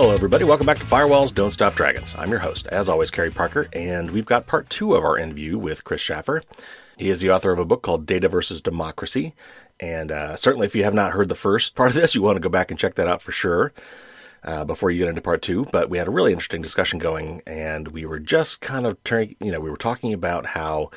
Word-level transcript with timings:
Hello, 0.00 0.14
everybody. 0.14 0.44
Welcome 0.44 0.64
back 0.64 0.78
to 0.78 0.86
Firewalls 0.86 1.34
Don't 1.34 1.50
Stop 1.50 1.74
Dragons. 1.74 2.14
I'm 2.16 2.30
your 2.30 2.38
host, 2.38 2.66
as 2.68 2.88
always, 2.88 3.10
Carey 3.10 3.30
Parker, 3.30 3.68
and 3.74 4.12
we've 4.12 4.24
got 4.24 4.46
part 4.46 4.70
two 4.70 4.94
of 4.94 5.04
our 5.04 5.18
interview 5.18 5.58
with 5.58 5.84
Kris 5.84 6.00
Shaffer. 6.00 6.42
He 6.96 7.10
is 7.10 7.20
the 7.20 7.30
author 7.30 7.52
of 7.52 7.58
a 7.58 7.66
book 7.66 7.82
called 7.82 8.06
Data 8.06 8.26
versus 8.26 8.62
Democracy. 8.62 9.34
And 9.78 10.10
uh, 10.10 10.36
certainly, 10.36 10.66
if 10.66 10.74
you 10.74 10.84
have 10.84 10.94
not 10.94 11.12
heard 11.12 11.28
the 11.28 11.34
first 11.34 11.74
part 11.74 11.90
of 11.90 11.96
this, 11.96 12.14
you 12.14 12.22
want 12.22 12.36
to 12.36 12.40
go 12.40 12.48
back 12.48 12.70
and 12.70 12.80
check 12.80 12.94
that 12.94 13.08
out 13.08 13.20
for 13.20 13.30
sure 13.30 13.74
uh, 14.42 14.64
before 14.64 14.90
you 14.90 15.00
get 15.00 15.08
into 15.10 15.20
part 15.20 15.42
two. 15.42 15.66
But 15.70 15.90
we 15.90 15.98
had 15.98 16.08
a 16.08 16.10
really 16.10 16.32
interesting 16.32 16.62
discussion 16.62 16.98
going, 16.98 17.42
and 17.46 17.88
we 17.88 18.06
were 18.06 18.20
just 18.20 18.62
kind 18.62 18.86
of 18.86 19.04
turning, 19.04 19.36
you 19.38 19.52
know, 19.52 19.60
we 19.60 19.70
were 19.70 19.76
talking 19.76 20.14
about 20.14 20.46
how 20.46 20.90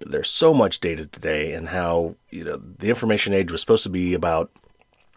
there's 0.00 0.28
so 0.28 0.52
much 0.52 0.80
data 0.80 1.06
today 1.06 1.54
and 1.54 1.70
how, 1.70 2.16
you 2.28 2.44
know, 2.44 2.58
the 2.58 2.90
information 2.90 3.32
age 3.32 3.50
was 3.50 3.62
supposed 3.62 3.84
to 3.84 3.88
be 3.88 4.12
about 4.12 4.50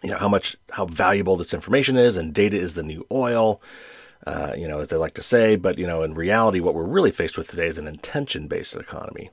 you 0.02 0.10
know 0.10 0.18
how 0.18 0.28
much 0.28 0.56
how 0.70 0.86
valuable 0.86 1.36
this 1.36 1.54
information 1.54 1.96
is, 1.96 2.16
and 2.16 2.34
data 2.34 2.56
is 2.56 2.74
the 2.74 2.82
new 2.82 3.06
oil. 3.10 3.60
Uh, 4.26 4.52
you 4.56 4.68
know, 4.68 4.80
as 4.80 4.88
they 4.88 4.96
like 4.96 5.14
to 5.14 5.22
say, 5.22 5.56
but 5.56 5.78
you 5.78 5.86
know, 5.86 6.02
in 6.02 6.12
reality, 6.12 6.60
what 6.60 6.74
we're 6.74 6.82
really 6.82 7.12
faced 7.12 7.38
with 7.38 7.48
today 7.48 7.66
is 7.66 7.78
an 7.78 7.86
attention-based 7.86 8.76
economy. 8.76 9.30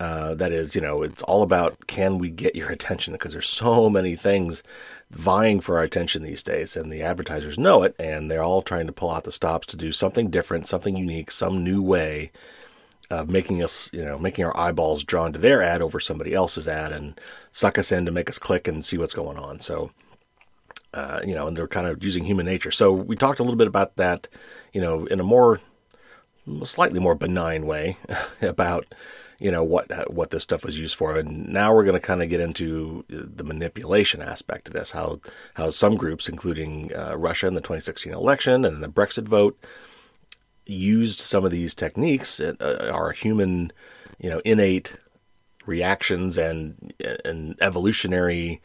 Uh, 0.00 0.34
that 0.34 0.52
is, 0.52 0.74
you 0.74 0.80
know, 0.80 1.02
it's 1.02 1.22
all 1.22 1.42
about 1.42 1.86
can 1.86 2.18
we 2.18 2.28
get 2.28 2.54
your 2.54 2.68
attention 2.70 3.12
because 3.14 3.32
there's 3.32 3.48
so 3.48 3.88
many 3.88 4.14
things 4.14 4.62
vying 5.10 5.60
for 5.60 5.76
our 5.76 5.82
attention 5.82 6.22
these 6.22 6.42
days, 6.42 6.76
and 6.76 6.92
the 6.92 7.02
advertisers 7.02 7.58
know 7.58 7.82
it, 7.82 7.96
and 7.98 8.30
they're 8.30 8.42
all 8.42 8.62
trying 8.62 8.86
to 8.86 8.92
pull 8.92 9.10
out 9.10 9.24
the 9.24 9.32
stops 9.32 9.66
to 9.66 9.76
do 9.76 9.90
something 9.90 10.30
different, 10.30 10.66
something 10.66 10.96
unique, 10.96 11.30
some 11.30 11.64
new 11.64 11.82
way 11.82 12.30
of 13.10 13.28
making 13.28 13.62
us, 13.62 13.88
you 13.92 14.04
know, 14.04 14.18
making 14.18 14.44
our 14.44 14.56
eyeballs 14.56 15.02
drawn 15.02 15.32
to 15.32 15.38
their 15.38 15.62
ad 15.62 15.80
over 15.80 15.98
somebody 15.98 16.34
else's 16.34 16.68
ad 16.68 16.92
and 16.92 17.18
suck 17.52 17.78
us 17.78 17.90
in 17.90 18.04
to 18.04 18.10
make 18.10 18.28
us 18.28 18.38
click 18.38 18.68
and 18.68 18.84
see 18.84 18.98
what's 18.98 19.14
going 19.14 19.38
on. 19.38 19.60
So, 19.60 19.90
uh, 20.92 21.20
you 21.24 21.34
know, 21.34 21.46
and 21.46 21.56
they're 21.56 21.68
kind 21.68 21.86
of 21.86 22.02
using 22.04 22.24
human 22.24 22.46
nature. 22.46 22.70
So 22.70 22.92
we 22.92 23.16
talked 23.16 23.40
a 23.40 23.42
little 23.42 23.56
bit 23.56 23.66
about 23.66 23.96
that, 23.96 24.28
you 24.72 24.80
know, 24.80 25.06
in 25.06 25.20
a 25.20 25.24
more, 25.24 25.60
slightly 26.64 27.00
more 27.00 27.14
benign 27.14 27.66
way 27.66 27.96
about, 28.42 28.86
you 29.40 29.50
know, 29.50 29.62
what 29.62 29.90
what 30.12 30.30
this 30.30 30.42
stuff 30.42 30.64
was 30.64 30.78
used 30.78 30.96
for. 30.96 31.16
And 31.16 31.48
now 31.48 31.72
we're 31.72 31.84
going 31.84 32.00
to 32.00 32.06
kind 32.06 32.22
of 32.22 32.28
get 32.28 32.40
into 32.40 33.04
the 33.08 33.44
manipulation 33.44 34.20
aspect 34.20 34.68
of 34.68 34.74
this. 34.74 34.90
How 34.90 35.20
how 35.54 35.70
some 35.70 35.96
groups, 35.96 36.28
including 36.28 36.94
uh, 36.94 37.16
Russia 37.16 37.46
in 37.46 37.54
the 37.54 37.60
2016 37.60 38.12
election 38.12 38.64
and 38.64 38.82
the 38.82 38.88
Brexit 38.88 39.28
vote, 39.28 39.58
used 40.68 41.18
some 41.18 41.44
of 41.44 41.50
these 41.50 41.74
techniques, 41.74 42.40
uh, 42.40 42.90
our 42.92 43.12
human, 43.12 43.72
you 44.18 44.30
know, 44.30 44.40
innate 44.44 44.94
reactions 45.66 46.38
and 46.38 46.92
and 47.24 47.56
evolutionary 47.60 48.60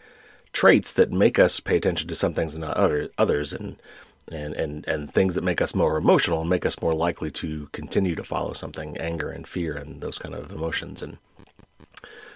traits 0.54 0.94
that 0.94 1.12
make 1.12 1.40
us 1.40 1.60
pay 1.60 1.78
attention 1.78 2.08
to 2.08 2.16
some 2.16 2.34
things 2.34 2.54
and 2.54 2.64
not 2.64 2.78
other, 2.78 3.10
others, 3.18 3.54
and 3.54 3.78
and 4.32 4.54
and 4.56 4.88
and 4.88 5.12
things 5.12 5.36
that 5.36 5.44
make 5.44 5.62
us 5.62 5.76
more 5.76 5.98
emotional 5.98 6.42
and 6.42 6.50
make 6.50 6.66
us 6.66 6.82
more 6.82 6.94
likely 6.94 7.32
to 7.32 7.68
continue 7.72 8.16
to 8.16 8.24
follow 8.24 8.54
something, 8.54 8.98
anger 8.98 9.30
and 9.30 9.48
fear 9.48 9.76
and 9.76 10.02
those 10.02 10.18
kind 10.18 10.36
of 10.36 10.52
emotions, 10.52 11.02
and 11.02 11.18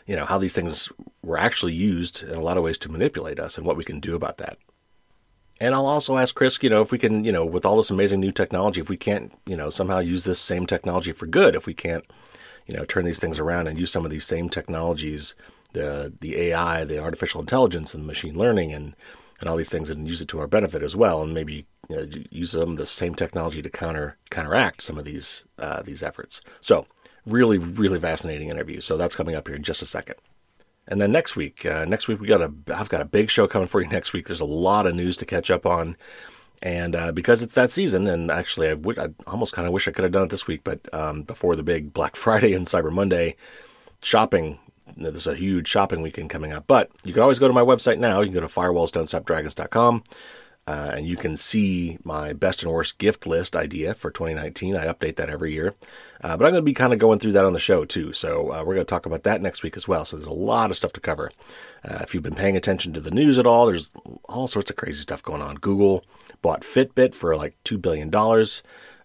you 0.05 0.15
know 0.15 0.25
how 0.25 0.37
these 0.37 0.53
things 0.53 0.91
were 1.21 1.37
actually 1.37 1.73
used 1.73 2.23
in 2.23 2.35
a 2.35 2.41
lot 2.41 2.57
of 2.57 2.63
ways 2.63 2.77
to 2.77 2.91
manipulate 2.91 3.39
us 3.39 3.57
and 3.57 3.65
what 3.65 3.77
we 3.77 3.83
can 3.83 3.99
do 3.99 4.15
about 4.15 4.37
that. 4.37 4.57
And 5.59 5.73
I'll 5.73 5.87
also 5.87 6.17
ask 6.17 6.35
Chris, 6.35 6.59
you 6.61 6.69
know, 6.69 6.81
if 6.81 6.91
we 6.91 6.99
can, 6.99 7.23
you 7.23 7.31
know, 7.31 7.45
with 7.45 7.65
all 7.65 7.77
this 7.77 7.89
amazing 7.89 8.19
new 8.19 8.31
technology, 8.31 8.81
if 8.81 8.89
we 8.89 8.97
can't, 8.97 9.33
you 9.45 9.57
know, 9.57 9.69
somehow 9.69 9.99
use 9.99 10.23
this 10.23 10.39
same 10.39 10.67
technology 10.67 11.11
for 11.11 11.25
good, 11.25 11.55
if 11.55 11.65
we 11.65 11.73
can't, 11.73 12.05
you 12.67 12.75
know, 12.75 12.85
turn 12.85 13.05
these 13.05 13.19
things 13.19 13.39
around 13.39 13.67
and 13.67 13.79
use 13.79 13.91
some 13.91 14.05
of 14.05 14.11
these 14.11 14.25
same 14.25 14.49
technologies, 14.49 15.33
the 15.73 16.13
the 16.21 16.37
AI, 16.37 16.83
the 16.83 16.99
artificial 16.99 17.41
intelligence, 17.41 17.93
and 17.93 18.05
machine 18.05 18.37
learning, 18.37 18.73
and 18.73 18.95
and 19.39 19.49
all 19.49 19.57
these 19.57 19.69
things, 19.69 19.89
and 19.89 20.07
use 20.07 20.21
it 20.21 20.27
to 20.27 20.39
our 20.39 20.47
benefit 20.47 20.83
as 20.83 20.95
well, 20.95 21.23
and 21.23 21.33
maybe 21.33 21.65
you 21.89 21.95
know, 21.95 22.07
use 22.29 22.51
some 22.51 22.71
of 22.71 22.77
the 22.77 22.85
same 22.85 23.15
technology 23.15 23.61
to 23.61 23.69
counter 23.69 24.17
counteract 24.29 24.83
some 24.83 24.97
of 24.97 25.05
these 25.05 25.43
uh, 25.57 25.81
these 25.81 26.03
efforts. 26.03 26.41
So, 26.61 26.85
really, 27.25 27.57
really 27.57 27.99
fascinating 27.99 28.49
interview. 28.49 28.81
So 28.81 28.97
that's 28.97 29.15
coming 29.15 29.35
up 29.35 29.47
here 29.47 29.55
in 29.55 29.63
just 29.63 29.81
a 29.81 29.85
second. 29.85 30.15
And 30.87 31.01
then 31.01 31.11
next 31.11 31.35
week, 31.35 31.65
uh, 31.65 31.85
next 31.85 32.07
week 32.07 32.19
we 32.19 32.27
got 32.27 32.41
a 32.41 32.51
I've 32.73 32.89
got 32.89 33.01
a 33.01 33.05
big 33.05 33.29
show 33.29 33.47
coming 33.47 33.67
for 33.67 33.81
you 33.81 33.87
next 33.91 34.13
week. 34.13 34.27
There's 34.27 34.41
a 34.41 34.45
lot 34.45 34.87
of 34.87 34.95
news 34.95 35.17
to 35.17 35.25
catch 35.25 35.51
up 35.51 35.65
on, 35.65 35.97
and 36.63 36.95
uh, 36.95 37.11
because 37.11 37.41
it's 37.41 37.55
that 37.55 37.71
season, 37.71 38.07
and 38.07 38.31
actually 38.31 38.67
I, 38.67 38.75
w- 38.75 38.99
I 39.01 39.09
almost 39.29 39.53
kind 39.53 39.67
of 39.67 39.73
wish 39.73 39.87
I 39.87 39.91
could 39.91 40.03
have 40.03 40.13
done 40.13 40.23
it 40.23 40.29
this 40.29 40.47
week, 40.47 40.61
but 40.63 40.91
um, 40.93 41.23
before 41.23 41.55
the 41.55 41.63
big 41.63 41.93
Black 41.93 42.15
Friday 42.23 42.53
and 42.53 42.67
Cyber 42.67 42.91
Monday 42.91 43.35
shopping, 44.01 44.59
there's 44.95 45.27
a 45.27 45.35
huge 45.35 45.67
shopping 45.67 46.01
weekend 46.01 46.29
coming 46.29 46.53
up. 46.53 46.65
But 46.67 46.89
you 47.03 47.13
can 47.13 47.21
always 47.21 47.39
go 47.39 47.47
to 47.47 47.53
my 47.53 47.61
website 47.61 47.97
now. 47.99 48.21
You 48.21 48.27
can 48.27 48.35
go 48.35 48.41
to 48.41 48.47
firewallsdon'tstopdragons.com. 48.47 50.03
Uh, 50.67 50.91
and 50.95 51.07
you 51.07 51.15
can 51.15 51.37
see 51.37 51.97
my 52.03 52.33
best 52.33 52.61
and 52.61 52.71
worst 52.71 52.97
gift 52.97 53.25
list 53.25 53.55
idea 53.55 53.93
for 53.93 54.11
2019. 54.11 54.75
I 54.75 54.87
update 54.87 55.15
that 55.15 55.29
every 55.29 55.53
year. 55.53 55.75
Uh, 56.21 56.35
but 56.35 56.45
I'm 56.45 56.51
going 56.51 56.55
to 56.55 56.61
be 56.61 56.73
kind 56.73 56.91
of 56.91 56.99
going 56.99 57.19
through 57.19 57.31
that 57.31 57.45
on 57.45 57.53
the 57.53 57.59
show 57.59 57.85
too. 57.85 58.11
So 58.11 58.51
uh, 58.51 58.59
we're 58.65 58.75
going 58.75 58.85
to 58.85 58.89
talk 58.89 59.05
about 59.05 59.23
that 59.23 59.41
next 59.41 59.63
week 59.63 59.77
as 59.77 59.87
well. 59.87 60.03
So 60.03 60.17
there's 60.17 60.27
a 60.27 60.33
lot 60.33 60.69
of 60.69 60.75
stuff 60.75 60.91
to 60.93 60.99
cover. 60.99 61.31
Uh, 61.89 61.99
if 62.01 62.13
you've 62.13 62.23
been 62.23 62.35
paying 62.35 62.57
attention 62.57 62.91
to 62.93 62.99
the 62.99 63.11
news 63.11 63.39
at 63.39 63.47
all, 63.47 63.65
there's 63.65 63.93
all 64.25 64.47
sorts 64.49 64.69
of 64.69 64.75
crazy 64.75 65.01
stuff 65.01 65.23
going 65.23 65.41
on. 65.41 65.55
Google 65.55 66.03
bought 66.41 66.61
Fitbit 66.61 67.15
for 67.15 67.33
like 67.35 67.55
$2 67.63 67.81
billion. 67.81 68.13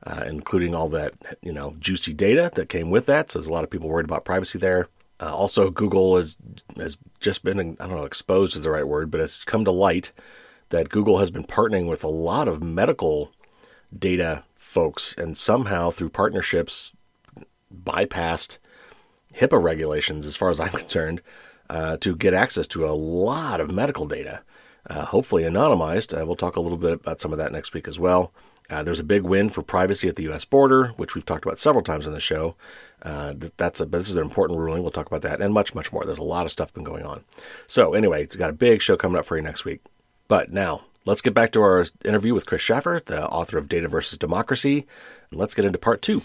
Uh, 0.04 0.24
including 0.26 0.74
all 0.74 0.88
that, 0.88 1.14
you 1.42 1.52
know, 1.52 1.76
juicy 1.78 2.12
data 2.12 2.50
that 2.54 2.68
came 2.68 2.90
with 2.90 3.06
that. 3.06 3.30
So 3.30 3.38
there's 3.38 3.46
a 3.46 3.52
lot 3.52 3.62
of 3.62 3.70
people 3.70 3.88
worried 3.88 4.04
about 4.04 4.24
privacy 4.24 4.58
there. 4.58 4.88
Uh, 5.20 5.32
also, 5.32 5.70
Google 5.70 6.16
has 6.16 6.36
has 6.76 6.98
just 7.20 7.44
been, 7.44 7.60
I 7.78 7.86
don't 7.86 7.94
know, 7.94 8.04
exposed 8.04 8.56
is 8.56 8.64
the 8.64 8.70
right 8.72 8.86
word, 8.86 9.12
but 9.12 9.20
it's 9.20 9.44
come 9.44 9.64
to 9.64 9.70
light 9.70 10.10
that 10.72 10.88
Google 10.88 11.19
has 11.19 11.31
been 11.31 11.44
partnering 11.44 11.87
with 11.87 12.03
a 12.03 12.09
lot 12.09 12.49
of 12.49 12.62
medical 12.62 13.31
data 13.97 14.43
folks 14.56 15.15
and 15.19 15.37
somehow 15.37 15.91
through 15.91 16.09
partnerships 16.09 16.93
bypassed 17.72 18.56
HIPAA 19.34 19.62
regulations, 19.62 20.27
as 20.27 20.34
far 20.34 20.49
as 20.49 20.59
I'm 20.59 20.69
concerned, 20.71 21.21
uh, 21.69 21.99
to 21.99 22.16
get 22.16 22.33
access 22.33 22.66
to 22.69 22.87
a 22.87 22.93
lot 22.93 23.60
of 23.60 23.71
medical 23.71 24.06
data, 24.06 24.43
uh, 24.88 25.05
hopefully 25.05 25.43
anonymized. 25.43 26.19
Uh, 26.19 26.25
we'll 26.25 26.37
talk 26.37 26.56
a 26.56 26.60
little 26.60 26.78
bit 26.78 26.93
about 26.93 27.21
some 27.21 27.33
of 27.33 27.39
that 27.39 27.53
next 27.53 27.75
week 27.75 27.87
as 27.87 27.99
well. 27.99 28.33
Uh, 28.71 28.83
there's 28.83 29.00
a 29.00 29.04
big 29.04 29.22
win 29.22 29.50
for 29.50 29.60
privacy 29.60 30.09
at 30.09 30.16
the 30.16 30.22
U.S. 30.25 30.47
border, 30.47 30.89
which 30.97 31.15
we've 31.15 31.27
talked 31.27 31.44
about 31.44 31.59
several 31.59 31.84
times 31.84 32.06
on 32.06 32.15
the 32.15 32.21
show. 32.21 32.56
Uh, 33.03 33.34
that's 33.59 33.78
a, 33.78 33.84
this 33.84 34.09
is 34.09 34.16
an 34.16 34.22
important 34.22 34.59
ruling. 34.59 34.81
We'll 34.81 34.91
talk 34.91 35.06
about 35.06 35.21
that 35.22 35.43
and 35.43 35.53
much, 35.53 35.75
much 35.75 35.93
more. 35.93 36.04
There's 36.04 36.16
a 36.16 36.22
lot 36.22 36.47
of 36.47 36.53
stuff 36.53 36.72
been 36.72 36.84
going 36.84 37.04
on. 37.04 37.25
So 37.66 37.93
anyway, 37.93 38.25
got 38.25 38.49
a 38.49 38.54
big 38.54 38.81
show 38.81 38.97
coming 38.97 39.19
up 39.19 39.27
for 39.27 39.37
you 39.37 39.43
next 39.43 39.66
week. 39.66 39.83
But 40.32 40.50
now, 40.50 40.84
let's 41.04 41.20
get 41.20 41.34
back 41.34 41.53
to 41.53 41.60
our 41.60 41.84
interview 42.06 42.32
with 42.32 42.47
Kris 42.47 42.62
Shaffer, 42.62 43.03
the 43.04 43.28
author 43.28 43.59
of 43.59 43.69
Data 43.69 43.87
versus 43.87 44.16
Democracy, 44.16 44.87
and 45.31 45.38
let's 45.38 45.54
get 45.54 45.66
into 45.66 45.76
part 45.76 46.00
two. 46.00 46.22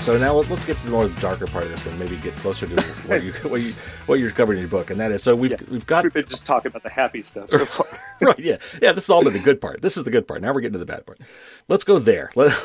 So 0.00 0.16
now 0.16 0.32
let's 0.32 0.64
get 0.64 0.78
to 0.78 0.84
the 0.86 0.90
more 0.90 1.08
darker 1.20 1.46
part 1.46 1.64
of 1.64 1.70
this 1.70 1.84
and 1.84 1.98
maybe 1.98 2.16
get 2.16 2.34
closer 2.36 2.66
to 2.66 2.74
what 3.06 3.22
you 3.22 3.32
what 3.32 3.60
you 3.60 3.72
what 4.06 4.18
you're 4.18 4.30
covering 4.30 4.58
in 4.58 4.62
your 4.62 4.70
book, 4.70 4.90
and 4.90 4.98
that 4.98 5.12
is 5.12 5.22
so 5.22 5.36
we've 5.36 5.50
yeah. 5.50 5.58
we've 5.70 5.86
got 5.86 6.04
we've 6.04 6.12
been 6.12 6.24
just 6.26 6.46
talking 6.46 6.70
about 6.70 6.82
the 6.82 6.90
happy 6.90 7.20
stuff 7.20 7.50
so 7.50 7.66
far. 7.66 7.86
right? 8.20 8.38
Yeah, 8.38 8.56
yeah. 8.80 8.92
This 8.92 9.04
is 9.04 9.10
all 9.10 9.22
been 9.22 9.34
the 9.34 9.38
good 9.38 9.60
part. 9.60 9.82
This 9.82 9.98
is 9.98 10.04
the 10.04 10.10
good 10.10 10.26
part. 10.26 10.40
Now 10.40 10.54
we're 10.54 10.62
getting 10.62 10.72
to 10.72 10.78
the 10.78 10.86
bad 10.86 11.04
part. 11.04 11.20
Let's 11.68 11.84
go 11.84 11.98
there. 11.98 12.30
Let, 12.36 12.56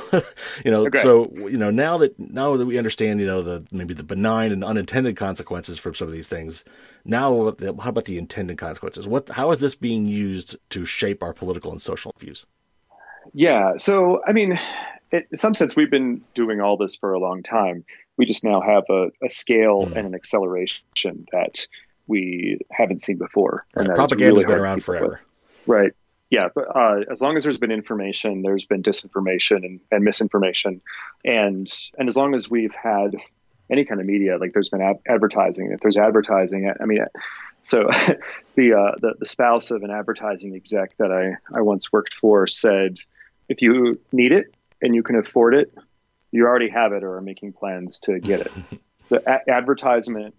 you 0.64 0.72
know, 0.72 0.86
okay. 0.88 1.00
so 1.00 1.30
you 1.36 1.58
know 1.58 1.72
now 1.72 1.98
that 1.98 2.18
now 2.18 2.56
that 2.56 2.66
we 2.66 2.78
understand, 2.78 3.20
you 3.20 3.28
know, 3.28 3.42
the 3.42 3.66
maybe 3.70 3.94
the 3.94 4.04
benign 4.04 4.54
and 4.54 4.64
unintended 4.64 5.18
consequences 5.18 5.78
from 5.78 5.94
some 5.94 6.08
of 6.08 6.14
these 6.14 6.30
things. 6.30 6.64
Now, 7.04 7.54
how 7.82 7.90
about 7.90 8.06
the 8.06 8.18
intended 8.18 8.58
consequences? 8.58 9.08
What 9.08 9.28
how 9.30 9.52
is 9.52 9.60
this 9.60 9.76
being 9.76 10.08
used 10.08 10.56
to 10.70 10.86
shape 10.86 11.22
our 11.22 11.34
political 11.34 11.72
and 11.72 11.82
social 11.82 12.14
views? 12.18 12.46
Yeah. 13.34 13.74
So 13.78 14.22
I 14.26 14.32
mean 14.32 14.58
in 15.12 15.38
some 15.38 15.54
sense, 15.54 15.76
we've 15.76 15.92
been 15.92 16.22
doing 16.34 16.62
all 16.62 16.78
this 16.78 16.96
for 16.96 17.14
a 17.14 17.20
long 17.20 17.44
time. 17.44 17.86
We 18.18 18.26
just 18.26 18.44
now 18.44 18.62
have 18.62 18.84
a, 18.90 19.10
a 19.24 19.30
scale 19.30 19.86
mm. 19.86 19.96
and 19.96 20.08
an 20.08 20.16
acceleration 20.16 21.28
that 21.32 21.68
we 22.08 22.60
haven't 22.72 23.02
seen 23.02 23.18
before. 23.18 23.66
Right. 23.76 23.88
Propaganda's 23.88 24.44
really 24.44 24.46
been 24.46 24.64
around 24.64 24.84
forever. 24.84 25.08
With. 25.08 25.26
Right. 25.66 25.92
Yeah. 26.30 26.50
But 26.54 26.76
uh, 26.76 27.02
as 27.12 27.22
long 27.22 27.36
as 27.36 27.44
there's 27.44 27.60
been 27.60 27.72
information, 27.72 28.42
there's 28.42 28.66
been 28.66 28.84
disinformation 28.84 29.58
and, 29.66 29.80
and 29.92 30.04
misinformation, 30.04 30.82
and 31.24 31.72
and 31.98 32.08
as 32.08 32.16
long 32.16 32.36
as 32.36 32.50
we've 32.50 32.76
had 32.76 33.16
any 33.70 33.86
kind 33.86 34.00
of 34.00 34.06
media, 34.06 34.38
like 34.38 34.54
there's 34.54 34.70
been 34.70 34.82
ad- 34.82 35.00
advertising. 35.08 35.72
If 35.72 35.80
there's 35.80 35.98
advertising, 35.98 36.72
I 36.80 36.86
mean, 36.86 37.06
so 37.64 37.78
the, 38.56 38.74
uh, 38.74 38.96
the 39.02 39.16
the 39.20 39.26
spouse 39.26 39.72
of 39.72 39.84
an 39.84 39.92
advertising 39.92 40.56
exec 40.56 40.96
that 40.98 41.12
I 41.12 41.38
I 41.58 41.62
once 41.62 41.92
worked 41.92 42.14
for 42.14 42.48
said, 42.48 42.98
if 43.50 43.62
you 43.62 44.00
need 44.12 44.32
it, 44.32 44.55
and 44.82 44.96
you 44.96 45.04
can 45.04 45.18
afford 45.18 45.56
it, 45.56 45.74
you 46.32 46.46
already 46.46 46.70
have 46.70 46.94
it 46.94 47.04
or 47.04 47.18
are 47.18 47.22
making 47.22 47.54
plans 47.54 48.00
to 48.02 48.20
get 48.20 48.42
it. 48.42 48.52
the 49.10 49.22
a- 49.26 49.50
advertisement 49.50 50.36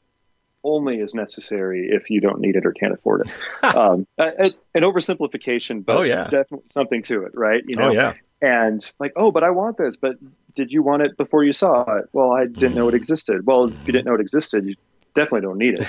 only 0.62 0.98
is 0.98 1.14
necessary 1.14 1.88
if 1.90 2.10
you 2.10 2.20
don't 2.20 2.40
need 2.40 2.56
it 2.56 2.66
or 2.66 2.72
can't 2.72 2.92
afford 2.92 3.26
it. 3.26 3.32
um, 3.76 4.06
a, 4.18 4.26
a, 4.26 4.44
an 4.74 4.82
oversimplification, 4.82 5.84
but 5.84 5.96
oh, 5.96 6.02
yeah. 6.02 6.24
definitely 6.24 6.66
something 6.68 7.02
to 7.02 7.24
it, 7.24 7.32
right? 7.34 7.62
You 7.66 7.76
know, 7.76 7.88
oh, 7.88 7.92
yeah. 7.92 8.14
And 8.42 8.92
like, 8.98 9.12
oh, 9.16 9.30
but 9.30 9.44
I 9.44 9.50
want 9.50 9.78
this. 9.78 9.96
But 9.96 10.16
did 10.54 10.72
you 10.72 10.82
want 10.82 11.02
it 11.02 11.16
before 11.16 11.44
you 11.44 11.52
saw 11.52 11.82
it? 11.96 12.08
Well, 12.12 12.32
I 12.32 12.46
didn't 12.46 12.74
know 12.74 12.88
it 12.88 12.94
existed. 12.94 13.46
Well, 13.46 13.68
if 13.68 13.78
you 13.86 13.92
didn't 13.92 14.06
know 14.06 14.14
it 14.14 14.20
existed, 14.20 14.66
you 14.66 14.74
definitely 15.14 15.42
don't 15.42 15.58
need 15.58 15.78
it. 15.78 15.88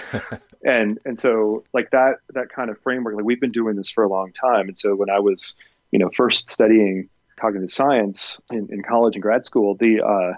and 0.63 0.99
and 1.05 1.19
so 1.19 1.65
like 1.73 1.91
that 1.91 2.19
that 2.29 2.49
kind 2.49 2.69
of 2.69 2.79
framework, 2.79 3.15
like 3.15 3.25
we've 3.25 3.41
been 3.41 3.51
doing 3.51 3.75
this 3.75 3.89
for 3.89 4.03
a 4.03 4.09
long 4.09 4.31
time. 4.31 4.67
And 4.67 4.77
so 4.77 4.95
when 4.95 5.09
I 5.09 5.19
was, 5.19 5.55
you 5.91 5.99
know, 5.99 6.09
first 6.09 6.49
studying 6.49 7.09
cognitive 7.39 7.71
science 7.71 8.41
in, 8.51 8.69
in 8.71 8.83
college 8.83 9.15
and 9.15 9.23
grad 9.23 9.45
school, 9.45 9.75
the 9.75 10.01
uh, 10.01 10.33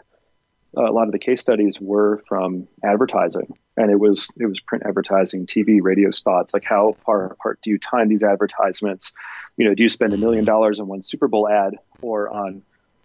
a 0.76 0.92
lot 0.92 1.08
of 1.08 1.12
the 1.12 1.20
case 1.20 1.42
studies 1.42 1.80
were 1.82 2.20
from 2.28 2.68
advertising. 2.84 3.56
And 3.76 3.90
it 3.90 4.00
was 4.00 4.32
it 4.38 4.46
was 4.46 4.60
print 4.60 4.84
advertising 4.86 5.46
tv 5.46 5.80
radio 5.82 6.12
spots 6.12 6.54
like 6.54 6.66
how 6.66 6.94
far 7.06 7.26
apart 7.26 7.60
do 7.64 7.70
you 7.70 7.80
time 7.80 8.10
these 8.10 8.24
advertisements? 8.24 9.14
You 9.58 9.66
know 9.66 9.74
do 9.74 9.84
you 9.84 9.90
spend 9.90 10.14
a 10.14 10.18
million 10.18 10.46
dollars 10.46 10.80
on 10.80 10.88
one 10.88 11.02
super 11.02 11.28
bowl 11.28 11.48
ad 11.48 11.76
or 12.02 12.30
on 12.30 12.62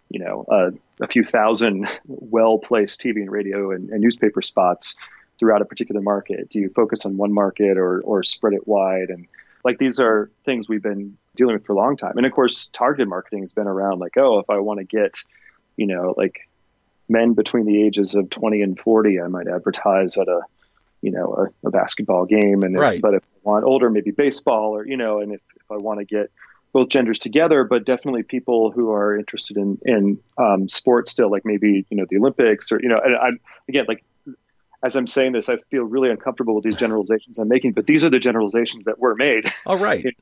you 0.09 0.19
know 0.19 0.45
a, 0.49 1.03
a 1.03 1.07
few 1.07 1.23
thousand 1.23 1.87
well 2.05 2.59
placed 2.59 3.01
tv 3.01 3.17
and 3.17 3.31
radio 3.31 3.71
and, 3.71 3.89
and, 3.89 4.01
newspaper 4.01 4.41
spots 4.41 4.97
throughout 5.39 5.61
a 5.61 5.65
particular 5.65 6.01
market? 6.01 6.49
Do 6.49 6.59
you 6.59 6.69
focus 6.69 7.05
on 7.05 7.17
one 7.17 7.33
market 7.33 7.77
or 7.77 8.01
or 8.01 8.23
spread 8.23 8.53
it 8.53 8.67
wide? 8.67 9.09
And 9.09 9.27
like 9.63 9.77
these 9.77 9.99
are 9.99 10.29
things 10.43 10.67
we've 10.67 10.83
been 10.83 11.17
dealing 11.35 11.55
with 11.55 11.65
for 11.65 11.73
a 11.73 11.75
long 11.75 11.97
time. 11.97 12.17
And 12.17 12.25
of 12.25 12.31
course 12.31 12.67
targeted 12.67 13.07
marketing 13.07 13.41
has 13.41 13.53
been 13.53 13.67
around 13.67 13.99
like 13.99 14.17
oh 14.17 14.39
if 14.39 14.49
i 14.49 14.59
want 14.59 14.79
to 14.79 14.85
get 14.85 15.19
you 15.77 15.87
know 15.87 16.13
like 16.17 16.49
men 17.07 17.33
between 17.33 17.65
the 17.65 17.83
ages 17.83 18.15
of 18.15 18.29
20 18.29 18.61
and 18.61 18.79
40 18.79 19.21
i 19.21 19.27
might 19.27 19.47
advertise 19.47 20.17
at 20.17 20.27
a 20.27 20.41
you 21.01 21.11
know 21.11 21.51
a, 21.63 21.67
a 21.67 21.71
basketball 21.71 22.25
game. 22.25 22.63
And 22.63 22.77
right. 22.77 22.95
if, 22.95 23.01
but 23.01 23.13
if 23.13 23.23
i 23.23 23.49
want 23.49 23.65
older 23.65 23.89
maybe 23.89 24.11
baseball 24.11 24.75
or 24.75 24.87
you 24.87 24.97
know 24.97 25.19
and 25.19 25.33
if, 25.33 25.41
if 25.55 25.71
i 25.71 25.77
want 25.77 25.99
to 25.99 26.05
get 26.05 26.31
both 26.73 26.89
genders 26.89 27.19
together 27.19 27.63
but 27.63 27.85
definitely 27.85 28.23
people 28.23 28.71
who 28.71 28.91
are 28.91 29.15
interested 29.15 29.57
in 29.57 29.77
in 29.85 30.19
um, 30.37 30.67
sports 30.67 31.11
still 31.11 31.29
like 31.29 31.45
maybe 31.45 31.85
you 31.89 31.97
know 31.97 32.05
the 32.09 32.17
olympics 32.17 32.71
or 32.71 32.81
you 32.81 32.89
know 32.89 32.99
and 33.01 33.15
i'm 33.15 33.39
again 33.69 33.85
like 33.87 34.03
as 34.83 34.95
i'm 34.95 35.07
saying 35.07 35.31
this 35.31 35.47
i 35.47 35.57
feel 35.71 35.83
really 35.83 36.09
uncomfortable 36.09 36.55
with 36.55 36.63
these 36.63 36.75
generalizations 36.75 37.39
i'm 37.39 37.47
making 37.47 37.71
but 37.71 37.87
these 37.87 38.03
are 38.03 38.09
the 38.09 38.19
generalizations 38.19 38.85
that 38.85 38.99
were 38.99 39.15
made. 39.15 39.45
All 39.65 39.77
right. 39.77 40.05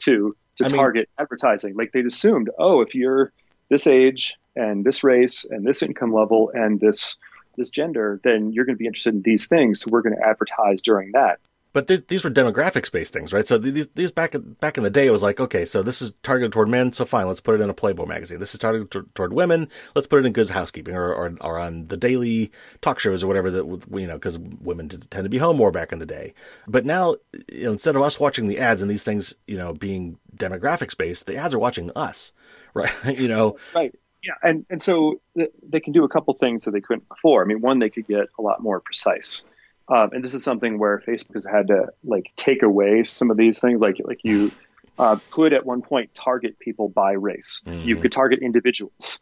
To 0.00 0.36
to 0.60 0.74
I 0.74 0.76
target 0.76 1.08
mean, 1.08 1.24
advertising 1.24 1.74
like 1.76 1.92
they'd 1.92 2.06
assumed 2.06 2.50
oh 2.58 2.80
if 2.80 2.94
you're 2.94 3.32
this 3.68 3.86
age 3.86 4.38
and 4.56 4.84
this 4.84 5.04
race 5.04 5.44
and 5.44 5.66
this 5.66 5.82
income 5.82 6.12
level 6.12 6.50
and 6.52 6.80
this 6.80 7.18
this 7.56 7.70
gender, 7.70 8.20
then 8.24 8.52
you're 8.52 8.64
going 8.64 8.76
to 8.76 8.78
be 8.78 8.86
interested 8.86 9.14
in 9.14 9.22
these 9.22 9.48
things. 9.48 9.80
So 9.80 9.90
we're 9.90 10.02
going 10.02 10.16
to 10.16 10.26
advertise 10.26 10.82
during 10.82 11.12
that. 11.12 11.40
But 11.72 11.88
th- 11.88 12.06
these 12.08 12.24
were 12.24 12.30
demographics 12.30 12.90
based 12.90 13.12
things, 13.12 13.32
right? 13.32 13.46
So 13.46 13.58
these, 13.58 13.88
these 13.88 14.10
back 14.10 14.34
back 14.60 14.76
in 14.76 14.82
the 14.82 14.90
day, 14.90 15.06
it 15.06 15.10
was 15.10 15.22
like, 15.22 15.38
okay, 15.38 15.64
so 15.64 15.82
this 15.82 16.02
is 16.02 16.12
targeted 16.22 16.52
toward 16.52 16.68
men, 16.68 16.92
so 16.92 17.04
fine, 17.04 17.28
let's 17.28 17.40
put 17.40 17.54
it 17.54 17.62
in 17.62 17.70
a 17.70 17.74
Playboy 17.74 18.06
magazine. 18.06 18.40
This 18.40 18.54
is 18.54 18.60
targeted 18.60 18.90
t- 18.90 19.10
toward 19.14 19.32
women, 19.32 19.68
let's 19.94 20.06
put 20.06 20.20
it 20.20 20.26
in 20.26 20.32
Good 20.32 20.50
Housekeeping 20.50 20.94
or, 20.94 21.12
or, 21.14 21.36
or 21.40 21.58
on 21.58 21.86
the 21.86 21.96
daily 21.96 22.50
talk 22.80 22.98
shows 22.98 23.22
or 23.22 23.28
whatever 23.28 23.50
that 23.50 23.64
you 23.92 24.06
know, 24.06 24.14
because 24.14 24.38
women 24.38 24.88
tend 24.88 25.24
to 25.24 25.30
be 25.30 25.38
home 25.38 25.56
more 25.56 25.70
back 25.70 25.92
in 25.92 25.98
the 25.98 26.06
day. 26.06 26.34
But 26.66 26.84
now, 26.84 27.16
you 27.52 27.64
know, 27.64 27.72
instead 27.72 27.96
of 27.96 28.02
us 28.02 28.18
watching 28.18 28.48
the 28.48 28.58
ads 28.58 28.82
and 28.82 28.90
these 28.90 29.04
things, 29.04 29.34
you 29.46 29.56
know, 29.56 29.72
being 29.72 30.18
demographics 30.36 30.96
based, 30.96 31.26
the 31.26 31.36
ads 31.36 31.54
are 31.54 31.58
watching 31.58 31.90
us. 31.94 32.32
right? 32.74 33.18
you 33.18 33.28
know, 33.28 33.56
right. 33.74 33.94
Yeah, 34.22 34.34
and 34.42 34.66
and 34.68 34.82
so 34.82 35.20
th- 35.36 35.50
they 35.62 35.80
can 35.80 35.92
do 35.92 36.04
a 36.04 36.08
couple 36.08 36.34
things 36.34 36.64
that 36.64 36.72
they 36.72 36.80
couldn't 36.80 37.08
before. 37.08 37.42
I 37.42 37.46
mean, 37.46 37.60
one, 37.60 37.78
they 37.78 37.88
could 37.88 38.06
get 38.06 38.28
a 38.38 38.42
lot 38.42 38.62
more 38.62 38.80
precise, 38.80 39.46
um, 39.90 40.10
and 40.12 40.22
this 40.22 40.34
is 40.34 40.44
something 40.44 40.78
where 40.78 40.98
Facebook 40.98 41.34
has 41.34 41.46
had 41.46 41.68
to 41.68 41.88
like 42.04 42.32
take 42.36 42.62
away 42.62 43.02
some 43.02 43.30
of 43.30 43.36
these 43.36 43.60
things. 43.60 43.80
Like 43.80 43.96
like 44.04 44.20
you 44.22 44.52
uh, 44.98 45.18
could 45.30 45.52
at 45.52 45.66
one 45.66 45.82
point 45.82 46.14
target 46.14 46.58
people 46.58 46.88
by 46.88 47.12
race. 47.12 47.62
Mm-hmm. 47.66 47.88
You 47.88 47.96
could 47.96 48.12
target 48.12 48.40
individuals, 48.40 49.20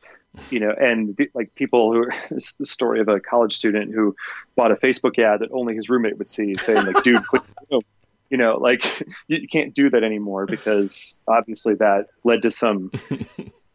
you 0.50 0.60
know, 0.60 0.70
and 0.70 1.18
like 1.34 1.54
people 1.54 1.92
who. 1.92 2.08
It's 2.30 2.56
the 2.56 2.66
story 2.66 3.00
of 3.00 3.08
a 3.08 3.18
college 3.18 3.54
student 3.54 3.94
who 3.94 4.14
bought 4.54 4.70
a 4.70 4.74
Facebook 4.74 5.18
ad 5.18 5.40
that 5.40 5.50
only 5.50 5.74
his 5.74 5.88
roommate 5.88 6.18
would 6.18 6.28
see, 6.28 6.54
saying 6.54 6.86
like, 6.86 7.02
"Dude, 7.02 7.26
quit." 7.26 7.42
you 8.30 8.36
know, 8.36 8.56
like 8.56 8.82
you 9.26 9.48
can't 9.48 9.74
do 9.74 9.90
that 9.90 10.04
anymore 10.04 10.46
because 10.46 11.20
obviously 11.26 11.74
that 11.76 12.08
led 12.24 12.42
to 12.42 12.50
some 12.50 12.90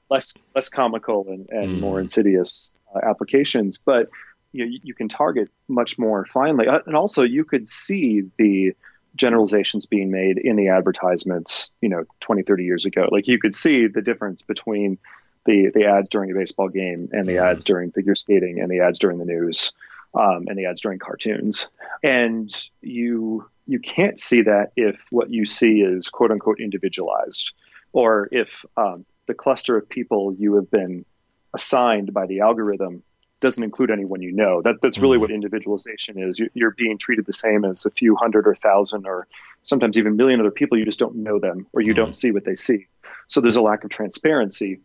less 0.10 0.44
less 0.54 0.70
comical 0.70 1.26
and, 1.28 1.50
and 1.50 1.78
mm. 1.78 1.80
more 1.80 2.00
insidious 2.00 2.76
uh, 2.96 3.00
applications. 3.04 3.80
But 3.84 4.10
you, 4.54 4.66
know, 4.66 4.78
you 4.84 4.94
can 4.94 5.10
target 5.10 5.50
much 5.68 6.00
more 6.00 6.26
finely, 6.26 6.68
uh, 6.68 6.80
and 6.86 6.96
also 6.96 7.24
you 7.24 7.44
could 7.44 7.68
see 7.68 8.24
the 8.38 8.76
generalizations 9.16 9.86
being 9.86 10.10
made 10.10 10.38
in 10.38 10.56
the 10.56 10.70
advertisements, 10.70 11.76
you 11.82 11.90
know, 11.90 12.06
20, 12.22 12.44
30 12.44 12.64
years 12.64 12.86
ago. 12.86 13.08
Like 13.12 13.28
you 13.28 13.40
could 13.40 13.54
see 13.54 13.88
the 13.88 14.02
difference 14.02 14.42
between 14.42 14.98
the 15.46 15.72
the 15.74 15.86
ads 15.86 16.10
during 16.10 16.32
a 16.32 16.36
baseball 16.36 16.70
game 16.70 17.10
and 17.12 17.28
the 17.28 17.34
mm. 17.34 17.52
ads 17.52 17.64
during 17.64 17.92
figure 17.92 18.16
skating 18.16 18.62
and 18.62 18.72
the 18.72 18.80
ads 18.80 19.00
during 19.00 19.18
the 19.18 19.26
news 19.26 19.74
um, 20.14 20.46
and 20.48 20.58
the 20.58 20.66
ads 20.66 20.82
during 20.82 21.00
cartoons. 21.00 21.70
And 22.02 22.50
you 22.82 23.50
you 23.68 23.80
can't 23.80 24.20
see 24.20 24.44
that 24.44 24.72
if 24.76 25.06
what 25.10 25.32
you 25.32 25.46
see 25.46 25.82
is 25.82 26.10
quote 26.10 26.32
unquote 26.32 26.60
individualized, 26.60 27.54
or 27.92 28.30
if 28.32 28.66
um, 28.78 29.06
the 29.28 29.34
cluster 29.34 29.78
of 29.78 29.90
people 29.90 30.34
you 30.38 30.56
have 30.56 30.70
been 30.70 31.06
assigned 31.54 32.14
by 32.14 32.26
the 32.26 32.42
algorithm 32.42 33.04
doesn't 33.44 33.64
include 33.64 33.92
anyone 33.92 34.22
you 34.22 34.32
know. 34.32 34.62
That 34.62 34.82
that's 34.82 34.98
really 34.98 35.16
mm-hmm. 35.16 35.22
what 35.22 35.32
individualization 35.32 36.18
is. 36.18 36.40
You, 36.40 36.50
you're 36.54 36.72
being 36.72 36.98
treated 36.98 37.26
the 37.26 37.34
same 37.34 37.66
as 37.66 37.86
a 37.86 37.92
few 37.92 38.16
hundred 38.16 38.48
or 38.48 38.56
thousand 38.56 39.06
or 39.06 39.28
sometimes 39.62 39.98
even 39.98 40.16
million 40.16 40.40
other 40.40 40.50
people. 40.50 40.78
You 40.78 40.86
just 40.86 41.00
don't 41.00 41.18
know 41.18 41.40
them 41.40 41.68
or 41.74 41.82
you 41.82 41.92
mm-hmm. 41.92 41.98
don't 41.98 42.16
see 42.16 42.32
what 42.32 42.46
they 42.46 42.56
see. 42.56 42.88
So 43.28 43.42
there's 43.42 43.58
a 43.58 43.62
lack 43.62 43.84
of 43.84 43.90
transparency. 43.90 44.80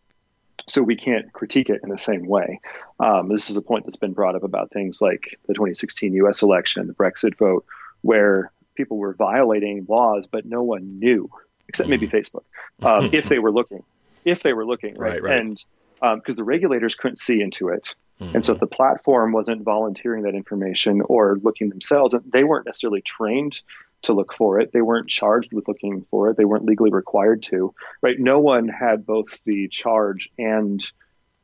So 0.66 0.82
we 0.82 0.96
can't 0.96 1.32
critique 1.32 1.70
it 1.70 1.80
in 1.84 1.88
the 1.88 1.96
same 1.96 2.26
way. 2.26 2.60
Um, 2.98 3.28
this 3.28 3.48
is 3.48 3.56
a 3.56 3.62
point 3.62 3.86
that's 3.86 3.96
been 3.96 4.12
brought 4.12 4.34
up 4.34 4.42
about 4.42 4.72
things 4.72 5.00
like 5.00 5.38
the 5.46 5.54
2016 5.54 6.12
U.S. 6.14 6.42
election, 6.42 6.88
the 6.88 6.94
Brexit 6.94 7.38
vote, 7.38 7.64
where 8.02 8.50
people 8.74 8.98
were 8.98 9.14
violating 9.14 9.86
laws, 9.88 10.26
but 10.26 10.44
no 10.44 10.64
one 10.64 10.98
knew, 10.98 11.30
except 11.68 11.88
maybe 11.88 12.08
mm-hmm. 12.08 12.16
Facebook, 12.16 12.44
um, 12.82 13.10
if 13.12 13.28
they 13.28 13.38
were 13.38 13.52
looking. 13.52 13.84
If 14.24 14.42
they 14.42 14.52
were 14.52 14.66
looking, 14.66 14.98
right? 14.98 15.22
right, 15.22 15.22
right. 15.22 15.38
And 15.38 15.64
because 16.00 16.34
um, 16.34 16.36
the 16.36 16.44
regulators 16.44 16.96
couldn't 16.96 17.18
see 17.18 17.40
into 17.40 17.68
it. 17.68 17.94
Mm-hmm. 18.20 18.36
And 18.36 18.44
so 18.44 18.52
if 18.52 18.60
the 18.60 18.66
platform 18.66 19.32
wasn't 19.32 19.62
volunteering 19.62 20.24
that 20.24 20.34
information 20.34 21.02
or 21.02 21.38
looking 21.42 21.68
themselves, 21.68 22.16
they 22.26 22.44
weren't 22.44 22.66
necessarily 22.66 23.00
trained 23.00 23.60
to 24.02 24.12
look 24.12 24.32
for 24.32 24.60
it. 24.60 24.72
They 24.72 24.82
weren't 24.82 25.08
charged 25.08 25.52
with 25.52 25.68
looking 25.68 26.04
for 26.10 26.30
it. 26.30 26.36
They 26.36 26.44
weren't 26.44 26.64
legally 26.64 26.90
required 26.90 27.42
to, 27.44 27.74
right? 28.00 28.18
No 28.18 28.38
one 28.38 28.68
had 28.68 29.06
both 29.06 29.42
the 29.44 29.68
charge 29.68 30.30
and 30.38 30.84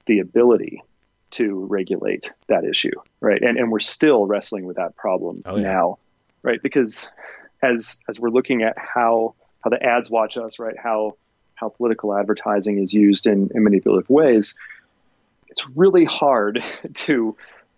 the 0.06 0.20
ability 0.20 0.82
to 1.30 1.64
regulate 1.64 2.30
that 2.46 2.64
issue, 2.64 2.92
right? 3.20 3.42
And, 3.42 3.58
and 3.58 3.72
we're 3.72 3.80
still 3.80 4.24
wrestling 4.24 4.66
with 4.66 4.76
that 4.76 4.94
problem 4.94 5.42
oh, 5.46 5.56
yeah. 5.56 5.62
now 5.62 5.98
right? 6.44 6.62
Because 6.62 7.10
as 7.60 8.00
as 8.08 8.20
we're 8.20 8.30
looking 8.30 8.62
at 8.62 8.78
how 8.78 9.34
how 9.64 9.70
the 9.70 9.82
ads 9.82 10.08
watch 10.08 10.36
us, 10.36 10.60
right? 10.60 10.76
How 10.78 11.16
how 11.56 11.70
political 11.70 12.16
advertising 12.16 12.78
is 12.78 12.94
used 12.94 13.26
in, 13.26 13.50
in 13.52 13.64
manipulative 13.64 14.10
ways, 14.10 14.58
it's 15.54 15.68
really 15.76 16.04
hard 16.04 16.62
to 16.94 17.36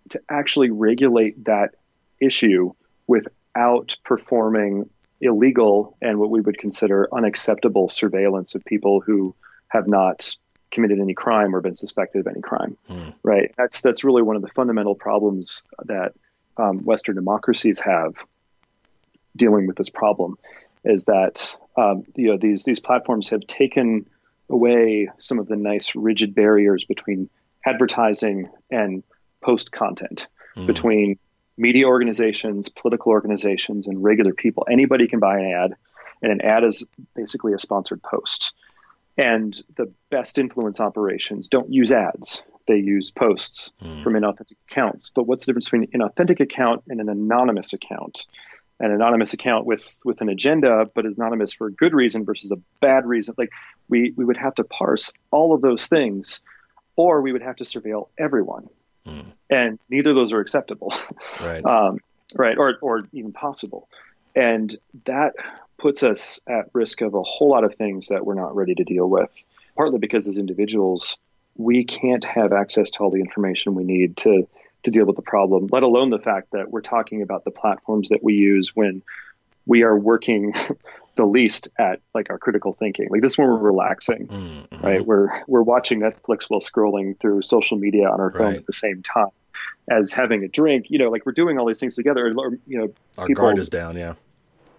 to 0.09 0.21
actually 0.29 0.71
regulate 0.71 1.45
that 1.45 1.75
issue 2.19 2.73
without 3.05 3.97
performing 4.03 4.89
illegal 5.21 5.95
and 6.01 6.17
what 6.17 6.29
we 6.29 6.41
would 6.41 6.57
consider 6.57 7.07
unacceptable 7.13 7.89
surveillance 7.89 8.55
of 8.55 8.63
people 8.65 9.01
who 9.01 9.35
have 9.67 9.87
not 9.87 10.35
committed 10.71 10.99
any 10.99 11.13
crime 11.13 11.55
or 11.55 11.61
been 11.61 11.75
suspected 11.75 12.19
of 12.19 12.27
any 12.27 12.41
crime. 12.41 12.77
Mm. 12.89 13.13
Right? 13.21 13.53
That's 13.57 13.81
that's 13.81 14.03
really 14.03 14.23
one 14.23 14.35
of 14.35 14.41
the 14.41 14.47
fundamental 14.47 14.95
problems 14.95 15.67
that 15.85 16.13
um, 16.57 16.79
Western 16.83 17.15
democracies 17.15 17.79
have 17.81 18.25
dealing 19.35 19.67
with 19.67 19.75
this 19.75 19.89
problem 19.89 20.37
is 20.83 21.05
that 21.05 21.57
um, 21.75 22.05
you 22.15 22.29
know 22.31 22.37
these 22.37 22.63
these 22.63 22.79
platforms 22.79 23.29
have 23.29 23.45
taken 23.45 24.07
away 24.49 25.09
some 25.17 25.37
of 25.37 25.47
the 25.47 25.55
nice 25.55 25.95
rigid 25.95 26.33
barriers 26.33 26.85
between 26.85 27.29
advertising 27.65 28.49
and 28.71 29.03
post 29.41 29.71
content 29.71 30.27
mm. 30.55 30.67
between 30.67 31.19
media 31.57 31.85
organizations, 31.85 32.69
political 32.69 33.11
organizations, 33.11 33.87
and 33.87 34.03
regular 34.03 34.33
people. 34.33 34.67
Anybody 34.69 35.07
can 35.07 35.19
buy 35.19 35.39
an 35.39 35.51
ad, 35.51 35.75
and 36.21 36.31
an 36.31 36.41
ad 36.41 36.63
is 36.63 36.87
basically 37.15 37.53
a 37.53 37.59
sponsored 37.59 38.01
post. 38.01 38.53
And 39.17 39.57
the 39.75 39.91
best 40.11 40.37
influence 40.37 40.79
operations 40.79 41.47
don't 41.47 41.73
use 41.73 41.91
ads; 41.91 42.45
they 42.67 42.77
use 42.77 43.11
posts 43.11 43.73
mm. 43.83 44.03
from 44.03 44.13
inauthentic 44.13 44.57
accounts. 44.69 45.09
But 45.09 45.23
what's 45.23 45.45
the 45.45 45.51
difference 45.51 45.69
between 45.69 45.89
an 45.93 46.01
authentic 46.01 46.39
account 46.39 46.83
and 46.87 47.01
an 47.01 47.09
anonymous 47.09 47.73
account? 47.73 48.25
an 48.79 48.91
anonymous 48.91 49.33
account 49.33 49.65
with 49.65 49.99
with 50.05 50.21
an 50.21 50.29
agenda, 50.29 50.85
but 50.93 51.05
anonymous 51.05 51.53
for 51.53 51.67
a 51.67 51.71
good 51.71 51.93
reason 51.93 52.25
versus 52.25 52.51
a 52.51 52.57
bad 52.79 53.05
reason. 53.05 53.35
Like 53.37 53.49
we 53.87 54.13
we 54.15 54.25
would 54.25 54.37
have 54.37 54.55
to 54.55 54.63
parse 54.63 55.11
all 55.31 55.53
of 55.53 55.61
those 55.61 55.87
things, 55.87 56.41
or 56.97 57.21
we 57.21 57.31
would 57.31 57.43
have 57.43 57.55
to 57.57 57.63
surveil 57.63 58.09
everyone, 58.17 58.67
mm. 59.07 59.25
and 59.49 59.79
neither 59.89 60.09
of 60.09 60.17
those 60.17 60.33
are 60.33 60.41
acceptable, 60.41 60.93
right? 61.41 61.65
um, 61.65 61.99
right, 62.35 62.57
or 62.57 62.77
or 62.81 63.03
even 63.13 63.31
possible, 63.31 63.87
and 64.35 64.75
that 65.05 65.35
puts 65.77 66.03
us 66.03 66.41
at 66.49 66.69
risk 66.73 67.01
of 67.01 67.13
a 67.13 67.23
whole 67.23 67.49
lot 67.49 67.63
of 67.63 67.75
things 67.75 68.07
that 68.07 68.25
we're 68.25 68.33
not 68.33 68.55
ready 68.55 68.75
to 68.75 68.83
deal 68.83 69.07
with. 69.07 69.45
Partly 69.77 69.99
because 69.99 70.27
as 70.27 70.39
individuals, 70.39 71.19
we 71.55 71.83
can't 71.83 72.25
have 72.25 72.51
access 72.51 72.91
to 72.91 73.03
all 73.03 73.11
the 73.11 73.19
information 73.19 73.75
we 73.75 73.83
need 73.83 74.17
to 74.17 74.47
to 74.83 74.91
deal 74.91 75.05
with 75.05 75.15
the 75.15 75.21
problem, 75.21 75.67
let 75.71 75.83
alone 75.83 76.09
the 76.09 76.19
fact 76.19 76.51
that 76.51 76.69
we're 76.69 76.81
talking 76.81 77.21
about 77.21 77.43
the 77.43 77.51
platforms 77.51 78.09
that 78.09 78.23
we 78.23 78.35
use 78.35 78.75
when 78.75 79.01
we 79.65 79.83
are 79.83 79.97
working 79.97 80.53
the 81.17 81.25
least 81.25 81.67
at 81.77 81.99
like 82.13 82.29
our 82.29 82.37
critical 82.37 82.71
thinking. 82.71 83.09
Like 83.09 83.21
this 83.21 83.31
is 83.31 83.37
when 83.37 83.47
we're 83.47 83.57
relaxing, 83.57 84.27
mm-hmm. 84.27 84.85
right? 84.85 85.05
We're 85.05 85.29
we're 85.47 85.63
watching 85.63 85.99
Netflix 85.99 86.45
while 86.47 86.61
scrolling 86.61 87.19
through 87.19 87.41
social 87.41 87.77
media 87.77 88.09
on 88.09 88.21
our 88.21 88.31
phone 88.31 88.41
right. 88.41 88.55
at 88.57 88.65
the 88.65 88.73
same 88.73 89.03
time 89.03 89.31
as 89.89 90.13
having 90.13 90.43
a 90.43 90.47
drink. 90.47 90.89
You 90.89 90.99
know, 90.99 91.09
like 91.09 91.25
we're 91.25 91.33
doing 91.33 91.57
all 91.59 91.65
these 91.65 91.79
things 91.79 91.95
together. 91.95 92.33
Or, 92.37 92.57
you 92.65 92.79
know, 92.79 92.93
our 93.17 93.27
people, 93.27 93.43
guard 93.43 93.59
is 93.59 93.69
down. 93.69 93.97
Yeah. 93.97 94.13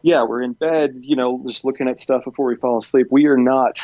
Yeah, 0.01 0.23
we're 0.23 0.43
in 0.43 0.53
bed. 0.53 0.95
You 0.97 1.17
know, 1.17 1.43
just 1.47 1.65
looking 1.65 1.89
at 1.89 1.99
stuff 1.99 2.25
before 2.25 2.47
we 2.47 2.57
fall 2.57 2.79
asleep. 2.79 3.09
We 3.11 3.27
are 3.27 3.37
not, 3.37 3.81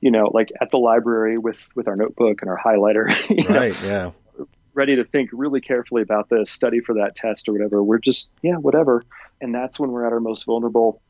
you 0.00 0.10
know, 0.10 0.30
like 0.32 0.50
at 0.60 0.70
the 0.70 0.78
library 0.78 1.38
with 1.38 1.68
with 1.74 1.88
our 1.88 1.96
notebook 1.96 2.42
and 2.42 2.50
our 2.50 2.58
highlighter. 2.58 3.06
right. 3.48 3.82
Know, 3.82 3.88
yeah. 3.88 4.46
Ready 4.74 4.96
to 4.96 5.04
think 5.04 5.30
really 5.32 5.62
carefully 5.62 6.02
about 6.02 6.28
this, 6.28 6.50
study 6.50 6.80
for 6.80 6.96
that 6.96 7.14
test 7.14 7.48
or 7.48 7.52
whatever. 7.52 7.82
We're 7.82 7.98
just 7.98 8.32
yeah, 8.42 8.56
whatever. 8.56 9.02
And 9.40 9.54
that's 9.54 9.78
when 9.78 9.90
we're 9.90 10.06
at 10.06 10.12
our 10.12 10.20
most 10.20 10.44
vulnerable. 10.44 11.00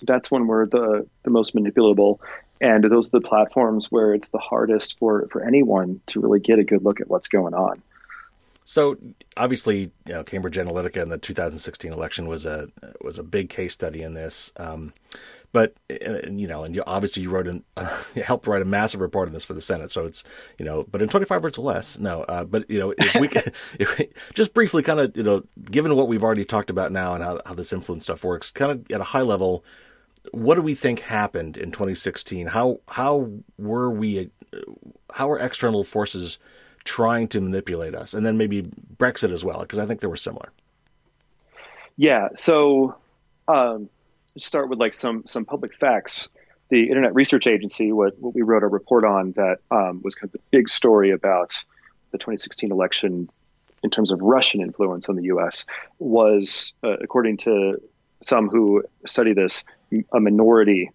That's 0.00 0.30
when 0.30 0.46
we're 0.46 0.66
the 0.66 1.06
the 1.22 1.30
most 1.30 1.54
manipulable 1.54 2.18
and 2.60 2.84
those 2.84 3.08
are 3.08 3.18
the 3.18 3.26
platforms 3.26 3.90
where 3.90 4.14
it's 4.14 4.30
the 4.30 4.38
hardest 4.38 4.98
for 4.98 5.26
for 5.28 5.44
anyone 5.44 6.00
to 6.06 6.20
really 6.20 6.40
get 6.40 6.58
a 6.58 6.64
good 6.64 6.84
look 6.84 7.00
at 7.00 7.08
what's 7.08 7.28
going 7.28 7.54
on 7.54 7.82
so 8.64 8.96
obviously, 9.36 9.90
you 10.06 10.14
know, 10.14 10.24
Cambridge 10.24 10.56
Analytica 10.56 11.02
in 11.02 11.08
the 11.08 11.18
2016 11.18 11.92
election 11.92 12.26
was 12.26 12.46
a 12.46 12.68
was 13.00 13.18
a 13.18 13.22
big 13.22 13.50
case 13.50 13.72
study 13.72 14.02
in 14.02 14.14
this. 14.14 14.52
Um, 14.56 14.92
but 15.52 15.74
uh, 15.90 16.28
you 16.30 16.46
know, 16.46 16.64
and 16.64 16.74
you, 16.74 16.82
obviously 16.86 17.22
you 17.22 17.30
wrote 17.30 17.46
an 17.46 17.62
uh, 17.76 18.02
helped 18.24 18.46
write 18.46 18.62
a 18.62 18.66
massive 18.66 19.00
report 19.00 19.28
on 19.28 19.34
this 19.34 19.44
for 19.44 19.54
the 19.54 19.60
Senate. 19.60 19.90
So 19.90 20.04
it's 20.04 20.24
you 20.58 20.64
know, 20.64 20.84
but 20.90 21.02
in 21.02 21.08
25 21.08 21.42
words 21.42 21.58
or 21.58 21.62
less, 21.62 21.98
no. 21.98 22.22
Uh, 22.22 22.44
but 22.44 22.68
you 22.70 22.78
know, 22.78 22.94
if 22.96 23.16
we, 23.16 23.28
if 23.78 23.98
we 23.98 24.08
just 24.34 24.54
briefly, 24.54 24.82
kind 24.82 25.00
of 25.00 25.16
you 25.16 25.22
know, 25.22 25.44
given 25.70 25.94
what 25.94 26.08
we've 26.08 26.24
already 26.24 26.44
talked 26.44 26.70
about 26.70 26.90
now 26.90 27.14
and 27.14 27.22
how 27.22 27.40
how 27.46 27.54
this 27.54 27.72
influence 27.72 28.04
stuff 28.04 28.24
works, 28.24 28.50
kind 28.50 28.72
of 28.72 28.90
at 28.90 29.00
a 29.00 29.04
high 29.04 29.22
level, 29.22 29.64
what 30.32 30.54
do 30.54 30.62
we 30.62 30.74
think 30.74 31.00
happened 31.00 31.56
in 31.56 31.70
2016? 31.70 32.48
How 32.48 32.80
how 32.88 33.30
were 33.58 33.90
we? 33.90 34.30
How 35.12 35.28
were 35.28 35.38
external 35.38 35.84
forces? 35.84 36.38
trying 36.84 37.28
to 37.28 37.40
manipulate 37.40 37.94
us, 37.94 38.12
and 38.12 38.26
then 38.26 38.36
maybe 38.36 38.60
Brexit 38.62 39.32
as 39.32 39.44
well, 39.44 39.60
because 39.60 39.78
I 39.78 39.86
think 39.86 40.00
they 40.00 40.08
were 40.08 40.16
similar. 40.16 40.50
Yeah. 41.96 42.30
So, 42.34 42.96
um, 43.46 43.88
start 44.36 44.68
with 44.68 44.78
like 44.80 44.94
some 44.94 45.26
some 45.26 45.44
public 45.44 45.74
facts. 45.74 46.30
The 46.68 46.88
Internet 46.88 47.14
Research 47.14 47.46
Agency, 47.46 47.92
what 47.92 48.18
what 48.18 48.34
we 48.34 48.42
wrote 48.42 48.62
a 48.62 48.68
report 48.68 49.04
on 49.04 49.32
that 49.32 49.58
um, 49.70 50.00
was 50.02 50.14
kind 50.14 50.28
of 50.28 50.32
the 50.32 50.40
big 50.50 50.68
story 50.68 51.10
about 51.10 51.62
the 52.12 52.18
2016 52.18 52.70
election 52.70 53.28
in 53.82 53.90
terms 53.90 54.12
of 54.12 54.20
Russian 54.20 54.60
influence 54.60 55.08
on 55.08 55.16
the 55.16 55.24
U.S. 55.24 55.66
was, 55.98 56.74
uh, 56.84 56.96
according 57.00 57.38
to 57.38 57.80
some 58.20 58.48
who 58.48 58.84
study 59.06 59.34
this, 59.34 59.64
a 60.12 60.20
minority 60.20 60.90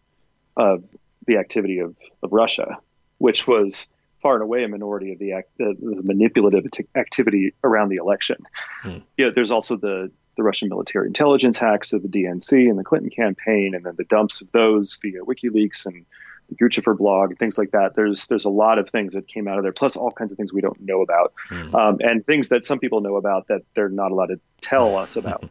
of 0.56 0.89
the 1.25 1.38
activity 1.38 1.79
of, 1.79 1.96
of 2.24 2.32
Russia, 2.32 2.77
which 3.17 3.48
was 3.48 3.89
far 4.22 4.36
and 4.36 4.44
away 4.44 4.63
a 4.63 4.67
minority 4.67 5.12
of 5.12 5.20
the, 5.20 5.34
act, 5.34 5.50
the, 5.58 5.75
the 5.79 6.01
manipulative 6.03 6.65
activity 6.96 7.53
around 7.63 7.89
the 7.89 7.98
election. 7.98 8.38
Hmm. 8.82 8.98
You 9.17 9.25
know, 9.25 9.32
there's 9.36 9.51
also 9.51 9.75
the 9.75 10.12
the 10.38 10.44
Russian 10.44 10.70
military 10.70 11.08
intelligence 11.08 11.58
hacks 11.58 11.91
of 11.91 12.01
the 12.01 12.08
DNC 12.08 12.70
and 12.70 12.79
the 12.79 12.84
Clinton 12.84 13.10
campaign, 13.10 13.75
and 13.75 13.84
then 13.84 13.96
the 13.98 14.06
dumps 14.06 14.41
of 14.41 14.51
those 14.51 14.98
via 15.01 15.22
WikiLeaks 15.22 15.86
and 15.86 16.06
the 16.48 16.56
Guccifer 16.56 16.98
blog 16.98 17.32
and 17.32 17.39
things 17.39 17.58
like 17.58 17.72
that. 17.72 17.94
There's 17.96 18.27
there's 18.27 18.46
a 18.46 18.50
lot 18.50 18.79
of 18.79 18.89
things 18.89 19.13
that 19.13 19.27
came 19.27 19.48
out 19.48 19.58
of 19.58 19.63
there, 19.63 19.74
plus 19.74 19.98
all 19.98 20.12
kinds 20.12 20.32
of 20.32 20.38
things 20.38 20.53
we 20.53 20.62
don't 20.62 20.79
know 20.79 21.01
about, 21.01 21.34
hmm. 21.50 21.75
um, 21.75 21.98
and 22.00 22.25
things 22.25 22.50
that 22.50 22.63
some 22.63 22.79
people 22.79 23.01
know 23.01 23.17
about 23.17 23.48
that 23.48 23.63
they're 23.74 23.89
not 23.89 24.12
allowed 24.12 24.27
to 24.27 24.39
tell 24.62 24.96
us 24.96 25.15
about. 25.17 25.50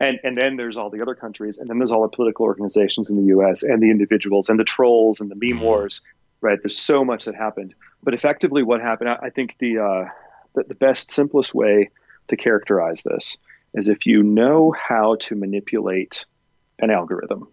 and 0.00 0.18
and 0.24 0.36
then 0.36 0.56
there's 0.56 0.76
all 0.76 0.90
the 0.90 1.00
other 1.00 1.14
countries, 1.14 1.58
and 1.58 1.70
then 1.70 1.78
there's 1.78 1.92
all 1.92 2.02
the 2.02 2.14
political 2.14 2.44
organizations 2.44 3.08
in 3.08 3.16
the 3.16 3.28
U.S. 3.28 3.62
and 3.62 3.80
the 3.80 3.90
individuals 3.90 4.50
and 4.50 4.58
the 4.58 4.64
trolls 4.64 5.20
and 5.20 5.30
the 5.30 5.36
meme 5.36 5.58
hmm. 5.58 5.64
wars 5.64 6.04
right? 6.40 6.58
There's 6.62 6.76
so 6.76 7.06
much 7.06 7.24
that 7.24 7.34
happened, 7.34 7.74
but 8.02 8.12
effectively, 8.12 8.62
what 8.62 8.82
happened? 8.82 9.08
I, 9.08 9.30
think 9.30 9.56
the, 9.56 9.78
uh, 9.78 10.10
the 10.54 10.64
the 10.64 10.74
best, 10.74 11.10
simplest 11.10 11.54
way 11.54 11.88
to 12.28 12.36
characterize 12.36 13.02
this 13.02 13.38
is 13.74 13.88
if 13.88 14.06
you 14.06 14.22
know 14.22 14.72
how 14.72 15.16
to 15.16 15.34
manipulate 15.34 16.24
an 16.78 16.90
algorithm 16.90 17.48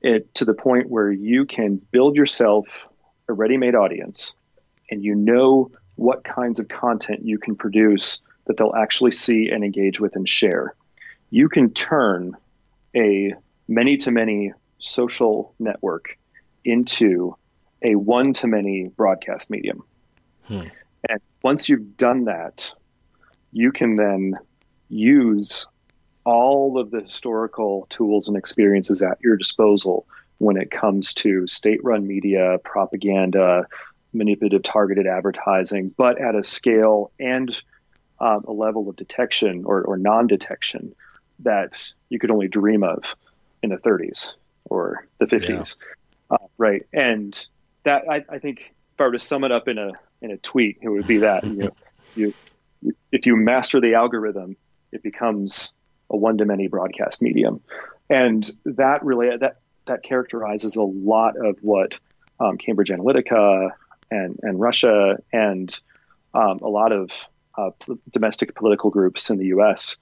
it 0.00 0.34
to 0.36 0.44
the 0.44 0.54
point 0.54 0.88
where 0.88 1.10
you 1.10 1.44
can 1.44 1.76
build 1.76 2.16
yourself 2.16 2.88
a 3.28 3.32
ready-made 3.32 3.74
audience, 3.74 4.34
and 4.90 5.04
you 5.04 5.14
know 5.14 5.70
what 5.96 6.24
kinds 6.24 6.58
of 6.58 6.68
content 6.68 7.20
you 7.24 7.38
can 7.38 7.54
produce 7.54 8.22
that 8.46 8.56
they'll 8.56 8.74
actually 8.74 9.10
see 9.10 9.50
and 9.50 9.62
engage 9.62 10.00
with 10.00 10.16
and 10.16 10.28
share. 10.28 10.74
You 11.28 11.48
can 11.48 11.72
turn 11.72 12.36
a 12.96 13.34
many 13.68 13.98
to 13.98 14.10
many 14.10 14.52
social 14.78 15.54
network 15.58 16.18
into 16.64 17.36
a 17.82 17.94
one 17.94 18.32
to 18.32 18.48
many 18.48 18.88
broadcast 18.88 19.50
medium. 19.50 19.84
Hmm. 20.44 20.62
And 21.08 21.20
once 21.42 21.68
you've 21.68 21.96
done 21.96 22.24
that, 22.24 22.72
you 23.52 23.70
can 23.70 23.96
then 23.96 24.34
use 24.90 25.66
all 26.24 26.78
of 26.78 26.90
the 26.90 27.00
historical 27.00 27.86
tools 27.88 28.28
and 28.28 28.36
experiences 28.36 29.02
at 29.02 29.18
your 29.22 29.36
disposal 29.36 30.06
when 30.38 30.56
it 30.56 30.70
comes 30.70 31.14
to 31.14 31.46
state 31.46 31.82
run 31.82 32.06
media, 32.06 32.58
propaganda, 32.62 33.66
manipulative 34.12 34.62
targeted 34.62 35.06
advertising, 35.06 35.94
but 35.96 36.20
at 36.20 36.34
a 36.34 36.42
scale 36.42 37.10
and 37.18 37.62
um, 38.18 38.44
a 38.46 38.52
level 38.52 38.88
of 38.88 38.96
detection 38.96 39.64
or, 39.64 39.82
or 39.82 39.96
non 39.96 40.26
detection 40.26 40.94
that 41.40 41.92
you 42.08 42.18
could 42.18 42.30
only 42.30 42.48
dream 42.48 42.82
of 42.82 43.16
in 43.62 43.70
the 43.70 43.76
30s 43.76 44.34
or 44.64 45.06
the 45.18 45.26
50s. 45.26 45.78
Yeah. 45.80 46.36
Uh, 46.36 46.46
right. 46.58 46.82
And 46.92 47.46
that 47.84 48.04
I, 48.10 48.24
I, 48.28 48.38
think 48.38 48.74
if 48.94 49.00
I 49.00 49.04
were 49.04 49.12
to 49.12 49.18
sum 49.18 49.44
it 49.44 49.52
up 49.52 49.68
in 49.68 49.78
a 49.78 49.92
in 50.20 50.30
a 50.30 50.36
tweet, 50.36 50.78
it 50.82 50.88
would 50.88 51.06
be 51.06 51.18
that 51.18 51.44
you, 51.44 51.72
you 52.14 52.34
if 53.10 53.26
you 53.26 53.36
master 53.36 53.80
the 53.80 53.94
algorithm, 53.94 54.56
it 54.92 55.02
becomes 55.02 55.74
a 56.10 56.16
one 56.16 56.38
to 56.38 56.44
many 56.44 56.68
broadcast 56.68 57.22
medium, 57.22 57.60
and 58.08 58.48
that 58.64 59.04
really 59.04 59.36
that 59.36 59.56
that 59.86 60.02
characterizes 60.02 60.76
a 60.76 60.84
lot 60.84 61.34
of 61.36 61.58
what 61.62 61.98
um, 62.38 62.58
Cambridge 62.58 62.90
Analytica 62.90 63.70
and 64.10 64.38
and 64.42 64.60
Russia 64.60 65.18
and 65.32 65.80
um, 66.34 66.58
a 66.62 66.68
lot 66.68 66.92
of 66.92 67.28
uh, 67.56 67.70
domestic 68.10 68.54
political 68.54 68.90
groups 68.90 69.30
in 69.30 69.38
the 69.38 69.46
U.S. 69.46 69.96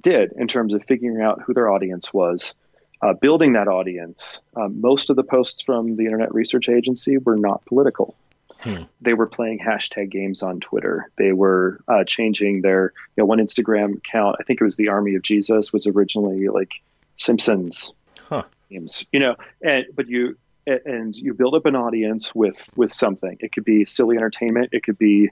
did 0.00 0.32
in 0.36 0.48
terms 0.48 0.74
of 0.74 0.84
figuring 0.84 1.22
out 1.22 1.42
who 1.42 1.54
their 1.54 1.70
audience 1.70 2.12
was 2.12 2.56
uh, 3.04 3.12
building 3.12 3.52
that 3.52 3.68
audience. 3.68 4.42
Um, 4.56 4.80
most 4.80 5.10
of 5.10 5.16
the 5.16 5.24
posts 5.24 5.62
from 5.62 5.96
the 5.96 6.04
Internet 6.04 6.32
Research 6.32 6.68
Agency 6.68 7.18
were 7.18 7.36
not 7.36 7.64
political. 7.66 8.16
Hmm. 8.64 8.84
They 9.02 9.12
were 9.12 9.26
playing 9.26 9.58
hashtag 9.58 10.10
games 10.10 10.42
on 10.42 10.58
Twitter. 10.58 11.10
They 11.16 11.32
were 11.32 11.80
uh, 11.86 12.04
changing 12.04 12.62
their 12.62 12.94
you 13.14 13.22
know, 13.22 13.26
one 13.26 13.38
Instagram 13.38 13.98
account. 13.98 14.36
I 14.40 14.42
think 14.44 14.60
it 14.60 14.64
was 14.64 14.76
the 14.76 14.88
Army 14.88 15.16
of 15.16 15.22
Jesus 15.22 15.70
was 15.70 15.86
originally 15.86 16.48
like 16.48 16.82
Simpsons 17.16 17.94
huh. 18.28 18.44
games, 18.70 19.06
you 19.12 19.20
know. 19.20 19.36
And 19.62 19.84
but 19.94 20.08
you 20.08 20.38
and 20.66 21.14
you 21.14 21.34
build 21.34 21.54
up 21.54 21.66
an 21.66 21.76
audience 21.76 22.34
with 22.34 22.70
with 22.74 22.90
something. 22.90 23.36
It 23.40 23.52
could 23.52 23.66
be 23.66 23.84
silly 23.84 24.16
entertainment. 24.16 24.70
It 24.72 24.82
could 24.82 24.96
be 24.96 25.28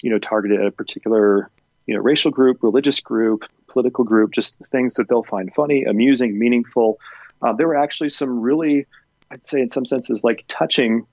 you 0.00 0.10
know 0.10 0.20
targeted 0.20 0.60
at 0.60 0.66
a 0.68 0.70
particular 0.70 1.50
you 1.86 1.94
know 1.94 2.00
racial 2.00 2.30
group, 2.30 2.62
religious 2.62 3.00
group, 3.00 3.46
political 3.66 4.04
group, 4.04 4.30
just 4.30 4.64
things 4.66 4.94
that 4.94 5.08
they'll 5.08 5.24
find 5.24 5.52
funny, 5.52 5.84
amusing, 5.84 6.38
meaningful. 6.38 7.00
Uh, 7.42 7.52
there 7.52 7.66
were 7.66 7.76
actually 7.76 8.10
some 8.10 8.40
really, 8.40 8.86
I'd 9.28 9.44
say, 9.44 9.60
in 9.60 9.68
some 9.68 9.84
senses, 9.84 10.22
like 10.22 10.44
touching, 10.46 11.06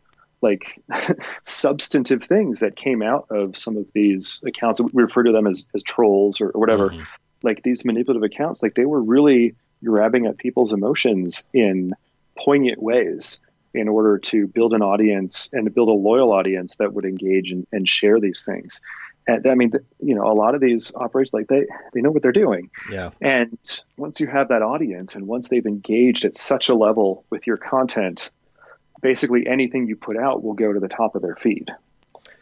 like 0.43 0.79
substantive 1.43 2.23
things 2.23 2.59
that 2.59 2.75
came 2.75 3.01
out 3.01 3.27
of 3.31 3.57
some 3.57 3.77
of 3.77 3.91
these 3.93 4.43
accounts. 4.45 4.79
We 4.81 5.03
refer 5.03 5.23
to 5.23 5.31
them 5.31 5.47
as, 5.47 5.67
as 5.73 5.81
trolls 5.81 6.41
or, 6.41 6.49
or 6.49 6.59
whatever. 6.59 6.89
Mm-hmm. 6.89 7.03
Like 7.41 7.63
these 7.63 7.83
manipulative 7.85 8.23
accounts, 8.23 8.61
like 8.61 8.75
they 8.75 8.85
were 8.85 9.01
really 9.01 9.55
grabbing 9.83 10.27
at 10.27 10.37
people's 10.37 10.71
emotions 10.71 11.47
in 11.53 11.91
poignant 12.37 12.81
ways 12.81 13.41
in 13.73 13.87
order 13.87 14.19
to 14.19 14.47
build 14.47 14.73
an 14.73 14.81
audience 14.81 15.51
and 15.51 15.65
to 15.65 15.71
build 15.71 15.89
a 15.89 15.93
loyal 15.93 16.31
audience 16.31 16.77
that 16.77 16.93
would 16.93 17.05
engage 17.05 17.51
and, 17.51 17.65
and 17.71 17.89
share 17.89 18.19
these 18.19 18.45
things. 18.45 18.81
And 19.25 19.47
I 19.47 19.55
mean, 19.55 19.71
you 19.99 20.15
know, 20.15 20.23
a 20.23 20.33
lot 20.33 20.53
of 20.53 20.61
these 20.61 20.93
operators, 20.95 21.33
like 21.33 21.47
they, 21.47 21.65
they 21.93 22.01
know 22.01 22.11
what 22.11 22.21
they're 22.21 22.31
doing. 22.31 22.69
Yeah. 22.91 23.11
And 23.21 23.57
once 23.97 24.19
you 24.19 24.27
have 24.27 24.49
that 24.49 24.61
audience 24.61 25.15
and 25.15 25.27
once 25.27 25.49
they've 25.49 25.65
engaged 25.65 26.25
at 26.25 26.35
such 26.35 26.69
a 26.69 26.75
level 26.75 27.25
with 27.29 27.47
your 27.47 27.57
content, 27.57 28.31
basically 29.03 29.45
anything 29.45 29.87
you 29.87 29.95
put 29.95 30.17
out 30.17 30.43
will 30.43 30.53
go 30.53 30.73
to 30.73 30.79
the 30.79 30.87
top 30.87 31.15
of 31.15 31.21
their 31.21 31.35
feed. 31.35 31.69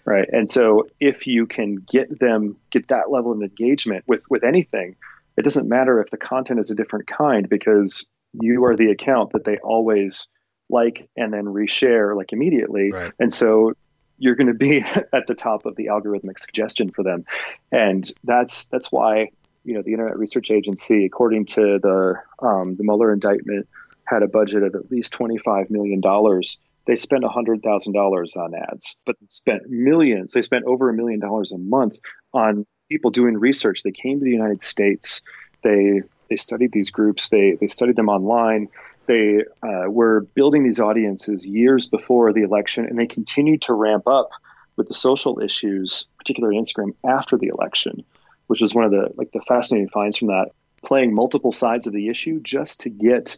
Right. 0.05 0.27
And 0.31 0.49
so 0.49 0.87
if 0.99 1.27
you 1.27 1.45
can 1.45 1.75
get 1.75 2.17
them, 2.17 2.57
get 2.71 2.87
that 2.87 3.11
level 3.11 3.33
of 3.33 3.41
engagement 3.41 4.05
with, 4.07 4.23
with 4.29 4.43
anything, 4.43 4.95
it 5.37 5.43
doesn't 5.43 5.67
matter 5.67 6.01
if 6.01 6.09
the 6.09 6.17
content 6.17 6.59
is 6.59 6.71
a 6.71 6.75
different 6.75 7.07
kind 7.07 7.49
because 7.49 8.07
you 8.33 8.63
are 8.65 8.75
the 8.75 8.91
account 8.91 9.31
that 9.31 9.43
they 9.43 9.57
always 9.57 10.29
like 10.69 11.09
and 11.17 11.33
then 11.33 11.45
reshare 11.45 12.15
like 12.15 12.33
immediately. 12.33 12.91
Right. 12.91 13.11
And 13.19 13.31
so 13.31 13.73
you're 14.17 14.35
going 14.35 14.47
to 14.47 14.53
be 14.53 14.77
at 15.13 15.27
the 15.27 15.35
top 15.35 15.65
of 15.65 15.75
the 15.75 15.87
algorithmic 15.87 16.39
suggestion 16.39 16.89
for 16.89 17.03
them, 17.03 17.25
and 17.71 18.09
that's 18.23 18.67
that's 18.67 18.91
why 18.91 19.31
you 19.63 19.73
know 19.73 19.81
the 19.81 19.91
Internet 19.91 20.17
Research 20.17 20.51
Agency, 20.51 21.05
according 21.05 21.45
to 21.47 21.79
the 21.81 22.15
um, 22.39 22.73
the 22.73 22.83
Mueller 22.83 23.11
indictment, 23.11 23.67
had 24.11 24.23
a 24.23 24.27
budget 24.27 24.63
of 24.63 24.75
at 24.75 24.91
least 24.91 25.13
twenty 25.13 25.37
five 25.37 25.71
million 25.71 26.01
dollars. 26.01 26.61
They 26.85 26.95
spent 26.95 27.23
hundred 27.23 27.63
thousand 27.63 27.93
dollars 27.93 28.35
on 28.35 28.53
ads, 28.53 28.99
but 29.05 29.15
spent 29.29 29.69
millions. 29.69 30.33
They 30.33 30.41
spent 30.41 30.65
over 30.65 30.89
a 30.89 30.93
million 30.93 31.19
dollars 31.19 31.51
a 31.51 31.57
month 31.57 31.99
on 32.33 32.65
people 32.89 33.11
doing 33.11 33.37
research. 33.37 33.83
They 33.83 33.91
came 33.91 34.19
to 34.19 34.25
the 34.25 34.31
United 34.31 34.61
States. 34.61 35.21
They 35.63 36.01
they 36.29 36.37
studied 36.37 36.71
these 36.71 36.91
groups. 36.91 37.29
They 37.29 37.57
they 37.59 37.67
studied 37.67 37.95
them 37.95 38.09
online. 38.09 38.67
They 39.07 39.43
uh, 39.63 39.89
were 39.89 40.21
building 40.21 40.63
these 40.63 40.79
audiences 40.79 41.45
years 41.45 41.87
before 41.89 42.33
the 42.33 42.43
election, 42.43 42.85
and 42.85 42.97
they 42.97 43.07
continued 43.07 43.63
to 43.63 43.73
ramp 43.73 44.07
up 44.07 44.29
with 44.75 44.87
the 44.87 44.93
social 44.93 45.39
issues, 45.39 46.07
particularly 46.17 46.57
Instagram, 46.57 46.95
after 47.07 47.37
the 47.37 47.47
election, 47.47 48.03
which 48.47 48.61
was 48.61 48.73
one 48.73 48.85
of 48.85 48.91
the 48.91 49.11
like 49.15 49.31
the 49.31 49.41
fascinating 49.41 49.89
finds 49.89 50.17
from 50.17 50.29
that. 50.29 50.51
Playing 50.83 51.13
multiple 51.13 51.51
sides 51.51 51.85
of 51.85 51.93
the 51.93 52.09
issue 52.09 52.39
just 52.41 52.81
to 52.81 52.89
get 52.89 53.37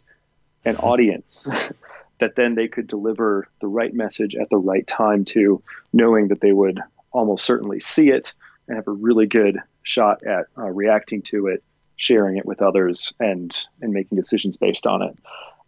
an 0.64 0.76
audience 0.76 1.48
that 2.18 2.36
then 2.36 2.54
they 2.54 2.68
could 2.68 2.86
deliver 2.86 3.48
the 3.60 3.66
right 3.66 3.92
message 3.92 4.36
at 4.36 4.50
the 4.50 4.56
right 4.56 4.86
time 4.86 5.24
to, 5.24 5.62
knowing 5.92 6.28
that 6.28 6.40
they 6.40 6.52
would 6.52 6.80
almost 7.12 7.44
certainly 7.44 7.80
see 7.80 8.10
it 8.10 8.34
and 8.66 8.76
have 8.76 8.88
a 8.88 8.92
really 8.92 9.26
good 9.26 9.58
shot 9.82 10.22
at 10.24 10.46
uh, 10.56 10.70
reacting 10.70 11.22
to 11.22 11.48
it, 11.48 11.62
sharing 11.96 12.36
it 12.36 12.46
with 12.46 12.62
others, 12.62 13.14
and 13.20 13.66
and 13.80 13.92
making 13.92 14.16
decisions 14.16 14.56
based 14.56 14.86
on 14.86 15.02
it 15.02 15.16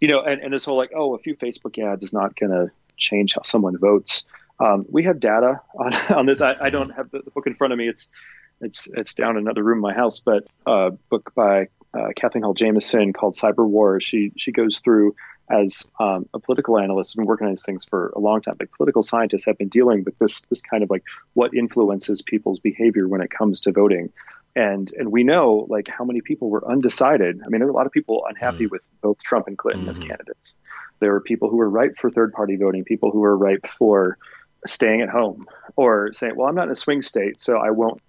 you 0.01 0.09
know, 0.09 0.21
and, 0.21 0.41
and 0.41 0.53
this 0.53 0.65
whole 0.65 0.77
like, 0.77 0.93
oh, 0.95 1.15
a 1.15 1.19
few 1.19 1.35
Facebook 1.35 1.83
ads 1.83 2.05
is 2.05 2.13
not 2.13 2.37
going 2.37 2.53
to 2.53 2.71
change 2.97 3.35
how 3.35 3.43
someone 3.43 3.79
votes. 3.79 4.27
Um, 4.59 4.87
we 4.89 5.05
have 5.05 5.21
data 5.21 5.61
on, 5.75 5.93
on 6.15 6.27
this. 6.27 6.41
I, 6.41 6.57
I 6.61 6.71
don't 6.71 6.91
have 6.91 7.11
the, 7.11 7.23
book 7.35 7.47
in 7.47 7.55
front 7.55 7.73
of 7.73 7.79
me. 7.79 7.89
It's 7.89 8.11
it's 8.59 8.91
it's 8.95 9.15
down 9.15 9.33
in 9.33 9.39
another 9.39 9.63
room 9.63 9.79
in 9.79 9.83
my 9.83 9.95
house. 9.95 10.21
But 10.21 10.47
a 10.67 10.71
uh, 10.71 10.91
book 11.11 11.33
by 11.35 11.69
uh, 11.97 12.09
Kathleen 12.15 12.43
Hall 12.43 12.55
Jamieson 12.55 13.13
called 13.13 13.35
Cyber 13.35 13.67
War. 13.67 14.01
She 14.01 14.33
she 14.37 14.53
goes 14.53 14.81
through 14.81 15.17
as 15.49 15.93
um, 16.01 16.29
a 16.35 16.41
political 16.41 16.77
analyst, 16.77 17.11
has 17.11 17.15
been 17.15 17.27
working 17.27 17.47
on 17.47 17.53
these 17.53 17.65
things 17.65 17.85
for 17.85 18.13
a 18.17 18.19
long 18.19 18.43
time. 18.43 18.57
Like 18.59 18.73
political 18.73 19.03
scientists 19.03 19.47
have 19.47 19.57
been 19.57 19.69
dealing 19.69 20.05
with 20.05 20.19
this 20.19 20.43
this 20.43 20.61
kind 20.61 20.83
of 20.83 20.91
like 20.91 21.05
what 21.35 21.55
influences 21.55 22.23
people's 22.23 22.59
behavior 22.59 23.07
when 23.07 23.21
it 23.21 23.31
comes 23.31 23.63
to 23.63 23.73
voting 23.73 24.13
and 24.57 24.91
and 24.95 25.13
we 25.13 25.23
know 25.23 25.67
like 25.69 25.87
how 25.87 26.05
many 26.05 26.23
people 26.23 26.49
were 26.49 26.67
undecided. 26.69 27.43
I 27.45 27.49
mean, 27.51 27.61
there 27.61 27.67
were 27.67 27.73
a 27.73 27.77
lot 27.77 27.87
of 27.87 27.93
people 27.93 28.25
unhappy 28.27 28.67
mm. 28.67 28.71
with 28.71 28.89
both 29.03 29.23
Trump 29.23 29.47
and 29.47 29.57
Clinton 29.57 29.83
mm-hmm. 29.83 29.91
as 29.91 29.99
candidates. 29.99 30.57
There 30.99 31.13
were 31.13 31.21
people 31.21 31.51
who 31.51 31.59
were 31.59 31.69
ripe 31.69 31.99
for 31.99 32.09
third 32.09 32.33
party 32.33 32.57
voting, 32.57 32.85
people 32.85 33.11
who 33.11 33.21
were 33.21 33.37
ripe 33.37 33.67
for 33.67 34.17
staying 34.67 35.03
at 35.03 35.11
home 35.11 35.45
or 35.77 36.15
saying, 36.15 36.35
"Well, 36.37 36.49
I'm 36.49 36.55
not 36.55 36.65
in 36.65 36.71
a 36.71 36.75
swing 36.75 37.03
state, 37.03 37.39
so 37.39 37.59
I 37.59 37.71
won't 37.71 38.01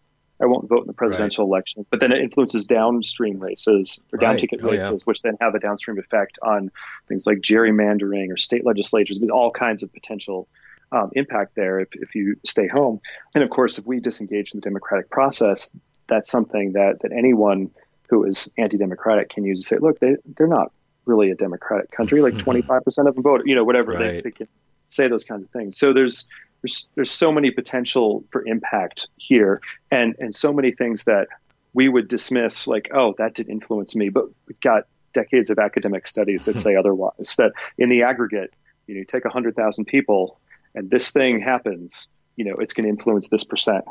I 0.41 0.46
won't 0.46 0.70
vote 0.70 0.82
in 0.82 0.88
the 0.88 0.94
presidential 0.94 1.46
right. 1.46 1.58
election." 1.58 1.86
But 1.89 2.00
then 2.00 2.12
it 2.12 2.22
influences 2.22 2.65
downstream 2.65 3.39
races 3.39 4.03
or 4.12 4.17
down 4.17 4.32
right. 4.32 4.39
ticket 4.39 4.60
oh, 4.63 4.72
races, 4.72 5.01
yeah. 5.01 5.06
which 5.06 5.22
then 5.22 5.38
have 5.41 5.56
a 5.56 5.60
downstream 5.60 6.00
effect 6.00 6.39
on 6.41 6.72
things 7.08 7.25
like 7.25 7.39
gerrymandering 7.39 8.32
or 8.32 8.38
state 8.38 8.65
legislatures. 8.65 9.20
with 9.20 9.29
all 9.29 9.51
kinds 9.51 9.84
of 9.84 9.94
potential 9.94 10.48
um, 10.91 11.12
impact 11.13 11.56
there 11.56 11.79
if, 11.79 11.89
if 11.94 12.15
you 12.15 12.38
stay 12.46 12.67
home. 12.67 13.01
And 13.36 13.44
of 13.44 13.50
course, 13.50 13.77
if 13.77 13.86
we 13.86 14.00
disengage 14.00 14.53
in 14.53 14.60
the 14.60 14.62
democratic 14.62 15.10
process, 15.10 15.72
that's 16.08 16.29
something 16.29 16.74
that, 16.74 17.01
that 17.01 17.12
anyone 17.12 17.72
who 18.10 18.24
is 18.24 18.51
anti-democratic 18.58 19.29
can 19.29 19.44
use 19.44 19.62
to 19.62 19.75
say, 19.75 19.79
look, 19.79 20.00
they, 20.00 20.15
they're 20.25 20.48
not 20.48 20.72
really 21.06 21.32
a 21.32 21.36
democratic 21.36 21.91
country. 21.91 22.22
Like 22.22 22.34
25% 22.36 22.63
mm-hmm. 22.63 23.08
of 23.08 23.15
them 23.15 23.24
vote, 23.24 23.41
you 23.46 23.56
know, 23.56 23.63
whatever 23.63 23.91
right. 23.91 24.00
they, 24.00 24.22
they, 24.22 24.32
can 24.32 24.48
say 24.88 25.08
those 25.08 25.25
kinds 25.25 25.44
of 25.44 25.50
things. 25.50 25.77
So 25.77 25.94
there's, 25.94 26.29
there's, 26.61 26.91
there's 26.95 27.11
so 27.11 27.31
many 27.31 27.51
potential 27.51 28.23
for 28.31 28.45
impact 28.45 29.09
here 29.17 29.61
and, 29.91 30.15
and 30.19 30.33
so 30.33 30.51
many 30.53 30.71
things 30.71 31.05
that 31.05 31.27
we 31.73 31.87
would 31.87 32.07
dismiss 32.07 32.67
like, 32.67 32.89
oh, 32.93 33.13
that 33.17 33.33
did 33.35 33.50
influence 33.50 33.96
me. 33.96 34.09
But 34.09 34.25
we've 34.48 34.59
got 34.59 34.83
decades 35.13 35.50
of 35.50 35.59
academic 35.59 36.07
studies 36.07 36.46
that 36.46 36.57
say 36.57 36.75
otherwise, 36.79 37.35
that 37.37 37.53
in 37.77 37.89
the 37.89 38.03
aggregate, 38.03 38.53
you 38.87 38.96
know, 38.96 39.00
you 39.00 39.05
take 39.05 39.25
100,000 39.25 39.85
people 39.85 40.39
and 40.77 40.91
this 40.91 41.11
thing 41.11 41.41
happens, 41.41 42.09
you 42.35 42.46
know, 42.46 42.53
it's 42.59 42.74
going 42.74 42.83
to 42.83 42.89
influence 42.89 43.29
this 43.29 43.43
percent 43.43 43.85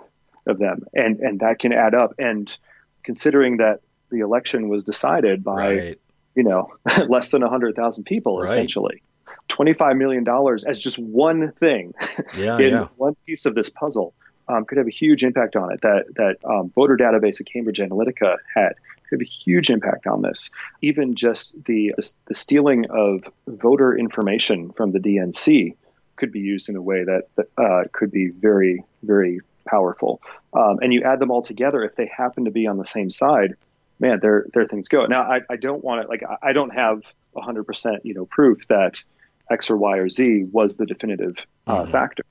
of 0.46 0.58
them, 0.58 0.84
and 0.94 1.18
and 1.18 1.40
that 1.40 1.58
can 1.58 1.72
add 1.72 1.94
up. 1.94 2.14
And 2.18 2.56
considering 3.02 3.56
that 3.56 3.80
the 4.10 4.20
election 4.20 4.68
was 4.68 4.84
decided 4.84 5.42
by 5.42 5.76
right. 5.76 6.00
you 6.36 6.44
know 6.44 6.70
less 7.08 7.30
than 7.32 7.42
hundred 7.42 7.74
thousand 7.74 8.04
people, 8.04 8.38
right. 8.38 8.48
essentially, 8.48 9.02
twenty 9.48 9.72
five 9.72 9.96
million 9.96 10.24
dollars 10.24 10.64
as 10.64 10.80
just 10.80 10.98
one 10.98 11.52
thing 11.52 11.94
yeah, 12.36 12.58
in 12.58 12.70
yeah. 12.70 12.88
one 12.96 13.16
piece 13.26 13.46
of 13.46 13.54
this 13.54 13.70
puzzle 13.70 14.14
um, 14.48 14.64
could 14.64 14.78
have 14.78 14.86
a 14.86 14.90
huge 14.90 15.24
impact 15.24 15.56
on 15.56 15.72
it. 15.72 15.80
That 15.82 16.04
that 16.16 16.36
um, 16.44 16.70
voter 16.70 16.96
database 16.96 17.40
at 17.40 17.46
Cambridge 17.46 17.78
Analytica 17.78 18.36
had 18.54 18.74
could 19.08 19.20
have 19.20 19.26
a 19.26 19.28
huge 19.28 19.70
impact 19.70 20.06
on 20.06 20.22
this. 20.22 20.50
Even 20.82 21.14
just 21.14 21.64
the 21.64 21.94
the 22.26 22.34
stealing 22.34 22.86
of 22.90 23.30
voter 23.46 23.96
information 23.96 24.72
from 24.72 24.92
the 24.92 24.98
DNC 24.98 25.76
could 26.16 26.32
be 26.32 26.40
used 26.40 26.70
in 26.70 26.76
a 26.76 26.82
way 26.82 27.04
that, 27.04 27.24
that 27.36 27.46
uh, 27.58 27.84
could 27.92 28.10
be 28.10 28.28
very 28.28 28.84
very 29.02 29.40
powerful. 29.66 30.22
Um, 30.52 30.78
and 30.80 30.92
you 30.92 31.02
add 31.02 31.18
them 31.18 31.30
all 31.30 31.42
together, 31.42 31.82
if 31.82 31.96
they 31.96 32.06
happen 32.06 32.44
to 32.44 32.50
be 32.50 32.66
on 32.66 32.78
the 32.78 32.84
same 32.84 33.10
side, 33.10 33.54
man, 33.98 34.20
there 34.20 34.46
there 34.52 34.66
things 34.66 34.88
go. 34.88 35.06
Now, 35.06 35.22
I, 35.22 35.40
I 35.50 35.56
don't 35.56 35.82
want 35.82 36.02
to 36.02 36.08
like 36.08 36.22
I 36.42 36.52
don't 36.52 36.70
have 36.70 37.12
100 37.32 37.64
percent 37.64 38.04
you 38.06 38.14
know 38.14 38.26
proof 38.26 38.66
that 38.68 39.02
X 39.50 39.70
or 39.70 39.76
Y 39.76 39.98
or 39.98 40.08
Z 40.08 40.44
was 40.50 40.76
the 40.76 40.86
definitive 40.86 41.46
uh, 41.66 41.82
mm-hmm. 41.82 41.90
factor. 41.90 42.24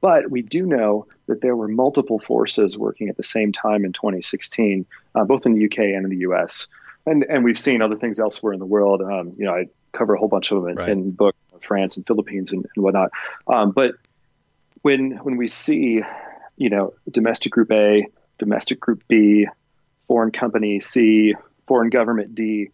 But 0.00 0.30
we 0.30 0.42
do 0.42 0.66
know 0.66 1.06
that 1.26 1.40
there 1.40 1.54
were 1.54 1.68
multiple 1.68 2.18
forces 2.18 2.76
working 2.76 3.08
at 3.08 3.16
the 3.16 3.22
same 3.22 3.52
time 3.52 3.84
in 3.84 3.92
2016, 3.92 4.84
uh, 5.14 5.24
both 5.24 5.46
in 5.46 5.54
the 5.54 5.64
UK 5.66 5.78
and 5.78 6.04
in 6.04 6.10
the 6.10 6.18
US. 6.28 6.68
And, 7.06 7.24
and 7.28 7.44
we've 7.44 7.58
seen 7.58 7.82
other 7.82 7.96
things 7.96 8.18
elsewhere 8.18 8.52
in 8.52 8.58
the 8.58 8.66
world. 8.66 9.00
Um, 9.00 9.34
you 9.38 9.44
know, 9.44 9.52
I 9.52 9.66
cover 9.92 10.14
a 10.14 10.18
whole 10.18 10.28
bunch 10.28 10.50
of 10.50 10.62
them 10.62 10.70
in, 10.70 10.76
right. 10.76 10.88
in 10.88 11.10
book 11.12 11.36
France 11.60 11.96
and 11.96 12.06
Philippines 12.06 12.52
and, 12.52 12.66
and 12.74 12.84
whatnot. 12.84 13.10
Um, 13.46 13.70
but 13.70 13.94
when 14.82 15.12
when 15.18 15.36
we 15.36 15.46
see 15.46 16.02
you 16.56 16.70
know, 16.70 16.94
domestic 17.10 17.52
group 17.52 17.70
A, 17.72 18.06
domestic 18.38 18.80
group 18.80 19.02
B, 19.08 19.48
foreign 20.06 20.30
company 20.30 20.80
C, 20.80 21.34
foreign 21.66 21.90
government 21.90 22.34
D, 22.34 22.68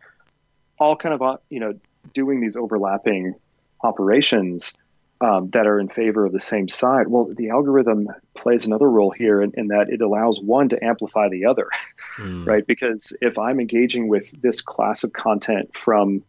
all 0.79 0.97
kind 0.97 1.15
of, 1.15 1.23
uh, 1.23 1.37
you 1.49 1.61
know, 1.61 1.75
doing 2.13 2.41
these 2.41 2.57
overlapping 2.57 3.35
operations 3.83 4.77
um, 5.21 5.51
that 5.51 5.67
are 5.67 5.81
in 5.81 5.89
favor 5.89 6.25
of 6.25 6.33
the 6.33 6.41
same 6.41 6.69
side. 6.69 7.09
Well, 7.09 7.29
the 7.35 7.51
algorithm 7.51 8.09
plays 8.35 8.67
another 8.67 8.89
role 8.89 9.11
here 9.11 9.43
in, 9.43 9.53
in 9.57 9.69
that 9.69 9.89
it 9.89 10.01
allows 10.01 10.41
one 10.41 10.69
to 10.69 10.85
amplify 10.85 11.29
the 11.29 11.47
other, 11.47 11.69
mm. 12.17 12.47
right? 12.47 12.67
Because 12.67 13.17
if 13.21 13.39
I'm 13.39 13.61
engaging 13.61 14.09
with 14.09 14.31
this 14.41 14.61
class 14.61 15.05
of 15.05 15.13
content 15.13 15.75
from, 15.77 16.23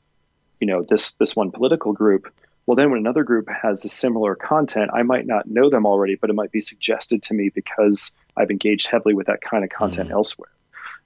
you 0.60 0.68
know, 0.68 0.84
this 0.88 1.14
this 1.16 1.36
one 1.36 1.52
political 1.52 1.94
group, 1.94 2.34
well, 2.66 2.76
then 2.76 2.92
when 2.92 3.00
another 3.00 3.24
group 3.24 3.48
has 3.50 3.86
a 3.86 3.90
similar 3.90 4.36
content, 4.36 4.92
I 4.94 5.04
might 5.04 5.26
not 5.26 5.48
know 5.48 5.70
them 5.70 5.86
already, 5.86 6.16
but 6.16 6.30
it 6.30 6.36
might 6.36 6.52
be 6.52 6.62
suggested 6.62 7.24
to 7.24 7.34
me 7.34 7.50
because 7.50 8.16
I've 8.36 8.52
engaged 8.52 8.88
heavily 8.88 9.14
with 9.14 9.28
that 9.28 9.42
kind 9.42 9.64
of 9.64 9.70
content 9.70 10.10
mm-hmm. 10.10 10.18
elsewhere, 10.18 10.52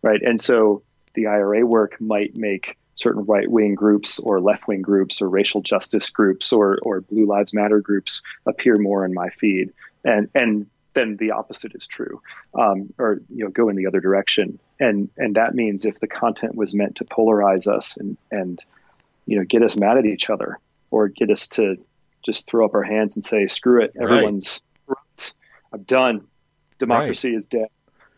right? 0.02 0.22
And 0.22 0.40
so 0.40 0.84
the 1.14 1.28
IRA 1.28 1.66
work 1.66 2.00
might 2.00 2.36
make 2.36 2.78
certain 2.96 3.26
right 3.26 3.50
wing 3.50 3.76
groups 3.76 4.20
or 4.20 4.40
left 4.40 4.68
wing 4.68 4.82
groups 4.82 5.22
or 5.22 5.30
racial 5.30 5.62
justice 5.62 6.10
groups 6.12 6.54
or, 6.54 6.80
or 6.82 7.02
Blue 7.02 7.26
Lives 7.26 7.54
Matter 7.54 7.80
groups 7.80 8.24
appear 8.46 8.78
more 8.78 9.06
in 9.06 9.14
my 9.14 9.30
feed. 9.30 9.74
And, 10.04 10.30
and 10.36 10.68
then 10.94 11.18
the 11.18 11.32
opposite 11.32 11.76
is 11.76 11.88
true, 11.88 12.22
um, 12.54 12.94
or 12.98 13.22
you 13.30 13.44
know, 13.46 13.50
go 13.50 13.70
in 13.70 13.76
the 13.76 13.88
other 13.88 14.00
direction. 14.00 14.60
And 14.80 15.10
and 15.18 15.36
that 15.36 15.56
means 15.56 15.86
if 15.86 16.00
the 16.00 16.08
content 16.08 16.56
was 16.56 16.74
meant 16.74 16.98
to 16.98 17.06
polarize 17.06 17.68
us 17.68 17.98
and 17.98 18.18
and 18.32 18.64
you 19.26 19.38
know 19.38 19.46
get 19.46 19.64
us 19.64 19.78
mad 19.78 19.98
at 19.98 20.06
each 20.06 20.30
other, 20.30 20.60
or 20.92 21.08
get 21.08 21.32
us 21.32 21.48
to 21.50 21.78
just 22.24 22.48
throw 22.48 22.66
up 22.66 22.74
our 22.74 22.84
hands 22.84 23.16
and 23.16 23.26
say, 23.26 23.48
screw 23.48 23.84
it, 23.84 23.94
everyone's 24.00 24.64
right. 24.88 25.34
I'm 25.74 25.84
done. 25.84 26.28
Democracy 26.78 27.30
right. 27.30 27.38
is 27.38 27.48
dead. 27.48 27.68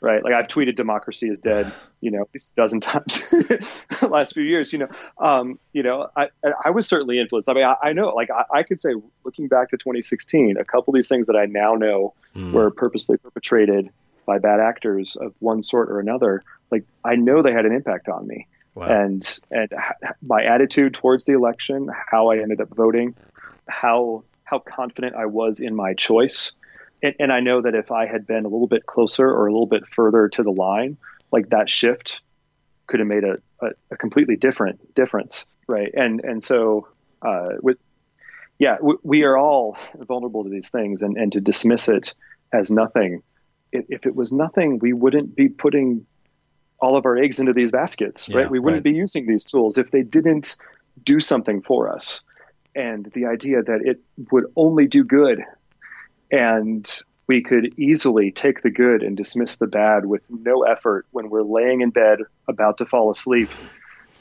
Right. 0.02 0.24
Like 0.24 0.34
I've 0.34 0.48
tweeted 0.48 0.76
democracy 0.76 1.30
is 1.30 1.40
dead, 1.40 1.72
you 2.06 2.12
know, 2.12 2.22
a 2.22 2.40
dozen 2.56 2.80
times 2.82 3.30
the 3.32 4.08
last 4.12 4.36
few 4.36 4.44
years, 4.44 4.72
you 4.72 4.78
know, 4.78 4.90
um, 5.18 5.58
you 5.74 5.82
know, 5.82 6.08
I, 6.16 6.28
I 6.64 6.70
was 6.70 6.88
certainly 6.88 7.20
influenced. 7.20 7.50
I 7.50 7.54
mean, 7.54 7.64
I, 7.64 7.76
I 7.82 7.94
know, 7.94 8.10
like 8.10 8.30
I, 8.30 8.60
I, 8.60 8.64
could 8.64 8.80
say 8.80 8.92
looking 9.24 9.48
back 9.48 9.72
to 9.72 9.78
2016, 9.78 10.58
a 10.58 10.64
couple 10.64 10.92
of 10.92 10.94
these 10.94 11.10
things 11.10 11.26
that 11.26 11.36
I 11.36 11.48
now 11.48 11.74
know 11.74 12.14
mm. 12.36 12.52
were 12.52 12.70
purposely 12.70 13.18
perpetrated 13.18 13.90
by 14.28 14.38
bad 14.38 14.60
actors 14.60 15.16
of 15.16 15.34
one 15.40 15.64
sort 15.64 15.90
or 15.90 16.00
another. 16.00 16.44
Like 16.70 16.84
I 17.04 17.16
know 17.16 17.42
they 17.42 17.54
had 17.54 17.66
an 17.66 17.74
impact 17.74 18.08
on 18.08 18.28
me. 18.28 18.48
Wow. 18.76 18.86
And 18.86 19.40
and 19.50 19.72
my 20.22 20.44
attitude 20.44 20.94
towards 20.94 21.26
the 21.26 21.34
election, 21.34 21.90
how 22.12 22.30
I 22.30 22.38
ended 22.38 22.62
up 22.62 22.70
voting, 22.70 23.16
how 23.68 24.26
how 24.44 24.60
confident 24.60 25.16
I 25.16 25.26
was 25.26 25.60
in 25.60 25.74
my 25.76 25.96
choice, 25.96 26.54
and, 27.02 27.16
and 27.20 27.34
I 27.34 27.40
know 27.40 27.62
that 27.62 27.74
if 27.74 27.92
I 27.92 28.06
had 28.06 28.28
been 28.28 28.46
a 28.46 28.50
little 28.50 28.68
bit 28.68 28.86
closer 28.86 29.28
or 29.28 29.48
a 29.48 29.52
little 29.52 29.66
bit 29.66 29.88
further 29.88 30.28
to 30.28 30.44
the 30.44 30.52
line, 30.52 30.98
like 31.36 31.50
that 31.50 31.70
shift 31.70 32.22
could 32.88 33.02
have 33.02 33.08
made 33.08 33.26
a, 33.26 33.38
a, 33.62 33.70
a 33.92 33.98
completely 33.98 34.38
different 34.38 34.96
difference, 34.96 35.52
right? 35.68 35.92
And 35.94 36.22
and 36.24 36.42
so 36.42 36.88
uh, 37.22 37.50
with 37.62 37.78
yeah, 38.58 38.78
we, 38.82 38.96
we, 39.04 39.24
are 39.24 39.38
all 39.38 39.78
vulnerable 39.96 40.46
to 40.46 40.50
these 40.50 40.70
things, 40.70 41.02
and, 41.02 41.18
and 41.18 41.34
to 41.34 41.42
dismiss 41.42 41.90
it 41.90 42.14
as 42.54 42.72
nothing. 42.72 43.22
If, 43.74 43.86
if, 43.90 44.06
it 44.06 44.16
was 44.16 44.32
nothing, 44.32 44.80
we 44.80 44.94
wouldn't 44.94 45.36
be 45.36 45.50
putting 45.50 46.06
all 46.80 46.96
of 46.96 47.06
our 47.06 47.18
eggs 47.18 47.40
into 47.40 47.52
these 47.52 47.72
baskets, 47.72 48.30
right? 48.30 48.50
we 48.50 48.60
wouldn't 48.60 48.86
right. 48.86 48.94
be 48.94 48.98
using 48.98 49.28
these 49.28 49.44
tools 49.44 49.78
if 49.78 49.92
they 49.92 50.04
didn't 50.04 50.56
do 51.04 51.20
something 51.20 51.64
for 51.64 51.92
us. 51.92 52.24
And 52.74 53.06
the 53.06 53.26
idea 53.26 53.62
that 53.62 53.82
it 53.84 54.00
would 54.32 54.46
only 54.56 54.88
do 54.88 55.04
good 55.04 55.44
and 56.32 56.90
we 57.28 57.42
could 57.42 57.78
easily 57.80 58.32
take 58.32 58.62
the 58.62 58.70
good 58.70 59.04
and 59.04 59.18
dismiss 59.18 59.58
the 59.58 59.68
bad 59.68 60.06
with 60.06 60.30
no 60.30 60.64
effort 60.64 61.08
when 61.12 61.30
we're 61.30 61.44
laying 61.44 61.82
in 61.82 61.90
bed 61.90 62.20
about 62.48 62.78
to 62.78 62.86
fall 62.86 63.10
asleep, 63.10 63.50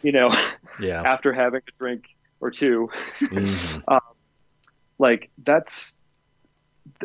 you 0.02 0.12
know, 0.12 0.30
yeah. 0.80 1.02
after 1.02 1.32
having 1.32 1.60
a 1.66 1.78
drink 1.78 2.06
or 2.40 2.50
2 2.50 2.88
mm-hmm. 2.92 3.80
um, 3.88 4.00
like 4.98 5.30
that's 5.38 5.98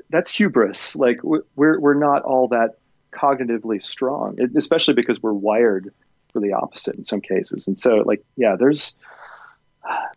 that's 0.09 0.33
hubris. 0.33 0.95
Like 0.95 1.23
we're 1.23 1.79
we're 1.79 1.93
not 1.93 2.23
all 2.23 2.49
that 2.49 2.77
cognitively 3.11 3.81
strong, 3.81 4.37
especially 4.55 4.93
because 4.93 5.21
we're 5.21 5.33
wired 5.33 5.93
for 6.31 6.39
the 6.39 6.53
opposite 6.53 6.95
in 6.95 7.03
some 7.03 7.21
cases. 7.21 7.67
And 7.67 7.77
so, 7.77 8.03
like, 8.05 8.23
yeah, 8.35 8.55
there's 8.57 8.95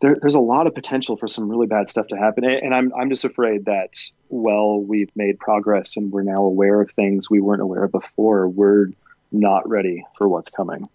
there, 0.00 0.16
there's 0.20 0.34
a 0.34 0.40
lot 0.40 0.66
of 0.66 0.74
potential 0.74 1.16
for 1.16 1.28
some 1.28 1.48
really 1.48 1.66
bad 1.66 1.88
stuff 1.88 2.08
to 2.08 2.16
happen. 2.16 2.44
And 2.44 2.74
I'm 2.74 2.92
I'm 2.94 3.08
just 3.08 3.24
afraid 3.24 3.66
that 3.66 3.94
well, 4.28 4.80
we've 4.80 5.10
made 5.14 5.38
progress 5.38 5.96
and 5.96 6.10
we're 6.10 6.22
now 6.22 6.42
aware 6.44 6.80
of 6.80 6.90
things 6.90 7.30
we 7.30 7.40
weren't 7.40 7.62
aware 7.62 7.84
of 7.84 7.92
before. 7.92 8.48
We're 8.48 8.88
not 9.30 9.68
ready 9.68 10.04
for 10.16 10.28
what's 10.28 10.50
coming. 10.50 10.88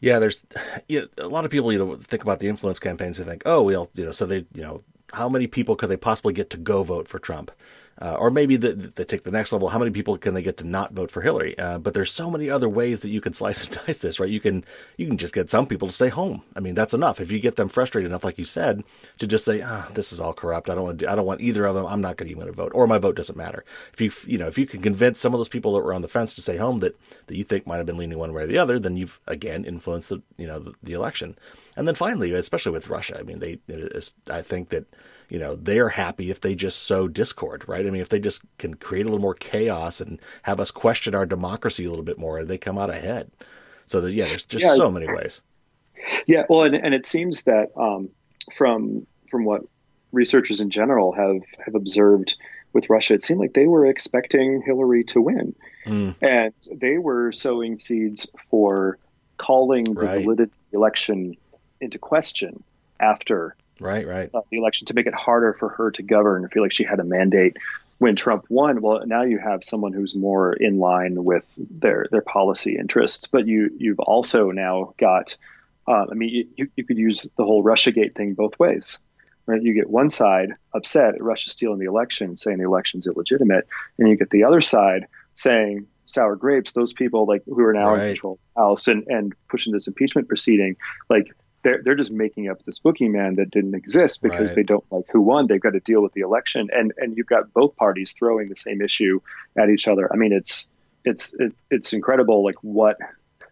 Yeah, 0.00 0.18
there's 0.18 0.44
you 0.88 1.02
know, 1.02 1.24
a 1.24 1.28
lot 1.28 1.44
of 1.44 1.50
people 1.50 1.72
you 1.72 1.78
know 1.78 1.96
think 1.96 2.22
about 2.22 2.40
the 2.40 2.48
influence 2.48 2.78
campaigns. 2.78 3.18
They 3.18 3.24
think, 3.24 3.42
oh, 3.46 3.62
we'll 3.62 3.90
you 3.94 4.06
know, 4.06 4.12
so 4.12 4.26
they 4.26 4.46
you 4.54 4.62
know, 4.62 4.82
how 5.12 5.28
many 5.28 5.46
people 5.46 5.76
could 5.76 5.88
they 5.88 5.96
possibly 5.96 6.32
get 6.32 6.50
to 6.50 6.56
go 6.56 6.82
vote 6.82 7.08
for 7.08 7.18
Trump? 7.18 7.50
Uh, 8.00 8.14
or 8.14 8.30
maybe 8.30 8.56
the, 8.56 8.74
they 8.74 9.04
take 9.04 9.24
the 9.24 9.30
next 9.30 9.52
level. 9.52 9.68
How 9.68 9.78
many 9.78 9.90
people 9.90 10.16
can 10.18 10.34
they 10.34 10.42
get 10.42 10.56
to 10.58 10.64
not 10.64 10.92
vote 10.92 11.10
for 11.10 11.20
Hillary? 11.20 11.58
Uh, 11.58 11.78
but 11.78 11.94
there's 11.94 12.12
so 12.12 12.30
many 12.30 12.48
other 12.48 12.68
ways 12.68 13.00
that 13.00 13.10
you 13.10 13.20
can 13.20 13.34
slice 13.38 13.64
and 13.64 13.80
dice 13.86 13.98
this, 13.98 14.20
right? 14.20 14.30
You 14.30 14.40
can 14.40 14.64
you 14.96 15.06
can 15.06 15.18
just 15.18 15.34
get 15.34 15.50
some 15.50 15.66
people 15.66 15.88
to 15.88 15.94
stay 15.94 16.08
home. 16.08 16.42
I 16.54 16.60
mean, 16.60 16.74
that's 16.74 16.94
enough. 16.94 17.20
If 17.20 17.32
you 17.32 17.40
get 17.40 17.56
them 17.56 17.68
frustrated 17.68 18.10
enough, 18.10 18.24
like 18.24 18.38
you 18.38 18.44
said, 18.44 18.84
to 19.18 19.26
just 19.26 19.44
say, 19.44 19.62
ah, 19.62 19.88
this 19.94 20.12
is 20.12 20.20
all 20.20 20.32
corrupt. 20.32 20.70
I 20.70 20.74
don't 20.74 20.84
want 20.84 21.00
to, 21.00 21.10
I 21.10 21.16
don't 21.16 21.26
want 21.26 21.40
either 21.40 21.64
of 21.64 21.74
them. 21.74 21.86
I'm 21.86 22.00
not 22.00 22.16
going 22.16 22.28
to 22.28 22.36
even 22.36 22.52
vote, 22.52 22.72
or 22.74 22.86
my 22.86 22.98
vote 22.98 23.16
doesn't 23.16 23.36
matter. 23.36 23.64
If 23.92 24.00
you 24.00 24.12
you 24.26 24.38
know 24.38 24.46
if 24.46 24.58
you 24.58 24.66
can 24.66 24.80
convince 24.80 25.20
some 25.20 25.34
of 25.34 25.38
those 25.38 25.48
people 25.48 25.72
that 25.74 25.80
were 25.80 25.94
on 25.94 26.02
the 26.02 26.08
fence 26.08 26.34
to 26.34 26.42
stay 26.42 26.56
home 26.56 26.78
that 26.78 26.96
that 27.26 27.36
you 27.36 27.44
think 27.44 27.66
might 27.66 27.78
have 27.78 27.86
been 27.86 27.96
leaning 27.96 28.18
one 28.18 28.32
way 28.32 28.42
or 28.42 28.46
the 28.46 28.58
other, 28.58 28.78
then 28.78 28.96
you've 28.96 29.20
again 29.26 29.64
influenced 29.64 30.10
the 30.10 30.22
you 30.36 30.46
know 30.46 30.60
the, 30.60 30.74
the 30.82 30.92
election. 30.92 31.36
And 31.76 31.86
then 31.86 31.94
finally, 31.96 32.32
especially 32.32 32.72
with 32.72 32.88
Russia, 32.88 33.18
I 33.18 33.22
mean, 33.22 33.40
they 33.40 33.58
I 34.30 34.42
think 34.42 34.68
that 34.68 34.86
you 35.28 35.38
know, 35.38 35.56
they're 35.56 35.90
happy 35.90 36.30
if 36.30 36.40
they 36.40 36.54
just 36.54 36.82
sow 36.82 37.08
discord, 37.08 37.64
right? 37.68 37.86
I 37.86 37.90
mean, 37.90 38.00
if 38.00 38.08
they 38.08 38.18
just 38.18 38.42
can 38.58 38.74
create 38.74 39.02
a 39.02 39.08
little 39.08 39.20
more 39.20 39.34
chaos 39.34 40.00
and 40.00 40.20
have 40.42 40.60
us 40.60 40.70
question 40.70 41.14
our 41.14 41.26
democracy 41.26 41.84
a 41.84 41.90
little 41.90 42.04
bit 42.04 42.18
more, 42.18 42.42
they 42.44 42.58
come 42.58 42.78
out 42.78 42.90
ahead. 42.90 43.30
So 43.86 44.00
that, 44.00 44.12
yeah, 44.12 44.24
there's 44.24 44.46
just 44.46 44.64
yeah, 44.64 44.74
so 44.74 44.90
many 44.90 45.06
ways. 45.06 45.40
Yeah, 46.26 46.44
well, 46.48 46.62
and, 46.62 46.74
and 46.74 46.94
it 46.94 47.06
seems 47.06 47.44
that 47.44 47.70
um, 47.76 48.10
from 48.52 49.06
from 49.28 49.44
what 49.44 49.62
researchers 50.12 50.60
in 50.60 50.70
general 50.70 51.12
have 51.12 51.42
have 51.64 51.74
observed 51.74 52.36
with 52.72 52.88
Russia, 52.88 53.14
it 53.14 53.22
seemed 53.22 53.40
like 53.40 53.54
they 53.54 53.66
were 53.66 53.86
expecting 53.86 54.62
Hillary 54.64 55.04
to 55.04 55.20
win, 55.20 55.54
mm. 55.84 56.14
and 56.22 56.54
they 56.72 56.98
were 56.98 57.32
sowing 57.32 57.76
seeds 57.76 58.30
for 58.50 58.98
calling 59.36 59.84
the 59.84 60.00
right. 60.00 60.22
validity 60.22 60.52
of 60.52 60.70
the 60.70 60.76
election 60.76 61.36
into 61.80 61.98
question 61.98 62.62
after 63.00 63.56
right, 63.80 64.06
right, 64.06 64.30
uh, 64.32 64.42
the 64.50 64.58
election 64.58 64.86
to 64.86 64.94
make 64.94 65.06
it 65.06 65.14
harder 65.14 65.52
for 65.52 65.68
her 65.70 65.90
to 65.92 66.02
govern. 66.02 66.44
I 66.44 66.48
feel 66.48 66.62
like 66.62 66.72
she 66.72 66.84
had 66.84 67.00
a 67.00 67.04
mandate 67.04 67.56
when 67.98 68.16
Trump 68.16 68.44
won. 68.48 68.80
Well, 68.80 69.02
now 69.06 69.22
you 69.22 69.38
have 69.38 69.62
someone 69.62 69.92
who's 69.92 70.14
more 70.14 70.52
in 70.52 70.78
line 70.78 71.22
with 71.24 71.58
their 71.70 72.06
their 72.10 72.22
policy 72.22 72.76
interests, 72.76 73.26
but 73.26 73.46
you 73.46 73.70
you've 73.76 74.00
also 74.00 74.50
now 74.50 74.94
got. 74.96 75.36
Uh, 75.86 76.04
I 76.10 76.14
mean, 76.14 76.52
you, 76.54 76.68
you 76.76 76.84
could 76.84 76.98
use 76.98 77.30
the 77.36 77.44
whole 77.44 77.64
RussiaGate 77.64 78.14
thing 78.14 78.34
both 78.34 78.58
ways. 78.58 78.98
Right? 79.46 79.62
You 79.62 79.72
get 79.72 79.88
one 79.88 80.10
side 80.10 80.50
upset 80.74 81.14
at 81.14 81.22
Russia 81.22 81.48
stealing 81.48 81.78
the 81.78 81.86
election, 81.86 82.36
saying 82.36 82.58
the 82.58 82.66
election's 82.66 83.06
illegitimate, 83.06 83.66
and 83.98 84.06
you 84.10 84.16
get 84.16 84.28
the 84.28 84.44
other 84.44 84.60
side 84.60 85.06
saying 85.34 85.86
sour 86.04 86.36
grapes. 86.36 86.72
Those 86.72 86.92
people 86.92 87.24
like 87.26 87.44
who 87.46 87.62
are 87.64 87.72
now 87.72 87.94
right. 87.94 88.02
in 88.02 88.08
control 88.08 88.34
of 88.34 88.38
the 88.54 88.60
House 88.60 88.88
and 88.88 89.06
and 89.06 89.34
pushing 89.48 89.72
this 89.72 89.86
impeachment 89.86 90.28
proceeding, 90.28 90.76
like 91.08 91.34
they're, 91.68 91.82
they're 91.82 91.94
just 91.94 92.10
making 92.10 92.48
up 92.48 92.62
this 92.64 92.80
boogeyman 92.80 93.36
that 93.36 93.50
didn't 93.50 93.74
exist 93.74 94.22
because 94.22 94.50
right. 94.50 94.56
they 94.56 94.62
don't 94.62 94.84
like 94.90 95.04
who 95.12 95.20
won. 95.20 95.46
They've 95.46 95.60
got 95.60 95.74
to 95.74 95.80
deal 95.80 96.02
with 96.02 96.14
the 96.14 96.22
election, 96.22 96.68
and 96.72 96.92
and 96.96 97.16
you've 97.16 97.26
got 97.26 97.52
both 97.52 97.76
parties 97.76 98.12
throwing 98.12 98.48
the 98.48 98.56
same 98.56 98.80
issue 98.80 99.20
at 99.56 99.68
each 99.68 99.86
other. 99.86 100.10
I 100.10 100.16
mean, 100.16 100.32
it's 100.32 100.70
it's 101.04 101.34
it, 101.34 101.54
it's 101.70 101.92
incredible, 101.92 102.42
like 102.42 102.56
what 102.62 102.96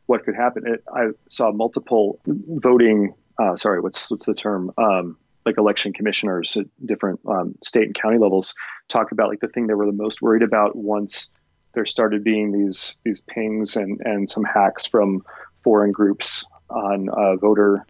what 0.07 0.25
could 0.25 0.35
happen. 0.35 0.67
It, 0.67 0.85
I 0.93 1.09
saw 1.29 1.53
multiple 1.53 2.19
voting. 2.27 3.15
Uh, 3.39 3.55
sorry, 3.55 3.81
what's 3.81 4.11
what's 4.11 4.25
the 4.25 4.35
term? 4.35 4.73
Um, 4.79 5.19
like 5.45 5.59
election 5.59 5.93
commissioners 5.93 6.57
at 6.57 6.67
different 6.85 7.21
um, 7.29 7.55
state 7.63 7.85
and 7.85 7.95
county 7.95 8.19
levels 8.19 8.55
talk 8.89 9.13
about 9.13 9.29
like 9.29 9.41
the 9.41 9.49
thing 9.49 9.67
they 9.67 9.75
were 9.75 9.87
the 9.87 9.93
most 9.93 10.21
worried 10.21 10.43
about 10.43 10.75
once 10.75 11.31
there 11.75 11.87
started 11.87 12.25
being 12.25 12.51
these 12.51 12.99
these 13.05 13.21
pings 13.21 13.77
and 13.77 14.01
and 14.05 14.29
some 14.29 14.43
hacks 14.43 14.87
from 14.87 15.23
foreign 15.63 15.93
groups 15.93 16.49
on 16.69 17.09
uh, 17.09 17.37
voter 17.37 17.85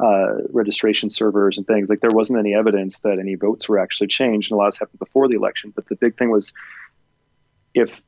uh, 0.00 0.34
registration 0.50 1.10
servers 1.10 1.58
and 1.58 1.66
things. 1.66 1.90
Like 1.90 2.00
there 2.00 2.10
wasn't 2.12 2.38
any 2.38 2.54
evidence 2.54 3.00
that 3.00 3.18
any 3.18 3.34
votes 3.34 3.68
were 3.68 3.78
actually 3.78 4.08
changed, 4.08 4.50
and 4.50 4.56
a 4.56 4.58
lot 4.58 4.68
of 4.68 4.78
happened 4.78 4.98
before 4.98 5.28
the 5.28 5.36
election. 5.36 5.72
But 5.74 5.86
the 5.86 5.96
big 5.96 6.16
thing 6.16 6.30
was 6.30 6.54
if 7.74 8.02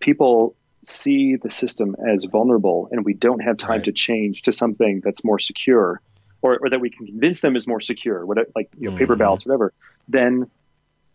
people 0.00 0.56
see 0.82 1.36
the 1.36 1.50
system 1.50 1.96
as 1.96 2.24
vulnerable 2.24 2.88
and 2.90 3.04
we 3.04 3.14
don't 3.14 3.40
have 3.40 3.56
time 3.56 3.76
right. 3.76 3.84
to 3.84 3.92
change 3.92 4.42
to 4.42 4.52
something 4.52 5.00
that's 5.00 5.24
more 5.24 5.38
secure 5.38 6.00
or, 6.42 6.58
or, 6.60 6.70
that 6.70 6.80
we 6.80 6.90
can 6.90 7.06
convince 7.06 7.40
them 7.40 7.54
is 7.54 7.68
more 7.68 7.78
secure, 7.78 8.26
whatever, 8.26 8.48
like 8.56 8.68
you 8.76 8.86
know, 8.86 8.90
mm-hmm. 8.90 8.98
paper 8.98 9.14
ballots, 9.14 9.46
whatever, 9.46 9.72
then 10.08 10.50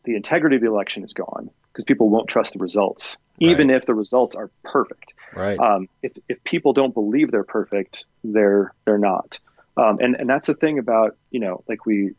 the 0.06 0.16
integrity 0.16 0.56
of 0.56 0.62
the 0.62 0.70
election 0.70 1.04
is 1.04 1.14
gone 1.14 1.50
because 1.74 1.84
people 1.84 2.10
won't 2.10 2.30
trust 2.30 2.54
the 2.54 2.60
results, 2.60 3.18
right. 3.42 3.52
even 3.52 3.70
if 3.70 3.86
the 3.86 3.94
results 3.94 4.36
are 4.36 4.50
perfect. 4.64 5.14
Right. 5.36 5.60
Um, 5.60 5.90
if 6.02 6.14
if 6.30 6.44
people 6.46 6.72
don't 6.72 6.94
believe 6.94 7.30
they're 7.30 7.44
perfect, 7.44 8.06
they're 8.24 8.74
they're 8.86 8.98
not. 8.98 9.40
Um, 9.78 10.00
and 10.00 10.16
and 10.16 10.30
that's 10.30 10.48
the 10.48 10.54
thing 10.54 10.80
about 10.80 11.16
you 11.30 11.40
know 11.40 11.64
like 11.68 11.86
we 11.86 12.16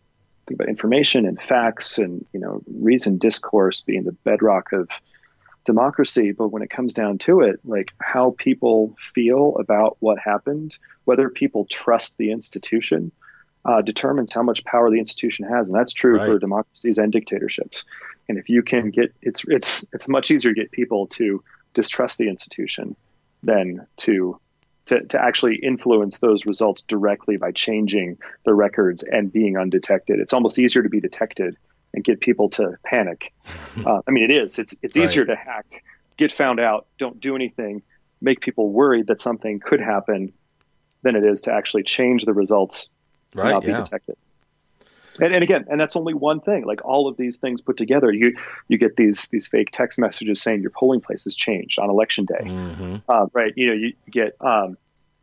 think 0.47 0.61
about 0.61 0.69
information 0.69 1.27
and 1.27 1.41
facts 1.41 1.99
and 1.99 2.25
you 2.33 2.41
know 2.41 2.63
reason 2.67 3.19
discourse 3.19 3.83
being 3.83 4.05
the 4.05 4.13
bedrock 4.13 4.73
of 4.73 4.89
democracy. 5.65 6.33
But 6.33 6.49
when 6.49 6.63
it 6.63 6.71
comes 6.71 6.95
down 6.95 7.19
to 7.19 7.41
it 7.41 7.61
like 7.65 7.93
how 8.01 8.35
people 8.39 8.97
feel 8.99 9.57
about 9.59 9.97
what 10.01 10.19
happened 10.19 10.79
whether 11.05 11.29
people 11.31 11.65
trust 11.65 12.17
the 12.17 12.31
institution 12.33 13.13
uh, 13.65 13.83
determines 13.83 14.33
how 14.33 14.43
much 14.43 14.65
power 14.65 14.91
the 14.91 14.99
institution 14.99 15.47
has. 15.47 15.69
And 15.69 15.77
that's 15.77 15.93
true 15.93 16.17
right. 16.17 16.27
for 16.27 16.39
democracies 16.39 16.99
and 16.99 17.13
dictatorships. 17.13 17.87
And 18.29 18.39
if 18.39 18.49
you 18.49 18.63
can 18.63 18.91
get 18.91 19.15
it's 19.23 19.47
it's 19.49 19.87
it's 19.93 20.09
much 20.09 20.31
easier 20.31 20.53
to 20.53 20.61
get 20.61 20.71
people 20.71 21.07
to 21.09 21.43
distrust 21.75 22.19
the 22.19 22.29
institution 22.29 22.97
than 23.43 23.87
to 23.99 24.41
to, 24.89 25.05
to 25.05 25.23
actually 25.23 25.57
influence 25.57 26.19
those 26.19 26.47
results 26.47 26.83
directly 26.83 27.37
by 27.37 27.53
changing 27.53 28.19
the 28.45 28.55
records 28.55 29.03
and 29.03 29.33
being 29.33 29.57
undetected. 29.57 30.19
It's 30.19 30.33
almost 30.33 30.59
easier 30.59 30.83
to 30.83 30.89
be 30.89 31.01
detected 31.01 31.57
and 31.95 32.05
get 32.05 32.21
people 32.21 32.51
to 32.51 32.77
panic. 32.85 33.33
Uh, 33.79 34.03
I 34.09 34.11
mean, 34.11 34.29
it 34.29 34.35
is. 34.35 34.59
It's 34.59 34.75
it's 34.83 34.97
easier 34.97 35.25
right. 35.25 35.35
to 35.35 35.37
hack, 35.37 35.85
get 36.17 36.33
found 36.33 36.59
out, 36.59 36.89
don't 36.99 37.21
do 37.21 37.37
anything, 37.37 37.83
make 38.21 38.41
people 38.41 38.73
worried 38.73 39.07
that 39.07 39.21
something 39.21 39.61
could 39.61 39.79
happen, 39.79 40.33
than 41.03 41.15
it 41.15 41.25
is 41.25 41.43
to 41.43 41.55
actually 41.55 41.85
change 41.85 42.25
the 42.25 42.35
results 42.35 42.91
right, 43.35 43.45
and 43.45 43.55
not 43.55 43.63
yeah. 43.63 43.77
be 43.77 43.85
detected. 43.85 44.17
And, 45.21 45.35
and, 45.35 45.43
again, 45.43 45.67
and 45.69 45.81
that's 45.81 45.97
only 45.97 46.15
one 46.15 46.41
thing. 46.41 46.65
Like 46.65 46.85
all 46.85 47.09
of 47.09 47.17
these 47.17 47.39
things 47.39 47.61
put 47.61 47.77
together, 47.77 48.13
you 48.13 48.37
you 48.69 48.79
get 48.79 48.97
these 48.97 49.29
these 49.29 49.47
fake 49.47 49.71
text 49.73 49.99
messages 49.99 50.41
saying 50.41 50.63
your 50.63 50.71
polling 50.71 51.01
place 51.01 51.25
has 51.25 51.35
changed 51.35 51.79
on 51.79 51.91
election 51.91 52.25
day, 52.25 52.45
mm-hmm. 52.45 52.97
uh, 53.09 53.27
right? 53.33 53.53
You 53.57 53.67
know, 53.69 53.73
you 53.75 53.93
get 54.11 54.37
um, 54.41 54.77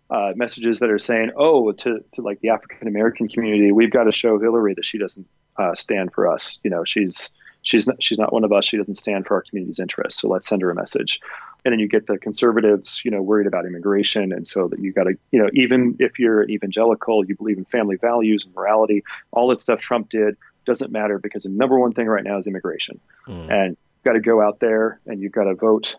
uh, 0.09 0.33
messages 0.35 0.79
that 0.79 0.89
are 0.89 0.99
saying, 0.99 1.31
"Oh, 1.35 1.71
to 1.71 2.03
to 2.13 2.21
like 2.21 2.39
the 2.39 2.49
African 2.49 2.87
American 2.87 3.27
community, 3.27 3.71
we've 3.71 3.91
got 3.91 4.03
to 4.03 4.11
show 4.11 4.39
Hillary 4.39 4.73
that 4.75 4.85
she 4.85 4.97
doesn't 4.97 5.27
uh, 5.57 5.75
stand 5.75 6.13
for 6.13 6.31
us. 6.31 6.59
You 6.63 6.69
know, 6.69 6.83
she's 6.83 7.31
she's 7.61 7.87
not 7.87 8.03
she's 8.03 8.19
not 8.19 8.31
one 8.31 8.43
of 8.43 8.51
us. 8.51 8.65
She 8.65 8.77
doesn't 8.77 8.95
stand 8.95 9.25
for 9.25 9.35
our 9.35 9.41
community's 9.41 9.79
interests. 9.79 10.21
So 10.21 10.29
let's 10.29 10.47
send 10.47 10.61
her 10.61 10.69
a 10.69 10.75
message." 10.75 11.21
And 11.65 11.71
then 11.71 11.79
you 11.79 11.87
get 11.87 12.05
the 12.05 12.19
conservatives, 12.19 13.03
you 13.03 13.09
know, 13.09 13.23
worried 13.23 13.47
about 13.47 13.65
immigration, 13.65 14.31
and 14.31 14.45
so 14.45 14.67
that 14.67 14.79
you 14.79 14.93
got 14.93 15.05
to, 15.05 15.17
you 15.31 15.41
know, 15.41 15.49
even 15.53 15.97
if 15.99 16.19
you're 16.19 16.43
an 16.43 16.51
evangelical, 16.51 17.25
you 17.25 17.35
believe 17.35 17.57
in 17.57 17.65
family 17.65 17.95
values 17.97 18.45
and 18.45 18.53
morality, 18.53 19.03
all 19.31 19.47
that 19.49 19.59
stuff 19.59 19.81
Trump 19.81 20.09
did 20.09 20.37
doesn't 20.65 20.91
matter 20.91 21.17
because 21.17 21.43
the 21.43 21.49
number 21.49 21.79
one 21.79 21.91
thing 21.91 22.07
right 22.07 22.23
now 22.23 22.37
is 22.37 22.45
immigration, 22.45 22.99
mm. 23.27 23.49
and 23.51 23.71
you've 23.71 24.03
got 24.03 24.13
to 24.13 24.21
go 24.21 24.41
out 24.41 24.59
there 24.59 24.99
and 25.07 25.19
you've 25.19 25.31
got 25.31 25.45
to 25.45 25.55
vote 25.55 25.97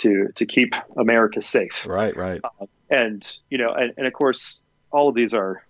to 0.00 0.28
to 0.34 0.44
keep 0.44 0.74
America 0.96 1.40
safe. 1.40 1.86
Right, 1.86 2.14
right. 2.14 2.42
Uh, 2.44 2.66
and 2.90 3.38
you 3.48 3.56
know, 3.58 3.72
and, 3.72 3.94
and 3.96 4.06
of 4.06 4.12
course, 4.12 4.62
all 4.90 5.08
of 5.08 5.14
these 5.14 5.32
are 5.32 5.64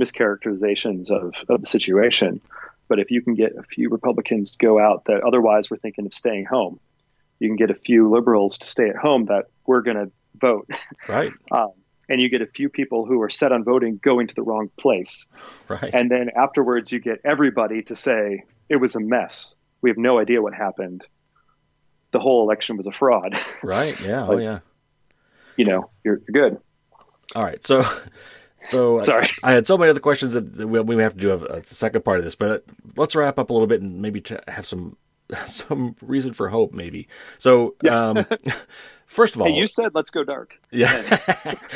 mischaracterizations 0.00 1.10
of, 1.10 1.44
of 1.48 1.60
the 1.60 1.66
situation. 1.66 2.40
But 2.88 3.00
if 3.00 3.10
you 3.10 3.20
can 3.20 3.34
get 3.34 3.54
a 3.56 3.62
few 3.62 3.90
Republicans 3.90 4.52
to 4.52 4.58
go 4.58 4.78
out 4.78 5.04
that 5.06 5.22
otherwise 5.22 5.70
were 5.70 5.76
thinking 5.76 6.06
of 6.06 6.14
staying 6.14 6.46
home, 6.46 6.80
you 7.38 7.48
can 7.48 7.56
get 7.56 7.70
a 7.70 7.74
few 7.74 8.10
liberals 8.10 8.58
to 8.58 8.66
stay 8.66 8.88
at 8.88 8.96
home 8.96 9.26
that 9.26 9.46
we're 9.66 9.82
going 9.82 9.96
to 9.96 10.10
vote. 10.36 10.68
Right. 11.08 11.32
um, 11.52 11.72
and 12.08 12.20
you 12.20 12.30
get 12.30 12.40
a 12.40 12.46
few 12.46 12.68
people 12.68 13.04
who 13.04 13.20
are 13.22 13.28
set 13.28 13.52
on 13.52 13.64
voting 13.64 13.98
going 14.02 14.28
to 14.28 14.34
the 14.34 14.42
wrong 14.42 14.70
place. 14.78 15.28
Right. 15.68 15.90
And 15.92 16.10
then 16.10 16.30
afterwards, 16.34 16.90
you 16.90 17.00
get 17.00 17.20
everybody 17.24 17.82
to 17.82 17.96
say 17.96 18.44
it 18.68 18.76
was 18.76 18.96
a 18.96 19.00
mess. 19.00 19.56
We 19.82 19.90
have 19.90 19.98
no 19.98 20.18
idea 20.18 20.40
what 20.40 20.54
happened. 20.54 21.06
The 22.10 22.18
whole 22.18 22.42
election 22.42 22.76
was 22.76 22.86
a 22.86 22.92
fraud. 22.92 23.38
Right. 23.62 24.00
Yeah. 24.00 24.26
oh, 24.26 24.38
yeah. 24.38 24.60
you 25.56 25.66
know, 25.66 25.90
you're, 26.02 26.20
you're 26.26 26.50
good. 26.50 26.60
All 27.34 27.42
right. 27.42 27.62
So, 27.62 27.84
so 28.68 29.00
Sorry. 29.00 29.26
I, 29.44 29.50
I 29.50 29.52
had 29.52 29.66
so 29.66 29.76
many 29.76 29.90
other 29.90 30.00
questions 30.00 30.32
that 30.32 30.66
we, 30.66 30.80
we 30.80 31.02
have 31.02 31.14
to 31.14 31.20
do 31.20 31.32
a, 31.32 31.58
a 31.58 31.66
second 31.66 32.04
part 32.04 32.18
of 32.18 32.24
this, 32.24 32.34
but 32.34 32.64
let's 32.96 33.14
wrap 33.14 33.38
up 33.38 33.50
a 33.50 33.52
little 33.52 33.66
bit 33.66 33.82
and 33.82 34.00
maybe 34.00 34.24
have 34.48 34.64
some 34.64 34.96
some 35.46 35.96
reason 36.02 36.32
for 36.32 36.48
hope, 36.48 36.72
maybe. 36.74 37.08
So, 37.38 37.74
um, 37.90 38.18
first 39.06 39.34
of 39.34 39.42
all, 39.42 39.48
Hey, 39.48 39.54
you 39.54 39.66
said 39.66 39.94
let's 39.94 40.10
go 40.10 40.24
dark. 40.24 40.58
yeah. 40.70 41.02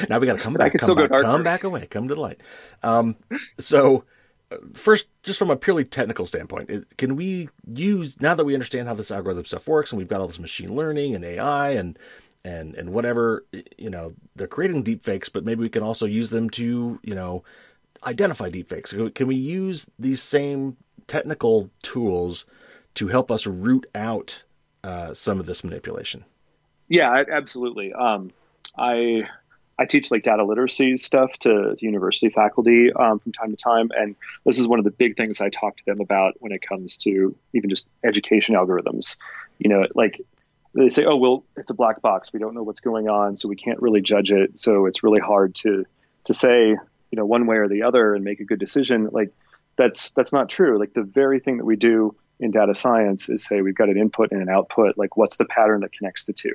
now 0.09 0.19
we 0.19 0.27
got 0.27 0.39
to 0.39 0.43
come 0.43 0.55
back, 0.55 0.73
come 0.79 0.97
back, 0.97 1.11
come 1.11 1.43
back 1.43 1.65
away, 1.65 1.87
come 1.87 2.09
to 2.09 2.15
the 2.15 2.21
light. 2.21 2.41
Um, 2.83 3.17
so, 3.59 4.05
uh, 4.51 4.57
first, 4.75 5.09
just 5.23 5.39
from 5.39 5.51
a 5.51 5.57
purely 5.57 5.85
technical 5.85 6.27
standpoint, 6.27 6.71
it, 6.71 6.97
can 6.97 7.17
we 7.17 7.49
use 7.67 8.21
now 8.21 8.35
that 8.35 8.45
we 8.45 8.55
understand 8.55 8.89
how 8.89 8.95
this 8.95 9.11
algorithm 9.11 9.45
stuff 9.45 9.67
works 9.67 9.93
and 9.93 9.99
we've 9.99 10.09
got 10.09 10.21
all 10.21 10.27
this 10.29 10.39
machine 10.39 10.75
learning 10.75 11.15
and 11.15 11.25
AI 11.25 11.71
and 11.71 11.99
and 12.45 12.75
and 12.75 12.91
whatever, 12.91 13.45
you 13.79 13.91
know, 13.91 14.15
they're 14.35 14.47
creating 14.49 14.83
deep 14.83 15.05
fakes, 15.05 15.29
but 15.29 15.45
maybe 15.45 15.61
we 15.61 15.69
can 15.69 15.83
also 15.83 16.07
use 16.07 16.31
them 16.31 16.51
to, 16.51 16.99
you 17.03 17.15
know, 17.15 17.45
identify 18.05 18.51
deep 18.51 18.69
fakes. 18.69 18.95
Can 19.15 19.27
we 19.29 19.37
use 19.37 19.89
these 19.99 20.21
same 20.23 20.77
technical 21.07 21.71
tools 21.83 22.45
to 22.95 23.09
help 23.09 23.31
us 23.31 23.47
root 23.47 23.87
out 23.95 24.43
uh, 24.85 25.15
some 25.15 25.41
of 25.41 25.47
this 25.47 25.65
manipulation? 25.65 26.25
Yeah, 26.89 27.25
absolutely. 27.31 27.93
Um, 27.93 28.31
I 28.77 29.29
I 29.79 29.87
teach 29.87 30.11
like 30.11 30.23
data 30.23 30.45
literacy 30.45 30.97
stuff 30.97 31.37
to, 31.41 31.75
to 31.77 31.85
university 31.85 32.29
faculty 32.29 32.93
um, 32.93 33.19
from 33.19 33.33
time 33.33 33.51
to 33.51 33.57
time, 33.57 33.91
and 33.97 34.15
this 34.45 34.59
is 34.59 34.69
one 34.69 34.79
of 34.79 34.85
the 34.85 34.91
big 34.91 35.17
things 35.17 35.41
I 35.41 35.49
talk 35.49 35.77
to 35.79 35.83
them 35.87 36.01
about 36.01 36.35
when 36.41 36.53
it 36.53 36.63
comes 36.63 36.99
to 36.99 37.35
even 37.55 37.71
just 37.71 37.91
education 38.05 38.55
algorithms. 38.55 39.19
You 39.59 39.71
know, 39.71 39.87
like 39.95 40.21
they 40.75 40.89
say, 40.89 41.05
oh 41.05 41.17
well, 41.17 41.45
it's 41.57 41.71
a 41.71 41.75
black 41.75 42.03
box. 42.03 42.33
We 42.33 42.41
don't 42.41 42.55
know 42.55 42.63
what's 42.63 42.81
going 42.81 43.09
on, 43.09 43.37
so 43.37 43.49
we 43.49 43.57
can't 43.57 43.81
really 43.81 44.03
judge 44.03 44.33
it. 44.33 44.59
So 44.59 44.87
it's 44.87 45.03
really 45.03 45.21
hard 45.21 45.55
to 45.57 45.85
to 46.25 46.35
say 46.35 46.69
you 46.69 47.17
know 47.17 47.27
one 47.27 47.47
way 47.47 47.57
or 47.57 47.69
the 47.69 47.83
other 47.85 48.15
and 48.15 48.25
make 48.25 48.41
a 48.41 48.45
good 48.45 48.61
decision. 48.61 49.09
Like 49.11 49.33
that's 49.77 50.13
that's 50.13 50.33
not 50.33 50.49
true. 50.49 50.79
Like 50.79 50.93
the 50.93 51.03
very 51.03 51.41
thing 51.41 51.59
that 51.59 51.65
we 51.65 51.77
do 51.77 52.15
in 52.43 52.51
data 52.51 52.75
science 52.75 53.29
is 53.29 53.45
say 53.45 53.63
we've 53.63 53.75
got 53.75 53.89
an 53.89 53.97
input 53.97 54.33
and 54.33 54.43
an 54.43 54.49
output. 54.49 54.99
Like 54.99 55.17
what's 55.17 55.37
the 55.37 55.45
pattern 55.45 55.81
that 55.81 55.93
connects 55.93 56.25
the 56.25 56.33
2 56.33 56.51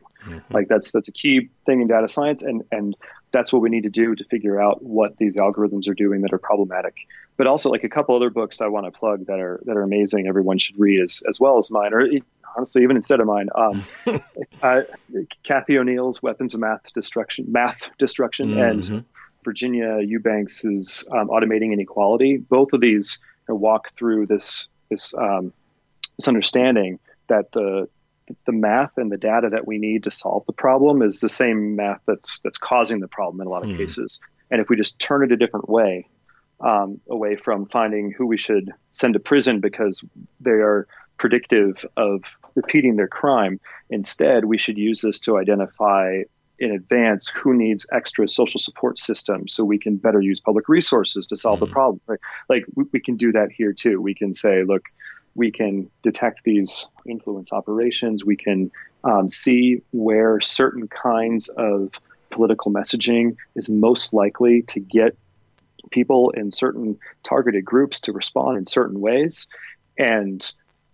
Like 0.50 0.67
that's 0.67 0.91
that's 0.91 1.08
a 1.08 1.12
key 1.12 1.50
thing 1.65 1.82
in 1.82 1.88
data 1.88 2.08
science, 2.08 2.43
and 2.43 2.63
and 2.71 2.95
that's 3.32 3.52
what 3.52 3.62
we 3.62 3.69
need 3.69 3.84
to 3.84 3.89
do 3.89 4.15
to 4.15 4.23
figure 4.26 4.62
out 4.62 4.84
what 4.84 5.15
these 5.17 5.38
algorithms 5.38 5.89
are 5.89 5.93
doing 5.93 6.21
that 6.21 6.34
are 6.34 6.38
problematic. 6.38 6.95
But 7.38 7.47
also 7.47 7.69
like 7.69 7.84
a 7.84 7.89
couple 7.89 8.15
other 8.15 8.30
books 8.30 8.62
I 8.62 8.67
want 8.67 8.86
to 8.86 8.91
plug 8.91 9.28
that 9.28 9.39
are 9.39 9.62
that 9.65 9.78
are 9.78 9.84
amazing. 9.84 10.28
Everyone 10.28 10.58
should 10.58 10.80
read 10.80 11.02
as 11.02 11.23
as 11.28 11.39
well 11.39 11.58
as 11.58 11.71
mine, 11.71 11.93
or 11.93 12.08
honestly 12.56 12.84
even 12.84 12.95
instead 12.95 13.19
of 13.19 13.28
mine. 13.28 13.50
Um, 13.56 13.84
uh, 14.62 14.82
Cathy 15.43 15.78
O'Neil's 15.78 16.21
Weapons 16.21 16.54
of 16.54 16.60
Math 16.62 16.91
Destruction, 16.93 17.45
Math 17.50 17.89
Destruction, 17.97 18.58
and 18.58 18.84
Mhm. 18.84 19.06
Virginia 19.43 20.00
Eubanks's 20.02 21.08
um, 21.12 21.30
Automating 21.30 21.71
Inequality. 21.71 22.36
Both 22.38 22.73
of 22.73 22.82
these 22.82 23.21
you 23.47 23.54
know, 23.54 23.58
walk 23.58 23.91
through 23.95 24.26
this 24.26 24.67
this 24.89 25.13
um, 25.13 25.54
this 26.17 26.27
understanding 26.27 26.99
that 27.30 27.51
the 27.51 27.88
the 28.45 28.51
math 28.51 28.97
and 28.97 29.10
the 29.10 29.17
data 29.17 29.49
that 29.51 29.65
we 29.65 29.77
need 29.77 30.03
to 30.03 30.12
solve 30.12 30.45
the 30.45 30.53
problem 30.53 31.01
is 31.01 31.19
the 31.19 31.30
same 31.30 31.77
math 31.77 32.01
that's 32.06 32.41
that's 32.41 32.58
causing 32.58 32.99
the 32.99 33.08
problem 33.08 33.39
in 33.41 33.47
a 33.47 33.49
lot 33.49 33.63
of 33.63 33.69
Hmm. 33.69 33.77
cases. 33.77 34.21
And 34.51 34.62
if 34.62 34.69
we 34.69 34.75
just 34.75 34.99
turn 34.99 35.23
it 35.23 35.32
a 35.32 35.38
different 35.38 35.69
way, 35.69 36.08
um, 36.60 36.99
away 37.10 37.36
from 37.36 37.67
finding 37.67 38.12
who 38.12 38.25
we 38.25 38.38
should 38.38 38.71
send 38.91 39.13
to 39.13 39.19
prison 39.19 39.62
because 39.62 40.06
they 40.39 40.51
are 40.51 40.88
predictive 41.17 41.86
of 41.95 42.38
repeating 42.56 42.95
their 42.95 43.08
crime, 43.08 43.60
instead 43.89 44.45
we 44.45 44.58
should 44.58 44.77
use 44.77 45.01
this 45.01 45.19
to 45.21 45.38
identify 45.38 46.23
in 46.60 46.71
advance 46.71 47.27
who 47.30 47.53
needs 47.53 47.86
extra 47.91 48.27
social 48.27 48.60
support 48.60 48.97
systems 48.97 49.53
so 49.53 49.63
we 49.63 49.77
can 49.77 49.97
better 49.97 50.19
use 50.19 50.39
public 50.39 50.67
resources 50.67 51.27
to 51.27 51.38
solve 51.38 51.60
the 51.60 51.67
problem. 51.67 52.01
Right? 52.08 52.19
Like 52.49 52.65
we, 52.75 52.86
we 52.91 52.99
can 52.99 53.17
do 53.17 53.34
that 53.34 53.49
here 53.56 53.73
too. 53.73 54.01
We 54.01 54.15
can 54.15 54.34
say, 54.34 54.63
look, 54.63 54.84
we 55.38 55.52
can 55.52 55.89
detect 56.02 56.43
these 56.43 56.89
influence 57.06 57.54
operations. 57.54 58.26
We 58.26 58.36
can 58.36 58.71
um, 59.04 59.30
see 59.30 59.84
where 59.91 60.39
certain 60.39 60.88
kinds 60.88 61.47
of 61.47 62.02
political 62.32 62.73
messaging 62.73 63.38
is 63.56 63.69
most 63.69 64.13
likely 64.13 64.63
to 64.63 64.80
get 64.80 65.15
people 65.91 66.32
in 66.32 66.52
certain 66.52 67.00
targeted 67.23 67.63
groups 67.63 68.02
to 68.02 68.13
respond 68.13 68.58
in 68.58 68.65
certain 68.65 69.00
ways. 69.00 69.47
And 69.97 70.43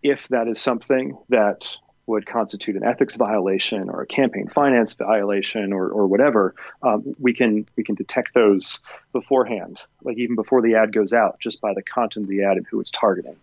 if 0.03 0.27
that 0.27 0.47
is 0.49 0.59
something 0.61 1.17
that 1.29 1.77
would 2.05 2.25
constitute 2.25 2.75
an 2.75 2.83
ethics 2.83 3.15
violation 3.15 3.89
or 3.89 4.01
a 4.01 4.05
campaign 4.05 4.47
finance 4.47 4.93
violation 4.95 5.71
or, 5.71 5.87
or 5.87 6.05
whatever, 6.07 6.53
um, 6.81 7.15
we 7.17 7.33
can 7.33 7.65
we 7.77 7.83
can 7.83 7.95
detect 7.95 8.33
those 8.33 8.81
beforehand, 9.13 9.81
like 10.03 10.17
even 10.17 10.35
before 10.35 10.61
the 10.61 10.75
ad 10.75 10.91
goes 10.91 11.13
out, 11.13 11.39
just 11.39 11.61
by 11.61 11.73
the 11.73 11.81
content 11.81 12.25
of 12.25 12.29
the 12.29 12.43
ad 12.43 12.57
and 12.57 12.67
who 12.69 12.81
it's 12.81 12.91
targeting. 12.91 13.37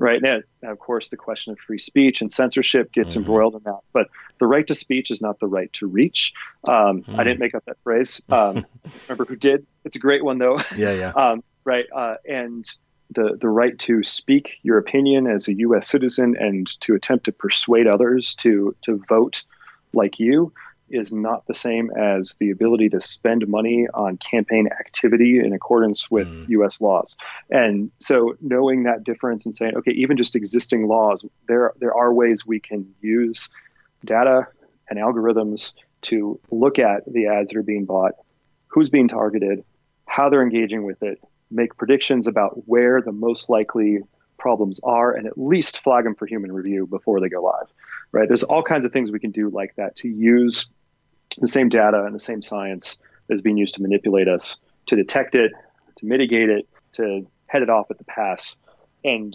Right 0.00 0.22
now, 0.22 0.40
of 0.62 0.78
course, 0.78 1.10
the 1.10 1.18
question 1.18 1.52
of 1.52 1.58
free 1.58 1.78
speech 1.78 2.22
and 2.22 2.32
censorship 2.32 2.90
gets 2.90 3.16
embroiled 3.16 3.54
in 3.54 3.62
that. 3.64 3.80
But 3.92 4.08
the 4.38 4.46
right 4.46 4.66
to 4.66 4.74
speech 4.74 5.10
is 5.10 5.20
not 5.20 5.38
the 5.38 5.46
right 5.46 5.70
to 5.74 5.86
reach. 5.86 6.32
Um, 6.66 7.04
I 7.18 7.22
didn't 7.22 7.38
make 7.38 7.54
up 7.54 7.66
that 7.66 7.76
phrase. 7.84 8.22
Um, 8.30 8.64
remember 9.08 9.26
who 9.26 9.36
did? 9.36 9.66
It's 9.84 9.96
a 9.96 9.98
great 9.98 10.24
one 10.24 10.38
though. 10.38 10.56
Yeah, 10.74 10.94
yeah. 10.94 11.10
um, 11.14 11.44
right? 11.64 11.84
Uh, 11.94 12.14
and 12.26 12.64
the 13.10 13.36
the 13.38 13.48
right 13.48 13.78
to 13.80 14.02
speak 14.02 14.58
your 14.62 14.78
opinion 14.78 15.26
as 15.26 15.48
a 15.48 15.54
U.S. 15.58 15.88
citizen 15.88 16.34
and 16.38 16.66
to 16.80 16.94
attempt 16.94 17.26
to 17.26 17.32
persuade 17.32 17.86
others 17.86 18.36
to 18.36 18.74
to 18.82 19.02
vote 19.06 19.44
like 19.92 20.18
you 20.18 20.54
is 20.90 21.12
not 21.12 21.46
the 21.46 21.54
same 21.54 21.90
as 21.90 22.36
the 22.38 22.50
ability 22.50 22.90
to 22.90 23.00
spend 23.00 23.46
money 23.48 23.86
on 23.92 24.16
campaign 24.16 24.68
activity 24.68 25.38
in 25.38 25.52
accordance 25.52 26.10
with 26.10 26.28
hmm. 26.28 26.44
U.S. 26.52 26.80
laws. 26.80 27.16
And 27.50 27.90
so, 27.98 28.36
knowing 28.40 28.84
that 28.84 29.04
difference 29.04 29.46
and 29.46 29.54
saying, 29.54 29.76
okay, 29.76 29.92
even 29.92 30.16
just 30.16 30.36
existing 30.36 30.86
laws, 30.86 31.24
there 31.46 31.72
there 31.78 31.94
are 31.94 32.12
ways 32.12 32.46
we 32.46 32.60
can 32.60 32.94
use 33.00 33.50
data 34.04 34.48
and 34.88 34.98
algorithms 34.98 35.74
to 36.02 36.40
look 36.50 36.78
at 36.78 37.04
the 37.06 37.28
ads 37.28 37.52
that 37.52 37.58
are 37.58 37.62
being 37.62 37.84
bought, 37.84 38.12
who's 38.68 38.90
being 38.90 39.08
targeted, 39.08 39.64
how 40.06 40.28
they're 40.28 40.42
engaging 40.42 40.84
with 40.84 41.02
it, 41.02 41.22
make 41.50 41.76
predictions 41.76 42.26
about 42.26 42.66
where 42.66 43.02
the 43.02 43.12
most 43.12 43.48
likely 43.48 44.00
problems 44.38 44.80
are, 44.82 45.12
and 45.12 45.26
at 45.26 45.38
least 45.38 45.78
flag 45.78 46.04
them 46.04 46.14
for 46.14 46.26
human 46.26 46.50
review 46.50 46.86
before 46.86 47.20
they 47.20 47.28
go 47.28 47.42
live. 47.42 47.70
Right? 48.10 48.26
There's 48.26 48.42
all 48.42 48.62
kinds 48.62 48.84
of 48.84 48.92
things 48.92 49.12
we 49.12 49.20
can 49.20 49.30
do 49.30 49.50
like 49.50 49.76
that 49.76 49.96
to 49.96 50.08
use 50.08 50.70
the 51.40 51.48
same 51.48 51.68
data 51.68 52.04
and 52.04 52.14
the 52.14 52.20
same 52.20 52.42
science 52.42 53.00
is 53.28 53.42
being 53.42 53.56
used 53.56 53.76
to 53.76 53.82
manipulate 53.82 54.28
us, 54.28 54.60
to 54.86 54.96
detect 54.96 55.34
it, 55.34 55.52
to 55.96 56.06
mitigate 56.06 56.50
it, 56.50 56.68
to 56.92 57.26
head 57.46 57.62
it 57.62 57.70
off 57.70 57.90
at 57.90 57.98
the 57.98 58.04
pass, 58.04 58.58
and 59.04 59.34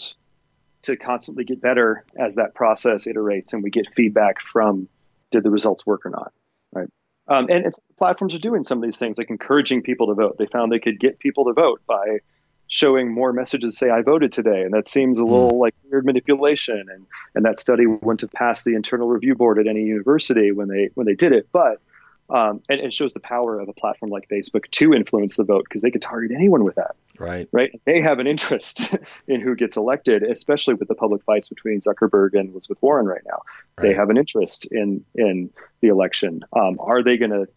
to 0.84 0.96
constantly 0.96 1.44
get 1.44 1.62
better 1.62 2.06
as 2.18 2.36
that 2.36 2.54
process 2.54 3.08
iterates 3.08 3.54
and 3.54 3.64
we 3.64 3.70
get 3.70 3.92
feedback 3.94 4.40
from 4.40 4.88
did 5.32 5.44
the 5.44 5.50
results 5.50 5.86
work 5.86 6.06
or 6.06 6.12
not, 6.12 6.32
right? 6.72 6.88
Um, 7.28 7.48
and 7.50 7.66
it's, 7.66 7.80
platforms 7.98 8.36
are 8.36 8.40
doing 8.40 8.62
some 8.62 8.78
of 8.78 8.84
these 8.84 8.98
things, 8.98 9.18
like 9.18 9.32
encouraging 9.32 9.82
people 9.82 10.08
to 10.08 10.14
vote. 10.14 10.38
They 10.38 10.46
found 10.46 10.72
they 10.72 10.80
could 10.80 11.00
get 11.00 11.18
people 11.18 11.46
to 11.46 11.54
vote 11.54 11.82
by 11.88 12.20
showing 12.68 13.12
more 13.12 13.34
messages 13.34 13.78
say 13.78 13.90
I 13.90 14.02
voted 14.02 14.32
today, 14.32 14.62
and 14.62 14.74
that 14.74 14.88
seems 14.88 15.18
a 15.18 15.26
little 15.26 15.60
like 15.60 15.74
weird 15.90 16.06
manipulation. 16.06 16.86
And 16.92 17.06
and 17.34 17.46
that 17.46 17.60
study 17.60 17.88
wouldn't 17.88 18.22
have 18.22 18.32
passed 18.32 18.66
the 18.66 18.76
internal 18.76 19.08
review 19.08 19.36
board 19.36 19.60
at 19.60 19.68
any 19.68 19.84
university 19.84 20.52
when 20.52 20.68
they 20.68 20.90
when 20.94 21.08
they 21.08 21.16
did 21.16 21.32
it, 21.32 21.48
but 21.52 21.82
um, 22.30 22.62
and 22.70 22.80
it 22.80 22.94
shows 22.94 23.14
the 23.14 23.20
power 23.20 23.60
of 23.60 23.70
a 23.70 23.74
platform 23.74 24.10
like 24.10 24.28
Facebook 24.30 24.70
to 24.72 24.94
influence 24.94 25.36
the 25.36 25.44
vote 25.44 25.64
because 25.64 25.82
they 25.82 25.92
could 25.92 26.02
target 26.02 26.32
anyone 26.32 26.64
with 26.64 26.76
that 26.76 26.96
Right. 27.18 27.48
right? 27.52 27.72
They 27.86 28.02
have 28.02 28.20
an 28.20 28.28
interest 28.28 28.98
in 29.28 29.42
who 29.42 29.56
gets 29.56 29.78
elected, 29.78 30.24
especially 30.24 30.74
with 30.74 30.88
the 30.88 30.96
public 30.96 31.24
fights 31.24 31.50
between 31.50 31.80
Zuckerberg 31.80 32.38
and 32.38 32.50
Elizabeth 32.52 32.82
Warren 32.82 33.06
right 33.06 33.22
now. 33.26 33.42
They 33.78 33.94
have 33.94 34.10
an 34.10 34.18
interest 34.18 34.68
in 34.72 35.06
in 35.16 35.50
the 35.82 35.90
election. 35.90 36.42
Um, 36.54 36.78
are 36.80 37.04
they 37.04 37.18
going 37.18 37.32
to 37.32 37.48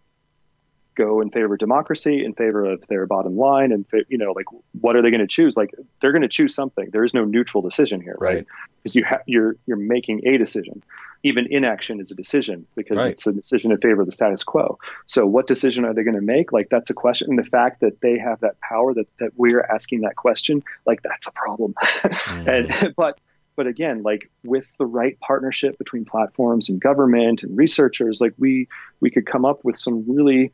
go 0.98 1.20
in 1.20 1.30
favor 1.30 1.54
of 1.54 1.60
democracy, 1.60 2.24
in 2.24 2.34
favor 2.34 2.64
of 2.64 2.86
their 2.88 3.06
bottom 3.06 3.38
line, 3.38 3.70
and 3.72 3.86
you 4.08 4.18
know, 4.18 4.32
like 4.32 4.46
what 4.72 4.96
are 4.96 5.02
they 5.02 5.10
going 5.10 5.20
to 5.20 5.28
choose? 5.28 5.56
Like 5.56 5.70
they're 6.00 6.12
going 6.12 6.22
to 6.22 6.28
choose 6.28 6.54
something. 6.54 6.90
There 6.90 7.04
is 7.04 7.14
no 7.14 7.24
neutral 7.24 7.62
decision 7.62 8.00
here, 8.00 8.16
right? 8.18 8.44
Because 8.82 8.96
you 8.96 9.04
ha- 9.04 9.22
you're 9.24 9.56
you're 9.66 9.78
making 9.78 10.26
a 10.26 10.36
decision. 10.36 10.82
Even 11.22 11.46
inaction 11.50 12.00
is 12.00 12.10
a 12.10 12.14
decision 12.14 12.66
because 12.76 12.96
right. 12.96 13.10
it's 13.10 13.26
a 13.26 13.32
decision 13.32 13.72
in 13.72 13.78
favor 13.78 14.02
of 14.02 14.06
the 14.06 14.12
status 14.12 14.44
quo. 14.44 14.78
So, 15.06 15.26
what 15.26 15.46
decision 15.46 15.84
are 15.84 15.94
they 15.94 16.02
going 16.02 16.14
to 16.14 16.20
make? 16.20 16.52
Like 16.52 16.68
that's 16.68 16.90
a 16.90 16.94
question. 16.94 17.30
And 17.30 17.38
the 17.38 17.48
fact 17.48 17.80
that 17.80 18.00
they 18.00 18.18
have 18.18 18.40
that 18.40 18.60
power, 18.60 18.92
that 18.94 19.06
that 19.20 19.30
we're 19.36 19.62
asking 19.62 20.00
that 20.02 20.16
question, 20.16 20.62
like 20.84 21.02
that's 21.02 21.28
a 21.28 21.32
problem. 21.32 21.74
mm. 21.78 22.46
and 22.84 22.94
but 22.96 23.20
but 23.56 23.66
again 23.66 24.04
like 24.04 24.30
with 24.44 24.76
the 24.78 24.86
right 24.86 25.18
partnership 25.18 25.76
between 25.78 26.04
platforms 26.04 26.68
and 26.68 26.80
government 26.80 27.42
and 27.42 27.56
researchers 27.58 28.20
like 28.20 28.32
we 28.38 28.68
we 29.00 29.10
could 29.10 29.26
come 29.26 29.44
up 29.44 29.64
with 29.64 29.74
some 29.74 30.04
really 30.06 30.52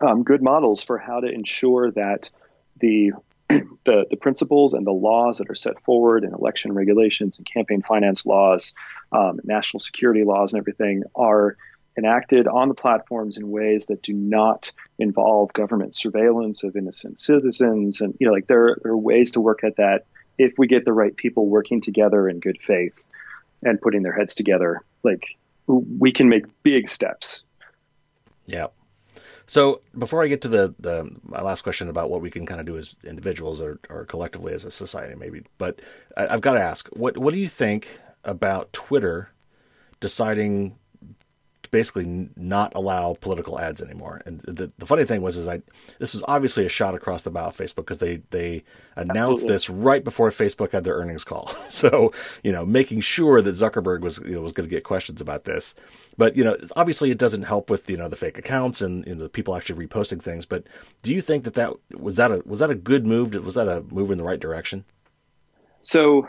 um, 0.00 0.22
good 0.22 0.42
models 0.42 0.82
for 0.82 0.98
how 0.98 1.20
to 1.20 1.28
ensure 1.28 1.90
that 1.92 2.30
the, 2.78 3.12
the 3.48 4.06
the 4.08 4.16
principles 4.16 4.74
and 4.74 4.86
the 4.86 4.92
laws 4.92 5.38
that 5.38 5.50
are 5.50 5.54
set 5.54 5.80
forward 5.82 6.24
in 6.24 6.32
election 6.32 6.72
regulations 6.72 7.38
and 7.38 7.46
campaign 7.46 7.82
finance 7.82 8.26
laws, 8.26 8.74
um, 9.12 9.40
national 9.44 9.80
security 9.80 10.24
laws, 10.24 10.52
and 10.52 10.60
everything 10.60 11.02
are 11.14 11.56
enacted 11.98 12.46
on 12.46 12.68
the 12.68 12.74
platforms 12.74 13.36
in 13.36 13.50
ways 13.50 13.86
that 13.86 14.02
do 14.02 14.14
not 14.14 14.72
involve 14.98 15.52
government 15.52 15.94
surveillance 15.94 16.64
of 16.64 16.76
innocent 16.76 17.18
citizens. 17.18 18.00
And 18.00 18.14
you 18.20 18.26
know, 18.26 18.32
like 18.32 18.46
there, 18.46 18.76
there 18.82 18.92
are 18.92 18.98
ways 18.98 19.32
to 19.32 19.40
work 19.40 19.64
at 19.64 19.76
that 19.76 20.04
if 20.38 20.54
we 20.56 20.66
get 20.66 20.84
the 20.84 20.92
right 20.92 21.14
people 21.14 21.46
working 21.46 21.80
together 21.80 22.28
in 22.28 22.40
good 22.40 22.60
faith 22.60 23.06
and 23.62 23.80
putting 23.80 24.02
their 24.02 24.12
heads 24.12 24.34
together. 24.34 24.82
Like 25.02 25.36
we 25.66 26.12
can 26.12 26.28
make 26.28 26.44
big 26.62 26.88
steps. 26.88 27.44
Yeah. 28.46 28.68
So 29.50 29.80
before 29.98 30.22
I 30.22 30.28
get 30.28 30.42
to 30.42 30.48
the, 30.48 30.76
the 30.78 31.10
my 31.24 31.42
last 31.42 31.62
question 31.62 31.88
about 31.88 32.08
what 32.08 32.20
we 32.20 32.30
can 32.30 32.46
kind 32.46 32.60
of 32.60 32.66
do 32.66 32.78
as 32.78 32.94
individuals 33.02 33.60
or, 33.60 33.80
or 33.88 34.04
collectively 34.04 34.52
as 34.52 34.62
a 34.62 34.70
society, 34.70 35.16
maybe, 35.16 35.42
but 35.58 35.80
I, 36.16 36.28
I've 36.28 36.40
got 36.40 36.52
to 36.52 36.60
ask, 36.60 36.86
what 36.90 37.18
what 37.18 37.34
do 37.34 37.40
you 37.40 37.48
think 37.48 37.98
about 38.22 38.72
Twitter 38.72 39.30
deciding 39.98 40.78
basically 41.70 42.28
not 42.36 42.72
allow 42.74 43.14
political 43.14 43.58
ads 43.58 43.80
anymore. 43.80 44.20
And 44.26 44.40
the, 44.40 44.72
the 44.78 44.86
funny 44.86 45.04
thing 45.04 45.22
was, 45.22 45.36
is 45.36 45.46
I 45.46 45.62
this 45.98 46.14
is 46.14 46.22
obviously 46.26 46.64
a 46.66 46.68
shot 46.68 46.94
across 46.94 47.22
the 47.22 47.30
bow 47.30 47.46
of 47.46 47.56
Facebook 47.56 47.76
because 47.76 47.98
they 47.98 48.22
they 48.30 48.64
announced 48.96 49.44
Absolutely. 49.44 49.48
this 49.48 49.70
right 49.70 50.04
before 50.04 50.30
Facebook 50.30 50.72
had 50.72 50.84
their 50.84 50.94
earnings 50.94 51.24
call. 51.24 51.50
So 51.70 52.12
you 52.42 52.52
know, 52.52 52.66
making 52.66 53.00
sure 53.00 53.40
that 53.40 53.54
Zuckerberg 53.54 54.00
was 54.00 54.18
you 54.18 54.32
know, 54.32 54.42
was 54.42 54.52
going 54.52 54.68
to 54.68 54.74
get 54.74 54.84
questions 54.84 55.20
about 55.20 55.44
this. 55.44 55.74
But 56.18 56.36
you 56.36 56.44
know, 56.44 56.56
obviously, 56.76 57.10
it 57.10 57.18
doesn't 57.18 57.44
help 57.44 57.70
with 57.70 57.88
you 57.88 57.96
know 57.96 58.08
the 58.08 58.16
fake 58.16 58.38
accounts 58.38 58.82
and 58.82 59.06
you 59.06 59.14
know, 59.14 59.22
the 59.22 59.28
people 59.28 59.56
actually 59.56 59.86
reposting 59.86 60.20
things. 60.20 60.46
But 60.46 60.64
do 61.02 61.14
you 61.14 61.22
think 61.22 61.44
that 61.44 61.54
that 61.54 61.72
was 61.98 62.16
that 62.16 62.32
a 62.32 62.42
was 62.44 62.58
that 62.58 62.70
a 62.70 62.74
good 62.74 63.06
move? 63.06 63.34
Was 63.34 63.54
that 63.54 63.68
a 63.68 63.82
move 63.82 64.10
in 64.10 64.18
the 64.18 64.24
right 64.24 64.40
direction? 64.40 64.84
So, 65.82 66.28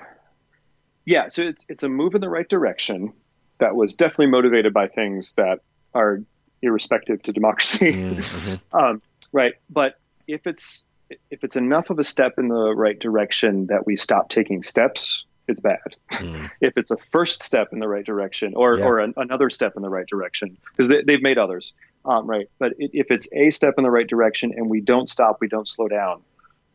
yeah, 1.05 1.27
so 1.27 1.41
it's 1.41 1.65
it's 1.67 1.83
a 1.83 1.89
move 1.89 2.15
in 2.15 2.21
the 2.21 2.29
right 2.29 2.47
direction 2.47 3.13
that 3.61 3.75
was 3.75 3.95
definitely 3.95 4.27
motivated 4.27 4.73
by 4.73 4.87
things 4.87 5.35
that 5.35 5.59
are 5.93 6.21
irrespective 6.61 7.21
to 7.23 7.31
democracy. 7.31 7.93
Mm-hmm. 7.93 8.77
um, 8.77 9.01
right. 9.31 9.53
But 9.69 9.95
if 10.27 10.47
it's 10.47 10.85
if 11.29 11.43
it's 11.43 11.55
enough 11.55 11.89
of 11.89 11.99
a 11.99 12.03
step 12.03 12.33
in 12.37 12.47
the 12.47 12.73
right 12.75 12.97
direction 12.97 13.67
that 13.67 13.85
we 13.85 13.95
stop 13.95 14.29
taking 14.29 14.63
steps, 14.63 15.25
it's 15.47 15.59
bad. 15.59 15.95
Mm. 16.13 16.49
if 16.61 16.77
it's 16.77 16.91
a 16.91 16.97
first 16.97 17.43
step 17.43 17.69
in 17.73 17.79
the 17.79 17.87
right 17.87 18.05
direction 18.05 18.53
or, 18.55 18.77
yeah. 18.77 18.85
or 18.85 18.99
an, 18.99 19.13
another 19.17 19.49
step 19.49 19.73
in 19.75 19.81
the 19.81 19.89
right 19.89 20.07
direction, 20.07 20.57
because 20.71 20.87
they, 20.87 21.13
have 21.13 21.21
made 21.21 21.37
others, 21.37 21.75
um, 22.05 22.27
right? 22.27 22.49
But 22.59 22.73
it, 22.79 22.91
if 22.93 23.11
it's 23.11 23.27
a 23.33 23.49
step 23.49 23.75
in 23.77 23.83
the 23.83 23.91
right 23.91 24.07
direction 24.07 24.53
and 24.55 24.69
we 24.69 24.79
don't 24.79 25.09
stop, 25.09 25.37
we 25.41 25.49
don't 25.49 25.67
slow 25.67 25.89
down. 25.89 26.21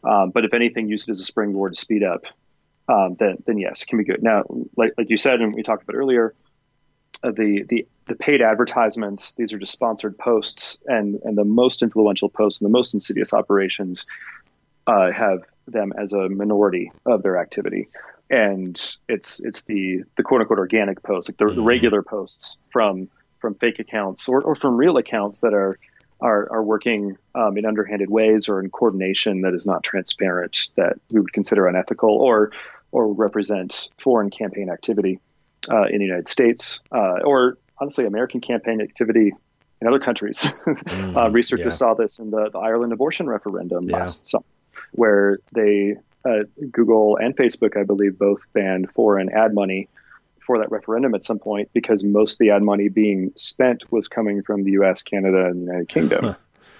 Um, 0.04 0.30
but 0.30 0.44
if 0.44 0.52
anything, 0.52 0.88
use 0.88 1.04
it 1.04 1.10
as 1.10 1.20
a 1.20 1.24
springboard 1.24 1.74
to 1.74 1.80
speed 1.80 2.02
up, 2.04 2.26
um, 2.88 3.16
then, 3.18 3.42
then 3.46 3.58
yes, 3.58 3.82
it 3.82 3.88
can 3.88 3.98
be 3.98 4.04
good. 4.04 4.22
Now, 4.22 4.44
like, 4.76 4.92
like 4.98 5.10
you 5.10 5.16
said, 5.16 5.40
and 5.40 5.54
we 5.54 5.62
talked 5.62 5.82
about 5.82 5.96
earlier, 5.96 6.34
the 7.22 7.64
the 7.68 7.86
the 8.06 8.14
paid 8.14 8.42
advertisements 8.42 9.34
these 9.34 9.52
are 9.52 9.58
just 9.58 9.72
sponsored 9.72 10.16
posts 10.18 10.80
and 10.86 11.20
and 11.24 11.36
the 11.36 11.44
most 11.44 11.82
influential 11.82 12.28
posts 12.28 12.60
and 12.60 12.66
the 12.66 12.72
most 12.72 12.94
insidious 12.94 13.32
operations 13.34 14.06
uh, 14.86 15.10
have 15.10 15.40
them 15.66 15.92
as 15.98 16.12
a 16.12 16.28
minority 16.28 16.92
of 17.04 17.22
their 17.22 17.38
activity 17.38 17.88
and 18.30 18.96
it's 19.08 19.40
it's 19.44 19.64
the 19.64 20.02
the 20.16 20.22
quote 20.22 20.40
unquote 20.40 20.58
organic 20.58 21.02
posts 21.02 21.30
like 21.30 21.36
the, 21.36 21.44
mm-hmm. 21.44 21.56
the 21.56 21.62
regular 21.62 22.02
posts 22.02 22.60
from 22.70 23.08
from 23.38 23.54
fake 23.54 23.78
accounts 23.78 24.28
or, 24.28 24.42
or 24.42 24.54
from 24.54 24.76
real 24.76 24.96
accounts 24.96 25.40
that 25.40 25.54
are 25.54 25.78
are, 26.18 26.50
are 26.50 26.62
working 26.62 27.18
um, 27.34 27.58
in 27.58 27.66
underhanded 27.66 28.08
ways 28.08 28.48
or 28.48 28.60
in 28.60 28.70
coordination 28.70 29.42
that 29.42 29.52
is 29.52 29.66
not 29.66 29.82
transparent 29.82 30.70
that 30.76 30.98
we 31.10 31.20
would 31.20 31.32
consider 31.32 31.66
unethical 31.66 32.10
or 32.10 32.52
or 32.90 33.12
represent 33.12 33.90
foreign 33.98 34.30
campaign 34.30 34.70
activity 34.70 35.20
uh, 35.70 35.84
in 35.84 35.98
the 35.98 36.04
United 36.04 36.28
States, 36.28 36.82
uh, 36.92 37.20
or 37.24 37.58
honestly, 37.78 38.06
American 38.06 38.40
campaign 38.40 38.80
activity 38.80 39.32
in 39.80 39.88
other 39.88 39.98
countries. 39.98 40.42
mm, 40.66 41.16
uh, 41.16 41.30
researchers 41.30 41.64
yeah. 41.66 41.70
saw 41.70 41.94
this 41.94 42.18
in 42.18 42.30
the, 42.30 42.50
the 42.50 42.58
Ireland 42.58 42.92
abortion 42.92 43.28
referendum 43.28 43.88
yeah. 43.88 43.98
last 43.98 44.26
summer, 44.26 44.44
where 44.92 45.38
they 45.52 45.96
uh, 46.24 46.44
Google 46.70 47.16
and 47.16 47.36
Facebook, 47.36 47.76
I 47.76 47.84
believe, 47.84 48.18
both 48.18 48.52
banned 48.52 48.90
foreign 48.90 49.30
ad 49.30 49.54
money 49.54 49.88
for 50.40 50.58
that 50.58 50.70
referendum 50.70 51.14
at 51.14 51.24
some 51.24 51.38
point 51.38 51.70
because 51.72 52.04
most 52.04 52.34
of 52.34 52.38
the 52.38 52.50
ad 52.50 52.62
money 52.62 52.88
being 52.88 53.32
spent 53.36 53.90
was 53.90 54.08
coming 54.08 54.42
from 54.42 54.62
the 54.62 54.72
U.S., 54.72 55.02
Canada, 55.02 55.46
and 55.46 55.62
the 55.62 55.64
United 55.64 55.88
Kingdom. 55.88 56.36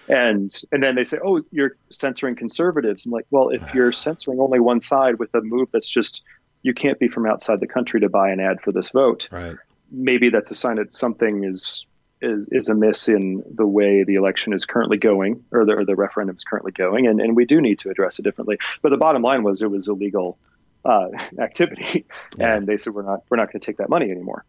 And 0.08 0.52
and 0.70 0.82
then 0.82 0.94
they 0.94 1.02
say, 1.02 1.18
oh, 1.22 1.42
you're 1.50 1.76
censoring 1.90 2.36
conservatives. 2.36 3.06
I'm 3.06 3.12
like, 3.12 3.26
well, 3.30 3.48
if 3.48 3.62
you're 3.74 3.92
censoring 3.92 4.40
only 4.40 4.60
one 4.60 4.80
side 4.80 5.18
with 5.18 5.34
a 5.34 5.40
move 5.40 5.70
that's 5.72 5.88
just 5.88 6.24
you 6.66 6.74
can't 6.74 6.98
be 6.98 7.06
from 7.06 7.26
outside 7.26 7.60
the 7.60 7.68
country 7.68 8.00
to 8.00 8.08
buy 8.08 8.30
an 8.30 8.40
ad 8.40 8.60
for 8.60 8.72
this 8.72 8.90
vote. 8.90 9.28
Right. 9.30 9.56
Maybe 9.88 10.30
that's 10.30 10.50
a 10.50 10.56
sign 10.56 10.76
that 10.76 10.92
something 10.92 11.44
is 11.44 11.86
is, 12.20 12.48
is 12.50 12.68
amiss 12.68 13.08
in 13.08 13.44
the 13.54 13.66
way 13.66 14.02
the 14.02 14.14
election 14.14 14.52
is 14.52 14.64
currently 14.64 14.96
going, 14.96 15.44
or 15.52 15.64
the, 15.64 15.72
or 15.72 15.84
the 15.84 15.94
referendum 15.94 16.34
is 16.34 16.44
currently 16.44 16.72
going, 16.72 17.06
and, 17.06 17.20
and 17.20 17.36
we 17.36 17.44
do 17.44 17.60
need 17.60 17.78
to 17.80 17.90
address 17.90 18.18
it 18.18 18.22
differently. 18.22 18.58
But 18.82 18.88
the 18.88 18.96
bottom 18.96 19.22
line 19.22 19.42
was 19.44 19.62
it 19.62 19.70
was 19.70 19.86
illegal 19.86 20.38
uh, 20.84 21.10
activity, 21.38 22.06
yeah. 22.36 22.56
and 22.56 22.66
they 22.66 22.78
said 22.78 22.94
we're 22.94 23.02
not 23.02 23.22
we're 23.30 23.36
not 23.36 23.52
going 23.52 23.60
to 23.60 23.66
take 23.66 23.76
that 23.76 23.88
money 23.88 24.10
anymore. 24.10 24.44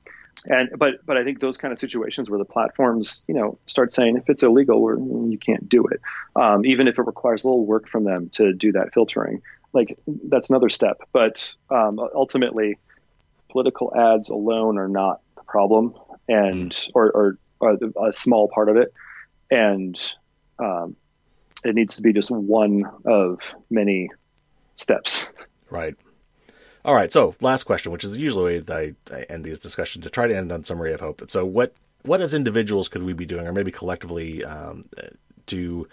And 0.45 0.69
but 0.75 1.06
but 1.06 1.17
I 1.17 1.23
think 1.23 1.39
those 1.39 1.58
kind 1.58 1.71
of 1.71 1.77
situations 1.77 2.32
where 2.32 2.39
the 2.39 2.45
platforms 2.45 3.23
you 3.27 3.36
know 3.36 3.60
start 3.65 3.91
saying 3.91 4.17
if 4.17 4.30
it's 4.30 4.41
illegal, 4.41 5.30
you 5.30 5.38
can't 5.38 5.69
do 5.69 5.86
it, 5.88 6.01
um, 6.36 6.65
even 6.65 6.88
if 6.88 6.97
it 6.97 7.03
requires 7.03 7.43
a 7.43 7.47
little 7.47 7.65
work 7.65 7.88
from 7.88 8.06
them 8.06 8.30
to 8.30 8.53
do 8.53 8.71
that 8.71 8.93
filtering 8.93 9.43
like 9.73 9.97
that's 10.06 10.49
another 10.49 10.69
step. 10.69 11.01
But 11.12 11.53
um, 11.69 11.99
ultimately, 11.99 12.77
political 13.49 13.93
ads 13.95 14.30
alone 14.30 14.77
are 14.77 14.88
not 14.88 15.21
the 15.36 15.43
problem, 15.43 15.95
and 16.27 16.71
mm. 16.71 16.91
or, 16.93 17.12
or, 17.12 17.38
or, 17.60 17.77
a 18.08 18.13
small 18.13 18.47
part 18.47 18.69
of 18.69 18.77
it, 18.77 18.93
and 19.49 19.99
um, 20.60 20.95
it 21.63 21.75
needs 21.75 21.97
to 21.97 22.01
be 22.01 22.13
just 22.13 22.32
one 22.32 22.84
of 23.06 23.56
many 23.69 24.10
steps. 24.75 25.30
Right. 25.69 25.95
All 26.86 26.95
right. 26.95 27.12
So, 27.12 27.36
last 27.41 27.63
question, 27.63 27.91
which 27.91 28.03
is 28.03 28.17
usually 28.17 28.63
I, 28.69 28.93
I 29.12 29.21
end 29.23 29.43
these 29.43 29.60
discussions 29.60 30.03
to 30.03 30.10
try 30.10 30.27
to 30.27 30.36
end 30.36 30.51
on 30.51 30.63
some 30.63 30.82
ray 30.82 30.93
of 30.93 31.01
hope. 31.01 31.23
So, 31.27 31.45
what 31.45 31.73
what 32.03 32.21
as 32.21 32.34
individuals 32.34 32.88
could 32.88 33.03
we 33.03 33.13
be 33.13 33.25
doing, 33.25 33.45
or 33.47 33.51
maybe 33.51 33.71
collectively, 33.71 34.43
um, 34.45 34.84
to 35.47 35.88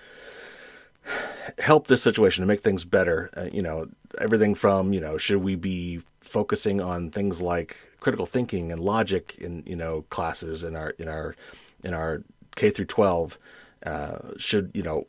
help 1.58 1.86
this 1.86 2.02
situation 2.02 2.42
to 2.42 2.46
make 2.46 2.60
things 2.60 2.84
better. 2.84 3.30
Uh, 3.36 3.48
you 3.52 3.62
know, 3.62 3.88
everything 4.18 4.54
from 4.54 4.92
you 4.92 5.00
know, 5.00 5.18
should 5.18 5.42
we 5.42 5.54
be 5.56 6.02
focusing 6.20 6.80
on 6.80 7.10
things 7.10 7.40
like 7.40 7.76
critical 8.00 8.26
thinking 8.26 8.72
and 8.72 8.80
logic 8.80 9.34
in 9.38 9.62
you 9.66 9.76
know 9.76 10.02
classes 10.10 10.64
in 10.64 10.76
our 10.76 10.90
in 10.90 11.08
our 11.08 11.34
in 11.82 11.94
our 11.94 12.22
K 12.56 12.70
through 12.70 12.86
twelve? 12.86 13.38
Uh, 13.84 14.18
should 14.38 14.70
you 14.74 14.82
know? 14.82 15.06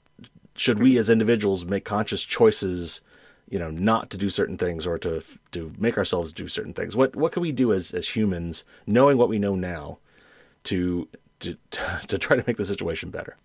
Should 0.58 0.79
we 0.79 0.97
as 0.97 1.10
individuals 1.10 1.65
make 1.65 1.84
conscious 1.86 2.23
choices? 2.23 3.01
You 3.49 3.60
know, 3.60 3.69
not 3.69 4.10
to 4.10 4.17
do 4.17 4.31
certain 4.31 4.58
things 4.58 4.88
or 4.88 4.97
to 4.99 5.23
to 5.51 5.71
make 5.77 5.97
ourselves 5.97 6.31
do 6.31 6.47
certain 6.47 6.73
things. 6.73 6.95
What 6.95 7.15
what 7.15 7.31
can 7.31 7.41
we 7.41 7.51
do 7.51 7.73
as 7.73 7.93
as 7.93 8.10
humans, 8.10 8.63
knowing 8.88 9.17
what 9.17 9.29
we 9.29 9.39
know 9.39 9.55
now, 9.55 9.99
to 10.65 11.08
to 11.41 11.58
to 12.08 12.17
try 12.17 12.38
to 12.38 12.43
make 12.47 12.58
the 12.58 12.65
situation 12.65 13.10
better? 13.10 13.38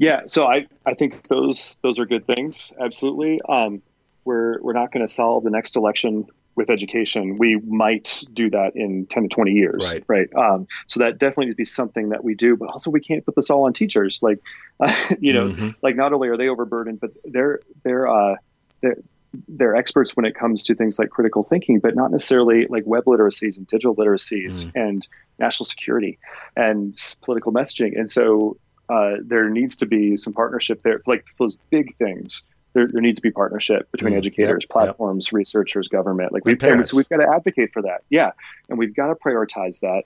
Yeah, 0.00 0.22
so 0.28 0.46
I, 0.46 0.66
I 0.86 0.94
think 0.94 1.28
those 1.28 1.78
those 1.82 2.00
are 2.00 2.06
good 2.06 2.26
things. 2.26 2.72
Absolutely. 2.80 3.38
Um, 3.46 3.82
we're 4.24 4.58
we're 4.62 4.72
not 4.72 4.92
going 4.92 5.06
to 5.06 5.12
solve 5.12 5.44
the 5.44 5.50
next 5.50 5.76
election 5.76 6.24
with 6.56 6.70
education. 6.70 7.36
We 7.36 7.56
might 7.56 8.24
do 8.32 8.48
that 8.48 8.76
in 8.76 9.04
ten 9.04 9.24
to 9.24 9.28
twenty 9.28 9.52
years, 9.52 9.92
right? 9.92 10.04
right? 10.08 10.34
Um, 10.34 10.68
so 10.86 11.00
that 11.00 11.18
definitely 11.18 11.46
needs 11.46 11.56
to 11.56 11.58
be 11.58 11.64
something 11.66 12.08
that 12.08 12.24
we 12.24 12.34
do. 12.34 12.56
But 12.56 12.70
also, 12.70 12.90
we 12.90 13.00
can't 13.02 13.26
put 13.26 13.34
this 13.34 13.50
all 13.50 13.66
on 13.66 13.74
teachers. 13.74 14.22
Like, 14.22 14.38
uh, 14.80 14.90
you 15.20 15.34
know, 15.34 15.48
mm-hmm. 15.50 15.68
like 15.82 15.96
not 15.96 16.14
only 16.14 16.28
are 16.28 16.38
they 16.38 16.48
overburdened, 16.48 16.98
but 16.98 17.10
they're 17.22 17.60
they're 17.84 18.08
uh, 18.08 18.36
they're 18.80 18.96
they're 19.48 19.76
experts 19.76 20.16
when 20.16 20.24
it 20.24 20.34
comes 20.34 20.62
to 20.62 20.74
things 20.74 20.98
like 20.98 21.10
critical 21.10 21.42
thinking, 21.42 21.78
but 21.78 21.94
not 21.94 22.10
necessarily 22.10 22.66
like 22.70 22.84
web 22.86 23.04
literacies 23.04 23.58
and 23.58 23.66
digital 23.66 23.94
literacies 23.94 24.64
mm. 24.64 24.70
and 24.76 25.06
national 25.38 25.66
security 25.66 26.18
and 26.56 26.96
political 27.20 27.52
messaging. 27.52 27.98
And 27.98 28.10
so 28.10 28.56
uh, 28.90 29.16
there 29.22 29.48
needs 29.48 29.76
to 29.78 29.86
be 29.86 30.16
some 30.16 30.32
partnership 30.32 30.82
there. 30.82 31.00
Like 31.06 31.26
those 31.38 31.56
big 31.70 31.94
things, 31.96 32.46
there, 32.72 32.88
there 32.88 33.00
needs 33.00 33.18
to 33.18 33.22
be 33.22 33.30
partnership 33.30 33.90
between 33.92 34.14
mm, 34.14 34.18
educators, 34.18 34.64
yep, 34.64 34.70
platforms, 34.70 35.28
yep. 35.28 35.38
researchers, 35.38 35.88
government. 35.88 36.32
Like 36.32 36.44
we've, 36.44 36.60
so 36.60 36.96
we've 36.96 37.08
got 37.08 37.18
to 37.18 37.28
advocate 37.32 37.72
for 37.72 37.82
that. 37.82 38.02
Yeah, 38.10 38.32
and 38.68 38.78
we've 38.78 38.94
got 38.94 39.06
to 39.06 39.14
prioritize 39.14 39.80
that. 39.80 40.04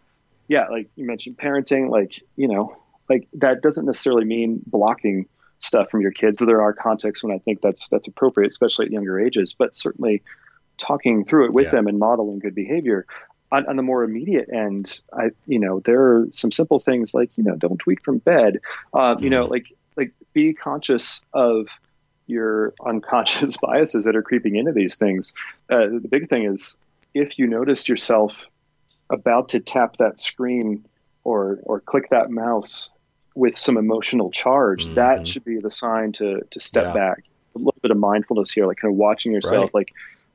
Yeah, 0.48 0.68
like 0.68 0.90
you 0.96 1.06
mentioned, 1.06 1.38
parenting. 1.38 1.88
Like 1.88 2.20
you 2.36 2.48
know, 2.48 2.76
like 3.08 3.26
that 3.34 3.62
doesn't 3.62 3.86
necessarily 3.86 4.26
mean 4.26 4.60
blocking 4.66 5.28
stuff 5.60 5.88
from 5.88 6.02
your 6.02 6.12
kids. 6.12 6.38
So 6.38 6.44
there 6.44 6.60
are 6.60 6.74
contexts 6.74 7.24
when 7.24 7.34
I 7.34 7.38
think 7.38 7.62
that's 7.62 7.88
that's 7.88 8.06
appropriate, 8.06 8.48
especially 8.48 8.86
at 8.86 8.92
younger 8.92 9.18
ages. 9.18 9.54
But 9.58 9.74
certainly, 9.74 10.22
talking 10.76 11.24
through 11.24 11.46
it 11.46 11.52
with 11.54 11.66
yeah. 11.66 11.70
them 11.70 11.86
and 11.86 11.98
modeling 11.98 12.38
good 12.38 12.54
behavior. 12.54 13.06
On, 13.54 13.68
on, 13.68 13.76
the 13.76 13.82
more 13.82 14.02
immediate 14.02 14.48
end, 14.52 15.00
I 15.12 15.30
you 15.46 15.60
know 15.60 15.80
there 15.80 16.00
are 16.00 16.26
some 16.30 16.50
simple 16.50 16.78
things 16.78 17.14
like 17.14 17.30
you 17.36 17.44
know 17.44 17.54
don't 17.54 17.78
tweet 17.78 18.02
from 18.02 18.18
bed. 18.18 18.60
Uh, 18.92 19.16
you 19.18 19.30
know, 19.30 19.44
mm-hmm. 19.44 19.52
like 19.52 19.72
like 19.96 20.12
be 20.32 20.54
conscious 20.54 21.24
of 21.32 21.78
your 22.26 22.74
unconscious 22.84 23.56
biases 23.62 24.04
that 24.04 24.16
are 24.16 24.22
creeping 24.22 24.56
into 24.56 24.72
these 24.72 24.96
things. 24.96 25.34
Uh, 25.70 25.86
the 26.00 26.08
big 26.10 26.28
thing 26.28 26.44
is 26.44 26.78
if 27.12 27.38
you 27.38 27.46
notice 27.46 27.88
yourself 27.88 28.50
about 29.10 29.50
to 29.50 29.60
tap 29.60 29.96
that 29.98 30.18
screen 30.18 30.84
or 31.22 31.60
or 31.62 31.80
click 31.80 32.10
that 32.10 32.30
mouse 32.30 32.92
with 33.34 33.56
some 33.56 33.76
emotional 33.76 34.30
charge, 34.30 34.86
mm-hmm. 34.86 34.94
that 34.94 35.28
should 35.28 35.44
be 35.44 35.58
the 35.58 35.70
sign 35.70 36.12
to 36.12 36.40
to 36.50 36.60
step 36.60 36.86
yeah. 36.86 36.92
back. 36.92 37.24
A 37.54 37.58
little 37.58 37.74
bit 37.82 37.92
of 37.92 37.98
mindfulness 37.98 38.52
here, 38.52 38.66
like 38.66 38.78
kind 38.78 38.92
of 38.92 38.98
watching 38.98 39.32
yourself, 39.32 39.66
right. 39.66 39.74
like, 39.74 39.92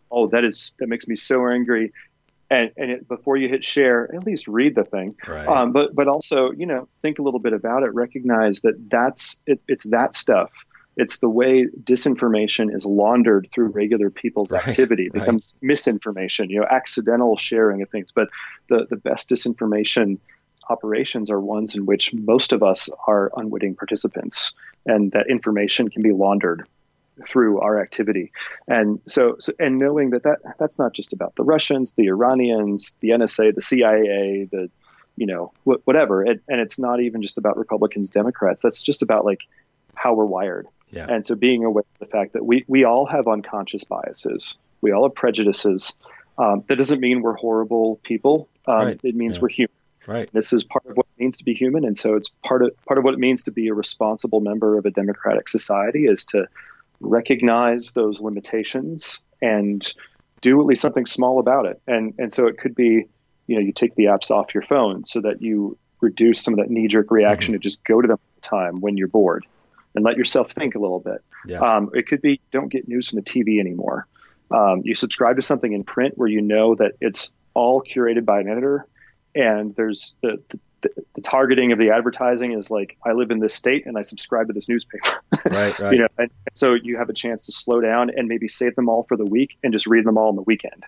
oh, 0.10 0.28
that 0.28 0.46
is 0.46 0.76
that 0.80 0.88
makes 0.88 1.08
me 1.08 1.18
so 1.18 1.48
angry. 1.48 1.92
And, 2.52 2.72
and 2.78 2.92
it, 2.92 3.08
before 3.08 3.38
you 3.38 3.48
hit 3.48 3.64
share, 3.64 4.14
at 4.14 4.26
least 4.26 4.48
read 4.48 4.74
the 4.74 4.84
thing. 4.84 5.14
Right. 5.28 5.48
Um, 5.48 5.72
but 5.72 5.94
but 5.94 6.08
also, 6.08 6.52
you 6.52 6.66
know, 6.66 6.88
think 7.02 7.20
a 7.20 7.22
little 7.22 7.40
bit 7.40 7.54
about 7.54 7.84
it. 7.84 7.94
Recognize 7.94 8.62
that 8.62 8.90
that's 8.90 9.40
it, 9.46 9.62
it's 9.68 9.90
that 9.90 10.16
stuff 10.16 10.66
it's 11.00 11.20
the 11.20 11.30
way 11.30 11.66
disinformation 11.66 12.76
is 12.76 12.86
laundered 12.86 13.48
through 13.54 13.68
regular 13.68 14.10
people's 14.10 14.52
right, 14.52 14.68
activity. 14.68 15.06
It 15.06 15.14
becomes 15.14 15.58
right. 15.62 15.70
misinformation, 15.70 16.50
you 16.50 16.60
know, 16.60 16.68
accidental 16.70 17.38
sharing 17.38 17.82
of 17.82 17.90
things. 17.90 18.12
But 18.12 18.28
the, 18.68 18.86
the 18.90 18.98
best 18.98 19.30
disinformation 19.30 20.18
operations 20.70 21.32
are 21.32 21.40
ones 21.40 21.78
in 21.78 21.86
which 21.86 22.14
most 22.14 22.52
of 22.52 22.64
us 22.64 22.90
are 23.08 23.32
unwitting 23.36 23.76
participants 23.76 24.54
and 24.86 25.14
that 25.14 25.30
information 25.30 25.90
can 25.90 26.02
be 26.02 26.12
laundered 26.12 26.68
through 27.26 27.60
our 27.60 27.80
activity. 27.82 28.32
And 28.68 29.02
so, 29.08 29.36
so, 29.40 29.54
and 29.60 29.78
knowing 29.78 30.12
that, 30.12 30.24
that 30.24 30.40
that's 30.58 30.80
not 30.80 30.94
just 30.94 31.14
about 31.14 31.36
the 31.36 31.44
Russians, 31.44 31.94
the 31.94 32.08
Iranians, 32.08 32.98
the 33.00 33.10
NSA, 33.10 33.56
the 33.56 33.62
CIA, 33.62 34.48
the, 34.52 34.70
you 35.16 35.26
know, 35.26 35.52
wh- 35.64 35.86
whatever. 35.86 36.26
It, 36.26 36.42
and 36.48 36.60
it's 36.62 36.80
not 36.80 37.02
even 37.02 37.22
just 37.22 37.38
about 37.38 37.58
Republicans, 37.58 38.10
Democrats. 38.10 38.62
That's 38.62 38.84
just 38.84 39.02
about 39.02 39.26
like 39.26 39.42
how 39.94 40.14
we're 40.14 40.26
wired. 40.26 40.68
Yeah. 40.92 41.06
And 41.08 41.26
so 41.26 41.36
being 41.36 41.66
aware 41.66 41.84
of 41.94 42.00
the 42.00 42.06
fact 42.06 42.34
that 42.34 42.46
we, 42.46 42.64
we 42.68 42.84
all 42.84 43.06
have 43.06 43.28
unconscious 43.28 43.84
biases, 43.84 44.58
we 44.82 44.92
all 44.92 45.04
have 45.04 45.16
prejudices. 45.16 45.98
Um, 46.38 46.64
that 46.68 46.78
doesn't 46.78 47.02
mean 47.02 47.22
we're 47.22 47.36
horrible 47.36 48.00
people. 48.02 48.50
Um, 48.66 48.76
right. 48.76 49.00
It 49.04 49.16
means 49.16 49.38
yeah. 49.38 49.42
we're 49.42 49.50
human. 49.50 49.72
Right. 50.08 50.30
This 50.32 50.54
is 50.54 50.64
part 50.64 50.86
of 50.88 50.98
what 50.98 51.06
it 51.06 51.22
means 51.22 51.38
to 51.38 51.46
be 51.46 51.54
human, 51.54 51.86
and 51.86 51.96
so 51.96 52.16
it's 52.16 52.30
part 52.30 52.64
of 52.64 52.72
part 52.86 52.98
of 52.98 53.04
what 53.04 53.14
it 53.14 53.20
means 53.20 53.44
to 53.44 53.52
be 53.52 53.68
a 53.68 53.74
responsible 53.76 54.40
member 54.40 54.78
of 54.78 54.86
a 54.86 54.90
democratic 54.90 55.48
society 55.48 56.06
is 56.06 56.26
to 56.28 56.48
recognize 57.00 57.94
those 57.94 58.22
limitations 58.22 59.24
and 59.42 59.86
do 60.42 60.60
at 60.60 60.66
least 60.66 60.82
something 60.82 61.06
small 61.06 61.40
about 61.40 61.66
it. 61.66 61.82
And 61.88 62.14
and 62.18 62.32
so 62.32 62.48
it 62.48 62.58
could 62.58 62.76
be, 62.76 63.08
you 63.48 63.56
know, 63.56 63.62
you 63.62 63.74
take 63.74 63.96
the 63.96 64.06
apps 64.06 64.32
off 64.32 64.54
your 64.54 64.64
phone 64.64 65.06
so 65.06 65.22
that 65.22 65.42
you 65.42 65.78
reduce 66.02 66.42
some 66.42 66.54
of 66.54 66.60
that 66.60 66.70
knee 66.70 66.88
jerk 66.88 67.12
reaction 67.12 67.54
mm-hmm. 67.54 67.60
to 67.60 67.64
just 67.64 67.84
go 67.84 68.02
to 68.02 68.08
them 68.08 68.18
all 68.18 68.42
the 68.42 68.48
time 68.48 68.82
when 68.82 68.98
you're 68.98 69.08
bored 69.08 69.46
and 69.96 70.06
let 70.06 70.18
yourself 70.18 70.52
think 70.52 70.76
a 70.76 70.80
little 70.80 71.00
bit. 71.00 71.24
Yeah. 71.46 71.60
Um, 71.60 71.92
it 71.94 72.08
could 72.08 72.22
be 72.22 72.42
don't 72.52 72.70
get 72.70 72.88
news 72.88 73.10
from 73.10 73.18
the 73.18 73.24
TV 73.24 73.60
anymore. 73.60 74.08
Um, 74.52 74.82
you 74.84 74.96
subscribe 74.96 75.36
to 75.36 75.42
something 75.42 75.72
in 75.72 75.84
print 75.84 76.18
where 76.18 76.28
you 76.28 76.42
know 76.42 76.76
that 76.76 76.94
it's 77.02 77.34
all 77.54 77.82
curated 77.82 78.26
by 78.26 78.40
an 78.40 78.50
editor, 78.50 78.88
and 79.36 79.76
there's 79.76 80.16
the, 80.22 80.42
the, 80.50 80.60
the 80.82 81.22
targeting 81.22 81.72
of 81.72 81.80
the 81.80 81.92
advertising 81.92 82.54
is 82.54 82.72
like 82.72 82.98
I 83.06 83.14
live 83.14 83.32
in 83.32 83.40
this 83.40 83.54
state 83.54 83.86
and 83.86 83.98
I 83.98 84.02
subscribe 84.02 84.48
to 84.48 84.54
this 84.54 84.70
newspaper. 84.70 85.22
Right, 85.46 85.80
right. 85.80 85.94
you 85.94 86.00
know, 86.00 86.08
and 86.18 86.32
so 86.54 86.74
you 86.74 86.98
have 86.98 87.10
a 87.10 87.14
chance 87.14 87.46
to 87.48 87.52
slow 87.52 87.82
down 87.82 88.10
and 88.16 88.28
maybe 88.28 88.48
save 88.48 88.76
them 88.76 88.90
all 88.90 89.04
for 89.04 89.18
the 89.18 89.26
week 89.26 89.58
and 89.64 89.74
just 89.74 89.88
read 89.88 90.06
them 90.06 90.18
all 90.18 90.30
on 90.30 90.36
the 90.36 90.42
weekend. 90.42 90.86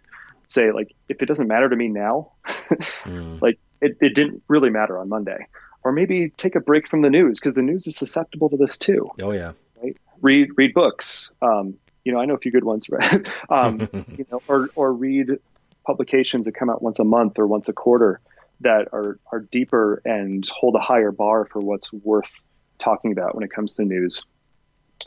Say 0.48 0.72
like 0.72 0.94
if 1.10 1.22
it 1.22 1.26
doesn't 1.26 1.48
matter 1.48 1.70
to 1.70 1.76
me 1.76 1.88
now, 1.88 2.32
mm. 2.46 3.42
like 3.42 3.60
it, 3.82 3.98
it 4.02 4.16
didn't 4.16 4.44
really 4.48 4.70
matter 4.70 4.98
on 4.98 5.10
Monday 5.10 5.48
or 5.84 5.92
maybe 5.92 6.30
take 6.30 6.56
a 6.56 6.60
break 6.60 6.88
from 6.88 7.02
the 7.02 7.10
news 7.10 7.40
because 7.40 7.54
the 7.54 7.62
news 7.62 7.88
is 7.88 7.96
susceptible 7.96 8.50
to 8.50 8.58
this 8.58 8.78
too. 8.78 9.10
Oh 9.22 9.32
yeah. 9.32 9.54
Right. 9.82 9.98
Read 10.22 10.50
read 10.56 10.74
books. 10.74 11.32
Um, 11.42 11.76
you 12.04 12.12
know, 12.12 12.20
I 12.20 12.26
know 12.26 12.36
a 12.36 12.40
few 12.40 12.52
good 12.52 12.64
ones, 12.64 12.90
right? 12.92 13.32
um, 13.50 13.90
you 14.18 14.26
know, 14.32 14.42
or 14.48 14.70
or 14.76 14.94
read 14.94 15.40
publications 15.86 16.46
that 16.46 16.54
come 16.54 16.70
out 16.70 16.82
once 16.82 17.00
a 17.00 17.04
month 17.04 17.40
or 17.40 17.48
once 17.48 17.70
a 17.70 17.74
quarter 17.74 18.22
that 18.62 18.90
are 18.94 19.20
are 19.32 19.40
deeper 19.40 20.02
and 20.06 20.48
hold 20.50 20.76
a 20.76 20.80
higher 20.80 21.12
bar 21.12 21.46
for 21.46 21.60
what's 21.60 21.92
worth 21.92 22.42
talking 22.78 23.12
about 23.12 23.36
when 23.36 23.44
it 23.44 23.52
comes 23.52 23.76
to 23.76 23.86
news. 23.86 24.26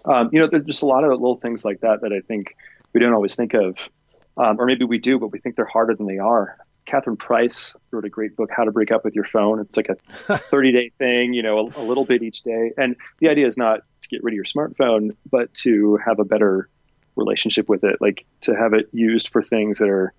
Um, 0.05 0.30
you 0.32 0.40
know, 0.40 0.48
there's 0.48 0.64
just 0.64 0.82
a 0.82 0.86
lot 0.86 1.05
of 1.05 1.11
little 1.11 1.36
things 1.36 1.64
like 1.64 1.80
that 1.80 2.00
that 2.02 2.12
I 2.12 2.20
think 2.20 2.57
we 2.92 3.00
don't 3.00 3.12
always 3.12 3.36
think 3.36 3.55
of, 3.55 3.88
um, 4.36 4.61
or 4.61 4.66
maybe 4.66 4.84
we 4.84 4.98
do, 4.98 5.18
but 5.18 5.28
we 5.28 5.38
think 5.38 5.57
they're 5.57 5.64
harder 5.64 5.94
than 5.94 6.07
they 6.07 6.18
are. 6.18 6.59
Catherine 6.84 7.16
Price 7.16 7.76
wrote 7.90 8.05
a 8.05 8.11
great 8.11 8.36
book, 8.36 8.50
How 8.55 8.64
to 8.64 8.72
Break 8.72 8.92
Up 8.92 9.05
with 9.05 9.14
Your 9.14 9.24
Phone. 9.24 9.61
It's 9.61 9.76
like 9.76 9.88
a 9.88 9.94
30 10.38 10.72
day 10.72 10.90
thing, 10.98 11.32
you 11.32 11.42
know, 11.42 11.59
a, 11.59 11.80
a, 11.80 11.84
little 11.84 12.05
bit 12.05 12.22
each 12.22 12.42
day. 12.42 12.72
And 12.76 12.96
the 13.18 13.28
idea 13.28 13.46
is 13.46 13.57
not 13.57 13.80
to 14.02 14.09
get 14.09 14.22
rid 14.22 14.32
of 14.32 14.36
your 14.36 14.44
smartphone, 14.44 15.16
but 15.30 15.52
to 15.55 15.98
have 16.05 16.18
a 16.18 16.24
better 16.24 16.68
relationship 17.16 17.68
with 17.68 17.84
it, 17.84 17.96
like 18.00 18.26
to 18.42 18.55
have 18.55 18.74
it 18.74 18.88
used 18.92 19.28
for 19.28 19.42
things 19.42 19.78
that 19.78 19.88
are, 19.88 20.12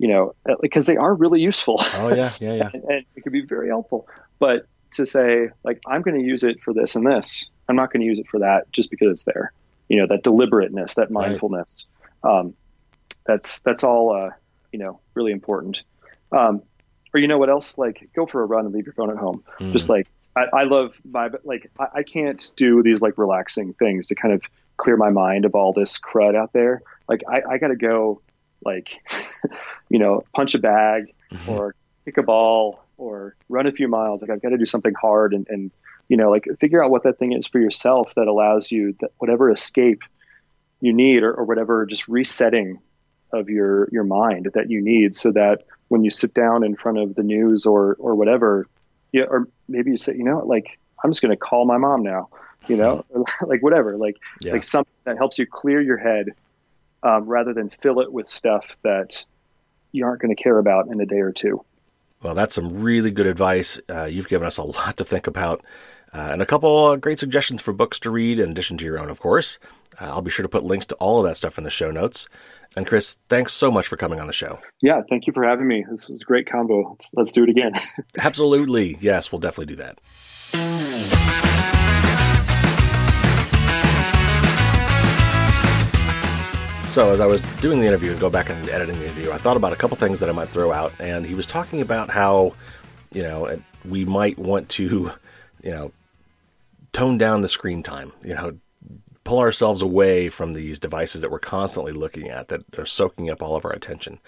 you 0.00 0.08
know, 0.08 0.34
because 0.62 0.88
uh, 0.88 0.92
they 0.92 0.96
are 0.96 1.14
really 1.14 1.42
useful. 1.42 1.76
Oh, 1.78 2.14
yeah, 2.14 2.32
yeah, 2.40 2.54
yeah. 2.54 2.70
and, 2.72 2.84
and 2.88 3.04
it 3.14 3.22
can 3.22 3.32
be 3.32 3.42
very 3.42 3.68
helpful. 3.68 4.08
But 4.38 4.66
to 4.92 5.04
say, 5.04 5.50
like, 5.62 5.78
I'm 5.86 6.00
going 6.00 6.18
to 6.18 6.24
use 6.24 6.42
it 6.42 6.62
for 6.62 6.72
this 6.72 6.96
and 6.96 7.06
this, 7.06 7.50
I'm 7.68 7.76
not 7.76 7.92
going 7.92 8.00
to 8.00 8.06
use 8.06 8.18
it 8.18 8.26
for 8.26 8.40
that 8.40 8.72
just 8.72 8.90
because 8.90 9.12
it's 9.12 9.24
there. 9.24 9.52
You 9.88 9.98
know, 9.98 10.06
that 10.06 10.22
deliberateness, 10.22 10.94
that 10.94 11.10
mindfulness. 11.10 11.90
Right. 12.24 12.38
Um, 12.38 12.54
that's 13.26 13.60
that's 13.60 13.84
all 13.84 14.16
uh, 14.16 14.30
you 14.72 14.78
know 14.78 15.00
really 15.12 15.32
important. 15.32 15.84
Um, 16.32 16.62
or 17.12 17.20
you 17.20 17.28
know 17.28 17.38
what 17.38 17.50
else? 17.50 17.76
Like 17.76 18.08
go 18.16 18.24
for 18.24 18.42
a 18.42 18.46
run 18.46 18.64
and 18.64 18.74
leave 18.74 18.86
your 18.86 18.94
phone 18.94 19.10
at 19.10 19.18
home. 19.18 19.44
Mm. 19.58 19.72
Just 19.72 19.90
like 19.90 20.08
I, 20.34 20.60
I, 20.60 20.62
love 20.64 20.98
my 21.04 21.28
like 21.44 21.70
I, 21.78 21.86
I, 21.96 22.02
can't 22.04 22.52
do 22.56 22.82
these 22.82 23.02
like 23.02 23.18
relaxing 23.18 23.74
things 23.74 24.06
to 24.06 24.14
kind 24.14 24.32
of 24.32 24.42
clear 24.76 24.96
my 24.96 25.10
mind 25.10 25.44
of 25.44 25.54
all 25.54 25.72
this 25.72 26.00
crud 26.00 26.36
out 26.36 26.52
there. 26.54 26.82
Like 27.08 27.20
I, 27.28 27.42
I 27.50 27.58
got 27.58 27.68
to 27.68 27.76
go 27.76 28.22
like 28.64 29.02
you 29.88 29.98
know 29.98 30.22
punch 30.34 30.54
a 30.54 30.58
bag 30.58 31.14
mm-hmm. 31.32 31.50
or 31.50 31.74
kick 32.04 32.18
a 32.18 32.22
ball 32.22 32.82
or 32.96 33.34
run 33.48 33.66
a 33.66 33.72
few 33.72 33.88
miles. 33.88 34.22
Like 34.22 34.30
I've 34.30 34.42
got 34.42 34.50
to 34.50 34.58
do 34.58 34.66
something 34.66 34.94
hard 35.00 35.32
and, 35.34 35.46
and 35.48 35.70
you 36.08 36.16
know 36.16 36.30
like 36.30 36.46
figure 36.58 36.82
out 36.82 36.90
what 36.90 37.04
that 37.04 37.18
thing 37.18 37.32
is 37.32 37.46
for 37.46 37.60
yourself 37.60 38.14
that 38.14 38.26
allows 38.26 38.70
you 38.70 38.94
that 39.00 39.12
whatever 39.18 39.50
escape 39.50 40.02
you 40.80 40.92
need 40.92 41.22
or, 41.22 41.32
or 41.32 41.44
whatever 41.44 41.86
just 41.86 42.08
resetting 42.08 42.78
of 43.32 43.48
your 43.48 43.88
your 43.92 44.04
mind 44.04 44.50
that 44.54 44.70
you 44.70 44.82
need 44.82 45.14
so 45.14 45.30
that 45.32 45.62
when 45.88 46.04
you 46.04 46.10
sit 46.10 46.34
down 46.34 46.64
in 46.64 46.76
front 46.76 46.98
of 46.98 47.14
the 47.14 47.22
news 47.22 47.66
or 47.66 47.96
or 47.98 48.14
whatever, 48.14 48.66
yeah, 49.12 49.24
or 49.24 49.48
maybe 49.68 49.90
you 49.90 49.96
say, 49.96 50.14
you 50.16 50.24
know, 50.24 50.38
like 50.44 50.78
I'm 51.02 51.10
just 51.10 51.22
going 51.22 51.32
to 51.32 51.36
call 51.36 51.66
my 51.66 51.78
mom 51.78 52.02
now, 52.02 52.28
you 52.68 52.76
know, 52.76 53.04
like 53.42 53.62
whatever, 53.62 53.96
like 53.96 54.16
yeah. 54.40 54.52
like 54.52 54.64
something 54.64 54.92
that 55.04 55.16
helps 55.16 55.38
you 55.38 55.46
clear 55.46 55.80
your 55.80 55.96
head 55.96 56.30
um, 57.02 57.24
rather 57.24 57.54
than 57.54 57.70
fill 57.70 58.00
it 58.00 58.12
with 58.12 58.26
stuff 58.26 58.76
that 58.82 59.24
you 59.92 60.04
aren't 60.04 60.20
going 60.20 60.34
to 60.34 60.42
care 60.42 60.58
about 60.58 60.88
in 60.88 61.00
a 61.00 61.06
day 61.06 61.20
or 61.20 61.32
two. 61.32 61.64
Well, 62.22 62.34
that's 62.34 62.54
some 62.54 62.82
really 62.82 63.10
good 63.10 63.26
advice. 63.26 63.80
Uh, 63.88 64.04
you've 64.04 64.28
given 64.28 64.46
us 64.46 64.58
a 64.58 64.62
lot 64.62 64.96
to 64.98 65.04
think 65.04 65.26
about. 65.26 65.64
Uh, 66.12 66.30
and 66.32 66.42
a 66.42 66.46
couple 66.46 66.96
great 66.96 67.20
suggestions 67.20 67.62
for 67.62 67.72
books 67.72 67.98
to 68.00 68.10
read 68.10 68.40
in 68.40 68.50
addition 68.50 68.76
to 68.78 68.84
your 68.84 68.98
own, 68.98 69.10
of 69.10 69.20
course. 69.20 69.58
Uh, 70.00 70.06
I'll 70.06 70.22
be 70.22 70.30
sure 70.30 70.42
to 70.42 70.48
put 70.48 70.64
links 70.64 70.86
to 70.86 70.94
all 70.96 71.20
of 71.20 71.24
that 71.28 71.36
stuff 71.36 71.56
in 71.56 71.64
the 71.64 71.70
show 71.70 71.90
notes. 71.90 72.26
And 72.76 72.86
Kris, 72.86 73.18
thanks 73.28 73.52
so 73.52 73.70
much 73.70 73.86
for 73.86 73.96
coming 73.96 74.20
on 74.20 74.26
the 74.26 74.32
show. 74.32 74.58
Yeah, 74.80 75.02
thank 75.08 75.26
you 75.26 75.32
for 75.32 75.44
having 75.44 75.66
me. 75.66 75.84
This 75.88 76.08
was 76.08 76.22
a 76.22 76.24
great 76.24 76.46
combo. 76.46 76.90
Let's, 76.90 77.12
let's 77.14 77.32
do 77.32 77.44
it 77.44 77.50
again. 77.50 77.72
Absolutely. 78.18 78.96
Yes, 79.00 79.32
we'll 79.32 79.40
definitely 79.40 79.74
do 79.74 79.82
that. 79.82 81.49
So, 86.90 87.12
as 87.12 87.20
I 87.20 87.26
was 87.26 87.40
doing 87.60 87.78
the 87.78 87.86
interview 87.86 88.10
and 88.10 88.18
go 88.18 88.28
back 88.28 88.50
and 88.50 88.68
editing 88.68 88.98
the 88.98 89.04
interview, 89.04 89.30
I 89.30 89.38
thought 89.38 89.56
about 89.56 89.72
a 89.72 89.76
couple 89.76 89.96
things 89.96 90.18
that 90.18 90.28
I 90.28 90.32
might 90.32 90.48
throw 90.48 90.72
out. 90.72 90.92
And 90.98 91.24
he 91.24 91.36
was 91.36 91.46
talking 91.46 91.80
about 91.80 92.10
how, 92.10 92.54
you 93.12 93.22
know, 93.22 93.60
we 93.88 94.04
might 94.04 94.36
want 94.40 94.68
to, 94.70 95.12
you 95.62 95.70
know, 95.70 95.92
tone 96.92 97.16
down 97.16 97.42
the 97.42 97.48
screen 97.48 97.84
time, 97.84 98.12
you 98.24 98.34
know, 98.34 98.58
pull 99.22 99.38
ourselves 99.38 99.82
away 99.82 100.28
from 100.28 100.52
these 100.52 100.80
devices 100.80 101.20
that 101.20 101.30
we're 101.30 101.38
constantly 101.38 101.92
looking 101.92 102.28
at 102.28 102.48
that 102.48 102.64
are 102.76 102.86
soaking 102.86 103.30
up 103.30 103.40
all 103.40 103.54
of 103.54 103.64
our 103.64 103.72
attention. 103.72 104.18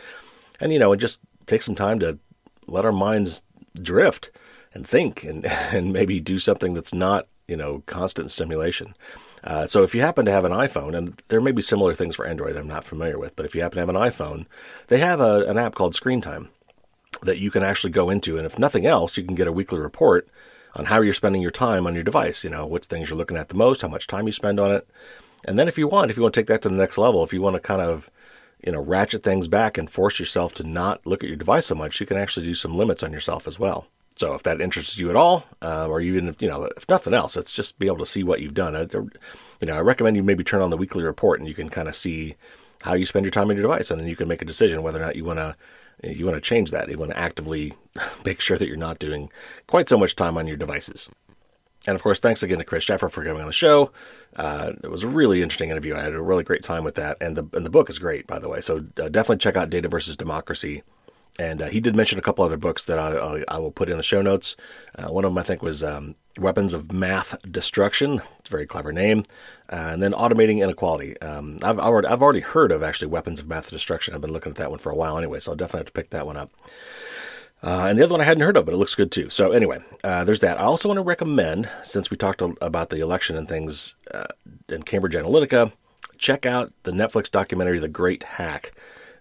And, 0.61 0.73
you 0.73 0.79
know, 0.79 0.93
it 0.93 0.99
just 0.99 1.19
takes 1.47 1.65
some 1.65 1.75
time 1.75 1.99
to 1.99 2.21
let 2.69 2.85
our 2.85 2.93
minds 2.93 3.43
drift 3.75 4.31
and 4.73 4.87
think 4.87 5.25
and, 5.25 5.45
and 5.47 5.93
maybe 5.93 6.21
do 6.21 6.39
something 6.39 6.75
that's 6.75 6.95
not 6.95 7.27
you 7.49 7.57
know, 7.57 7.83
constant 7.87 8.31
stimulation. 8.31 8.95
Uh, 9.45 9.67
so 9.67 9.83
if 9.83 9.95
you 9.95 10.01
happen 10.01 10.25
to 10.25 10.33
have 10.33 10.45
an 10.45 10.53
iPhone, 10.53 10.97
and 10.97 11.21
there 11.29 11.41
may 11.41 11.51
be 11.51 11.63
similar 11.63 11.95
things 11.95 12.15
for 12.15 12.27
Android 12.27 12.57
I'm 12.57 12.69
not 12.69 12.85
familiar 12.85 13.19
with, 13.19 13.35
but 13.35 13.45
if 13.45 13.55
you 13.55 13.63
happen 13.63 13.77
to 13.77 13.81
have 13.81 13.89
an 13.89 13.97
iPhone, 13.97 14.47
they 14.89 14.99
have 14.99 15.21
a, 15.21 15.45
an 15.47 15.59
app 15.59 15.75
called 15.75 15.95
Screen 15.95 16.21
Time 16.21 16.49
that 17.23 17.39
you 17.39 17.51
can 17.51 17.63
actually 17.63 17.91
go 17.91 18.11
into, 18.11 18.37
and 18.37 18.47
if 18.47 18.59
nothing 18.59 18.87
else, 18.87 19.17
you 19.17 19.25
can 19.25 19.35
get 19.35 19.49
a 19.49 19.53
weekly 19.53 19.79
report 19.79 20.29
on 20.75 20.87
how 20.87 21.01
you're 21.01 21.15
spending 21.15 21.43
your 21.43 21.51
time 21.51 21.87
on 21.87 21.95
your 21.95 22.05
device. 22.05 22.45
You 22.45 22.51
know, 22.51 22.67
what 22.67 22.85
things 22.85 23.11
you're 23.11 23.19
looking 23.19 23.37
at 23.37 23.49
the 23.49 23.57
most, 23.57 23.83
how 23.83 23.89
much 23.89 24.07
time 24.07 24.27
you 24.27 24.33
spend 24.33 24.61
on 24.61 24.71
it, 24.71 24.89
and 25.45 25.59
then 25.59 25.69
if 25.69 25.77
you 25.77 25.89
want, 25.89 26.11
if 26.11 26.17
you 26.17 26.23
want 26.23 26.35
to 26.35 26.41
take 26.41 26.47
that 26.49 26.63
to 26.63 26.69
the 26.69 26.77
next 26.77 26.99
level, 26.99 27.25
if 27.25 27.33
you 27.33 27.43
want 27.43 27.55
to 27.55 27.61
kind 27.61 27.83
of 27.83 28.11
you 28.65 28.71
know 28.71 28.81
ratchet 28.81 29.25
things 29.25 29.49
back 29.49 29.77
and 29.77 29.91
force 29.91 30.21
yourself 30.21 30.55
to 30.55 30.65
not 30.65 31.05
look 31.05 31.23
at 31.25 31.29
your 31.29 31.37
device 31.37 31.67
so 31.67 31.75
much, 31.75 32.01
you 32.01 32.07
can 32.07 32.17
actually 32.17 32.47
do 32.47 32.55
some 32.55 32.77
limits 32.77 33.03
on 33.03 33.13
yourself 33.13 33.49
as 33.49 33.59
well. 33.59 33.89
So 34.17 34.35
if 34.35 34.43
that 34.43 34.61
interests 34.61 34.99
you 34.99 35.11
at 35.11 35.17
all, 35.17 35.47
uh, 35.63 35.87
or 35.89 36.01
even 36.01 36.29
if, 36.29 36.41
you 36.43 36.49
know, 36.49 36.69
if 36.77 36.89
nothing 36.89 37.15
else, 37.15 37.37
it's 37.37 37.53
just 37.53 37.79
be 37.79 37.87
able 37.87 37.99
to 37.99 38.07
see 38.07 38.23
what 38.23 38.41
you've 38.41 38.55
done. 38.55 38.77
I, 38.77 38.83
you 38.83 39.67
know, 39.67 39.77
I 39.77 39.81
recommend 39.81 40.17
you 40.17 40.23
maybe 40.23 40.45
turn 40.45 40.63
on 40.63 40.71
the 40.71 40.77
weekly 40.77 41.03
report 41.03 41.41
and 41.41 41.49
you 41.49 41.55
can 41.55 41.69
kind 41.69 41.89
of 41.89 41.97
see 41.97 42.37
how 42.83 42.95
you 42.95 43.07
spend 43.07 43.25
your 43.25 43.31
time 43.31 43.49
on 43.49 43.57
your 43.57 43.63
device, 43.63 43.91
and 43.91 44.01
then 44.01 44.09
you 44.09 44.17
can 44.17 44.29
make 44.29 44.43
a 44.43 44.47
decision 44.47 44.83
whether 44.83 45.01
or 45.01 45.05
not 45.05 45.17
you 45.17 45.25
want 45.25 45.39
to 45.39 45.57
you 46.05 46.25
want 46.25 46.35
to 46.37 46.41
change 46.41 46.73
that. 46.73 46.89
You 46.89 46.99
want 46.99 47.13
to 47.13 47.19
actively 47.19 47.75
make 48.25 48.41
sure 48.41 48.59
that 48.59 48.67
you're 48.67 48.77
not 48.77 48.99
doing 48.99 49.31
quite 49.67 49.89
so 49.89 49.97
much 49.97 50.17
time 50.17 50.37
on 50.37 50.49
your 50.49 50.57
devices. 50.57 51.09
And 51.87 51.97
of 51.97 52.03
course, 52.03 52.21
thanks 52.21 52.43
again 52.43 52.59
to 52.59 52.65
Kris 52.65 52.85
Shaffer 52.85 53.09
for 53.09 53.25
coming 53.25 53.41
on 53.41 53.49
the 53.49 53.53
show. 53.53 53.91
Uh, 54.37 54.73
it 54.85 54.91
was 54.91 55.03
a 55.03 55.09
really 55.09 55.43
interesting 55.43 55.71
interview. 55.71 55.97
I 55.97 56.03
had 56.03 56.13
a 56.13 56.23
really 56.23 56.45
great 56.45 56.63
time 56.63 56.85
with 56.85 56.95
that, 56.95 57.17
and 57.21 57.37
the 57.37 57.49
and 57.53 57.67
the 57.67 57.71
book 57.71 57.89
is 57.91 57.99
great, 57.99 58.27
by 58.27 58.39
the 58.39 58.49
way. 58.49 58.61
So 58.61 58.85
uh, 59.01 59.09
definitely 59.09 59.39
check 59.39 59.57
out 59.57 59.71
Data 59.71 59.89
versus 59.89 60.17
Democracy. 60.17 60.83
And 61.39 61.63
uh, 61.63 61.69
he 61.69 61.81
did 61.81 61.97
mention 61.97 62.19
a 62.19 62.23
couple 62.23 62.45
other 62.45 62.59
books 62.59 62.85
that 62.85 62.99
I, 62.99 63.17
I, 63.17 63.45
I 63.49 63.59
will 63.59 63.73
put 63.73 63.89
in 63.89 63.97
the 63.97 64.03
show 64.03 64.21
notes. 64.21 64.55
Uh, 64.95 65.09
one 65.09 65.25
of 65.25 65.31
them 65.31 65.39
I 65.39 65.43
think 65.43 65.63
was 65.63 65.83
um, 65.83 66.15
Weapons 66.39 66.75
of 66.75 66.93
Math 66.93 67.37
Destruction. 67.51 68.21
It's 68.39 68.49
a 68.49 68.51
very 68.51 68.67
clever 68.67 68.93
name. 68.93 69.25
Uh, 69.71 69.91
and 69.93 70.03
then 70.03 70.13
Automating 70.13 70.63
Inequality. 70.63 71.19
Um, 71.21 71.59
I've, 71.63 71.79
already, 71.79 72.09
I've 72.09 72.23
already 72.23 72.41
heard 72.41 72.71
of 72.71 72.83
actually 72.83 73.09
Weapons 73.09 73.41
of 73.41 73.49
Math 73.49 73.71
Destruction. 73.71 74.15
I've 74.15 74.21
been 74.21 74.33
looking 74.33 74.51
at 74.51 74.57
that 74.57 74.71
one 74.71 74.79
for 74.79 74.93
a 74.93 74.95
while 74.95 75.17
anyway, 75.17 75.39
so 75.39 75.53
I'll 75.53 75.57
definitely 75.57 75.81
have 75.81 75.87
to 75.87 75.93
pick 75.93 76.11
that 76.11 76.27
one 76.27 76.37
up. 76.37 76.51
Uh, 77.63 77.87
and 77.89 77.99
the 77.99 78.03
other 78.03 78.13
one 78.13 78.21
I 78.21 78.25
hadn't 78.25 78.43
heard 78.43 78.57
of, 78.57 78.65
but 78.67 78.75
it 78.75 78.79
looks 78.79 78.95
good 78.95 79.13
too. 79.13 79.31
So 79.31 79.53
anyway, 79.53 79.83
uh, 80.03 80.25
there's 80.25 80.41
that. 80.41 80.59
I 80.59 80.65
also 80.65 80.89
want 80.89 80.99
to 80.99 81.03
recommend, 81.03 81.71
since 81.83 82.11
we 82.11 82.17
talked 82.17 82.43
about 82.43 82.91
the 82.91 83.01
election 83.01 83.37
and 83.37 83.49
things 83.49 83.95
uh, 84.13 84.27
in 84.69 84.83
Cambridge 84.83 85.15
Analytica, 85.15 85.73
check 86.19 86.45
out 86.45 86.73
the 86.83 86.91
Netflix 86.91 87.31
documentary 87.31 87.79
The 87.79 87.89
Great 87.89 88.25
Hack. 88.25 88.73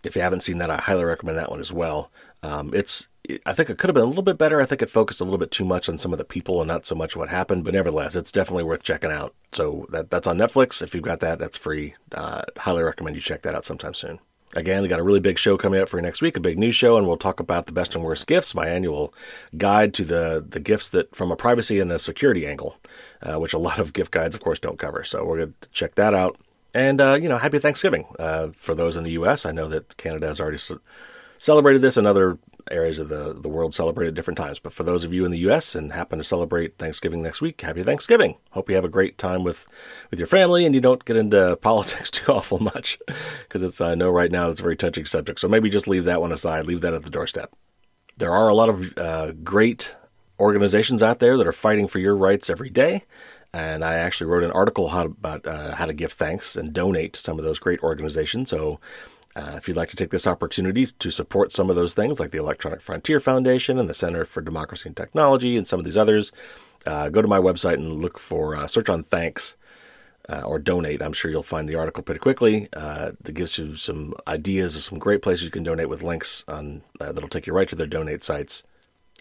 If 0.03 0.15
you 0.15 0.21
haven't 0.21 0.41
seen 0.41 0.57
that, 0.57 0.69
I 0.69 0.77
highly 0.77 1.03
recommend 1.03 1.37
that 1.37 1.51
one 1.51 1.59
as 1.59 1.71
well. 1.71 2.11
Um, 2.43 2.73
it's 2.73 3.07
I 3.45 3.53
think 3.53 3.69
it 3.69 3.77
could 3.77 3.87
have 3.87 3.93
been 3.93 4.03
a 4.03 4.07
little 4.07 4.23
bit 4.23 4.37
better. 4.37 4.59
I 4.59 4.65
think 4.65 4.81
it 4.81 4.89
focused 4.89 5.21
a 5.21 5.23
little 5.23 5.37
bit 5.37 5.51
too 5.51 5.63
much 5.63 5.87
on 5.87 5.97
some 5.97 6.11
of 6.11 6.17
the 6.17 6.25
people 6.25 6.59
and 6.59 6.67
not 6.67 6.85
so 6.85 6.95
much 6.95 7.15
what 7.15 7.29
happened. 7.29 7.63
But 7.63 7.73
nevertheless, 7.73 8.15
it's 8.15 8.31
definitely 8.31 8.63
worth 8.63 8.83
checking 8.83 9.11
out. 9.11 9.35
So 9.51 9.85
that 9.89 10.09
that's 10.09 10.27
on 10.27 10.37
Netflix. 10.37 10.81
If 10.81 10.95
you've 10.95 11.03
got 11.03 11.19
that, 11.19 11.39
that's 11.39 11.57
free. 11.57 11.95
Uh, 12.11 12.41
highly 12.57 12.83
recommend 12.83 13.15
you 13.15 13.21
check 13.21 13.43
that 13.43 13.55
out 13.55 13.65
sometime 13.65 13.93
soon. 13.93 14.19
Again, 14.53 14.81
we 14.81 14.89
got 14.89 14.99
a 14.99 15.03
really 15.03 15.21
big 15.21 15.37
show 15.37 15.55
coming 15.55 15.79
up 15.79 15.87
for 15.87 16.01
next 16.01 16.21
week, 16.21 16.35
a 16.35 16.41
big 16.41 16.59
news 16.59 16.75
show, 16.75 16.97
and 16.97 17.07
we'll 17.07 17.15
talk 17.15 17.39
about 17.39 17.67
the 17.67 17.71
best 17.71 17.95
and 17.95 18.03
worst 18.03 18.27
gifts, 18.27 18.53
my 18.53 18.67
annual 18.67 19.13
guide 19.57 19.93
to 19.93 20.03
the 20.03 20.45
the 20.47 20.59
gifts 20.59 20.89
that 20.89 21.15
from 21.15 21.31
a 21.31 21.37
privacy 21.37 21.79
and 21.79 21.91
a 21.91 21.99
security 21.99 22.45
angle, 22.45 22.75
uh, 23.21 23.39
which 23.39 23.53
a 23.53 23.59
lot 23.59 23.79
of 23.79 23.93
gift 23.93 24.11
guides, 24.11 24.35
of 24.35 24.41
course, 24.41 24.59
don't 24.59 24.79
cover. 24.79 25.03
So 25.03 25.23
we're 25.23 25.37
going 25.37 25.53
to 25.61 25.69
check 25.69 25.95
that 25.95 26.13
out. 26.13 26.37
And, 26.74 27.01
uh, 27.01 27.17
you 27.22 27.28
know, 27.28 27.38
happy 27.38 27.59
Thanksgiving 27.59 28.05
uh, 28.17 28.49
for 28.53 28.74
those 28.74 28.95
in 28.95 29.03
the 29.03 29.11
U.S. 29.11 29.45
I 29.45 29.51
know 29.51 29.67
that 29.67 29.97
Canada 29.97 30.28
has 30.28 30.39
already 30.39 30.59
celebrated 31.38 31.82
this 31.82 31.97
and 31.97 32.07
other 32.07 32.38
areas 32.69 32.99
of 32.99 33.09
the, 33.09 33.34
the 33.34 33.49
world 33.49 33.74
celebrate 33.74 34.07
at 34.07 34.13
different 34.13 34.38
times. 34.38 34.59
But 34.59 34.74
for 34.74 34.84
those 34.84 35.03
of 35.03 35.13
you 35.13 35.26
in 35.26 35.32
the 35.32 35.39
U.S. 35.39 35.76
and 35.76 35.91
happen 35.91 36.19
to 36.19 36.24
celebrate 36.24 36.78
Thanksgiving 36.78 37.22
next 37.22 37.41
week, 37.41 37.59
happy 37.61 37.84
Thanksgiving. 37.84 38.38
Hope 38.51 38.69
you 38.69 38.76
have 38.76 38.86
a 38.86 38.89
great 38.89 39.17
time 39.17 39.43
with, 39.43 39.67
with 40.09 40.19
your 40.19 40.28
family 40.28 40.65
and 40.65 40.76
you 40.76 40.82
don't 40.82 41.03
get 41.03 41.17
into 41.17 41.57
politics 41.61 42.09
too 42.09 42.32
awful 42.32 42.59
much 42.59 42.99
because 43.41 43.63
it's, 43.63 43.82
I 43.82 43.95
know 43.95 44.09
right 44.09 44.32
now 44.32 44.49
it's 44.49 44.59
a 44.59 44.63
very 44.63 44.78
touching 44.78 45.05
subject. 45.05 45.39
So 45.39 45.47
maybe 45.47 45.69
just 45.69 45.88
leave 45.88 46.05
that 46.05 46.22
one 46.22 46.32
aside, 46.32 46.67
leave 46.67 46.82
that 46.82 46.93
at 46.93 47.03
the 47.03 47.09
doorstep. 47.09 47.51
There 48.17 48.32
are 48.32 48.47
a 48.47 48.55
lot 48.55 48.69
of 48.69 48.97
uh, 48.97 49.32
great 49.32 49.95
organizations 50.39 51.01
out 51.01 51.19
there 51.19 51.38
that 51.38 51.47
are 51.47 51.53
fighting 51.53 51.88
for 51.88 51.99
your 51.99 52.15
rights 52.15 52.49
every 52.49 52.69
day. 52.69 53.03
And 53.53 53.83
I 53.83 53.95
actually 53.95 54.29
wrote 54.29 54.43
an 54.43 54.51
article 54.51 54.89
how, 54.89 55.05
about 55.05 55.45
uh, 55.45 55.75
how 55.75 55.85
to 55.85 55.93
give 55.93 56.13
thanks 56.13 56.55
and 56.55 56.71
donate 56.71 57.13
to 57.13 57.21
some 57.21 57.37
of 57.37 57.43
those 57.43 57.59
great 57.59 57.83
organizations. 57.83 58.49
So 58.49 58.79
uh, 59.35 59.53
if 59.55 59.67
you'd 59.67 59.77
like 59.77 59.89
to 59.89 59.95
take 59.95 60.09
this 60.09 60.27
opportunity 60.27 60.87
to 60.87 61.11
support 61.11 61.51
some 61.51 61.69
of 61.69 61.75
those 61.75 61.93
things, 61.93 62.19
like 62.19 62.31
the 62.31 62.37
Electronic 62.37 62.81
Frontier 62.81 63.19
Foundation 63.19 63.77
and 63.77 63.89
the 63.89 63.93
Center 63.93 64.25
for 64.25 64.41
Democracy 64.41 64.89
and 64.89 64.95
Technology 64.95 65.57
and 65.57 65.67
some 65.67 65.79
of 65.79 65.85
these 65.85 65.97
others, 65.97 66.31
uh, 66.85 67.09
go 67.09 67.21
to 67.21 67.27
my 67.27 67.39
website 67.39 67.75
and 67.75 68.01
look 68.01 68.19
for 68.19 68.55
uh, 68.55 68.67
search 68.67 68.89
on 68.89 69.03
thanks 69.03 69.55
uh, 70.29 70.41
or 70.41 70.59
donate. 70.59 71.01
I'm 71.01 71.13
sure 71.13 71.31
you'll 71.31 71.43
find 71.43 71.67
the 71.67 71.75
article 71.75 72.03
pretty 72.03 72.19
quickly. 72.19 72.69
Uh, 72.73 73.11
that 73.21 73.33
gives 73.33 73.57
you 73.57 73.75
some 73.75 74.13
ideas 74.27 74.75
of 74.75 74.83
some 74.83 74.99
great 74.99 75.21
places 75.21 75.43
you 75.43 75.51
can 75.51 75.63
donate 75.63 75.89
with 75.89 76.03
links 76.03 76.43
on 76.47 76.83
that'll 76.99 77.29
take 77.29 77.47
you 77.47 77.53
right 77.53 77.69
to 77.69 77.75
their 77.75 77.87
donate 77.87 78.23
sites. 78.23 78.63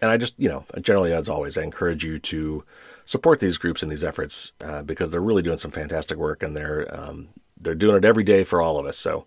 And 0.02 0.10
I 0.10 0.16
just, 0.16 0.34
you 0.38 0.48
know, 0.48 0.64
generally, 0.80 1.12
as 1.12 1.28
always, 1.28 1.58
I 1.58 1.62
encourage 1.62 2.04
you 2.04 2.18
to 2.18 2.64
support 3.04 3.40
these 3.40 3.58
groups 3.58 3.82
and 3.82 3.90
these 3.90 4.04
efforts 4.04 4.52
uh, 4.64 4.82
because 4.82 5.10
they're 5.10 5.20
really 5.20 5.42
doing 5.42 5.58
some 5.58 5.70
fantastic 5.70 6.18
work 6.18 6.42
and 6.42 6.56
they're 6.56 6.86
um, 6.94 7.28
they're 7.60 7.74
doing 7.74 7.96
it 7.96 8.04
every 8.04 8.24
day 8.24 8.44
for 8.44 8.60
all 8.60 8.78
of 8.78 8.86
us. 8.86 8.96
So 8.96 9.24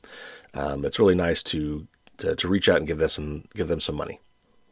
um, 0.54 0.86
it's 0.86 1.00
really 1.00 1.16
nice 1.16 1.44
to, 1.44 1.88
to, 2.18 2.36
to 2.36 2.48
reach 2.48 2.70
out 2.70 2.78
and 2.78 2.88
give 2.88 2.98
them 2.98 3.10
some 3.10 3.44
give 3.54 3.68
them 3.68 3.82
some 3.82 3.96
money. 3.96 4.20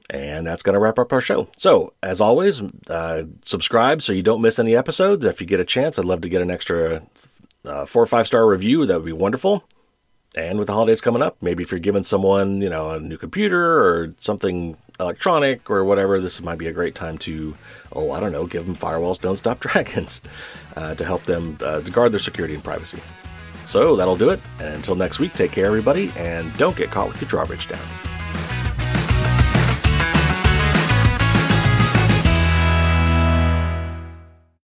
And 0.10 0.46
that's 0.46 0.64
going 0.64 0.74
to 0.74 0.80
wrap 0.80 1.00
up 1.00 1.14
our 1.14 1.22
show. 1.22 1.48
So, 1.56 1.94
as 2.04 2.20
always, 2.20 2.62
uh, 2.90 3.24
subscribe 3.46 4.02
so 4.02 4.12
you 4.12 4.24
don't 4.24 4.42
miss 4.42 4.60
any 4.60 4.76
episodes. 4.76 5.24
If 5.24 5.40
you 5.40 5.48
get 5.48 5.62
a 5.62 5.66
chance, 5.66 5.98
I'd 5.98 6.04
love 6.04 6.20
to 6.22 6.30
get 6.30 6.42
an 6.42 6.52
extra 6.52 7.04
uh, 7.64 7.86
four 7.86 8.04
or 8.04 8.08
five 8.08 8.28
star 8.28 8.46
review. 8.46 8.86
That 8.86 8.98
would 8.98 9.06
be 9.06 9.14
wonderful. 9.14 9.64
And 10.36 10.58
with 10.58 10.68
the 10.68 10.74
holidays 10.74 11.02
coming 11.02 11.22
up, 11.22 11.38
maybe 11.42 11.64
if 11.64 11.72
you're 11.72 11.80
giving 11.80 12.04
someone, 12.04 12.62
you 12.62 12.70
know, 12.70 12.92
a 12.92 13.00
new 13.00 13.18
computer 13.18 13.80
or 13.84 14.14
something 14.20 14.78
electronic 15.02 15.70
or 15.70 15.84
whatever, 15.84 16.22
this 16.22 16.42
might 16.42 16.58
be 16.58 16.68
a 16.68 16.74
great 16.74 16.96
time 16.96 17.18
to, 17.20 17.56
oh, 17.92 18.12
I 18.12 18.20
don't 18.20 18.32
know, 18.32 18.46
give 18.46 18.66
them 18.66 18.76
firewalls 18.76 19.20
don't 19.20 19.36
stop 19.36 19.60
dragons 19.68 20.22
uh, 20.76 20.96
to 20.96 21.06
help 21.06 21.24
them 21.24 21.58
uh, 21.62 21.82
to 21.82 21.92
guard 21.92 22.12
their 22.12 22.20
security 22.20 22.54
and 22.54 22.64
privacy. 22.64 23.02
So 23.66 23.96
that'll 23.96 24.16
do 24.16 24.30
it. 24.30 24.40
And 24.60 24.76
until 24.76 24.96
next 24.96 25.20
week, 25.20 25.34
take 25.34 25.52
care, 25.52 25.66
everybody, 25.66 26.12
and 26.18 26.56
don't 26.58 26.76
get 26.76 26.90
caught 26.90 27.08
with 27.08 27.22
your 27.22 27.30
drawbridge 27.30 27.68
down. 27.68 28.21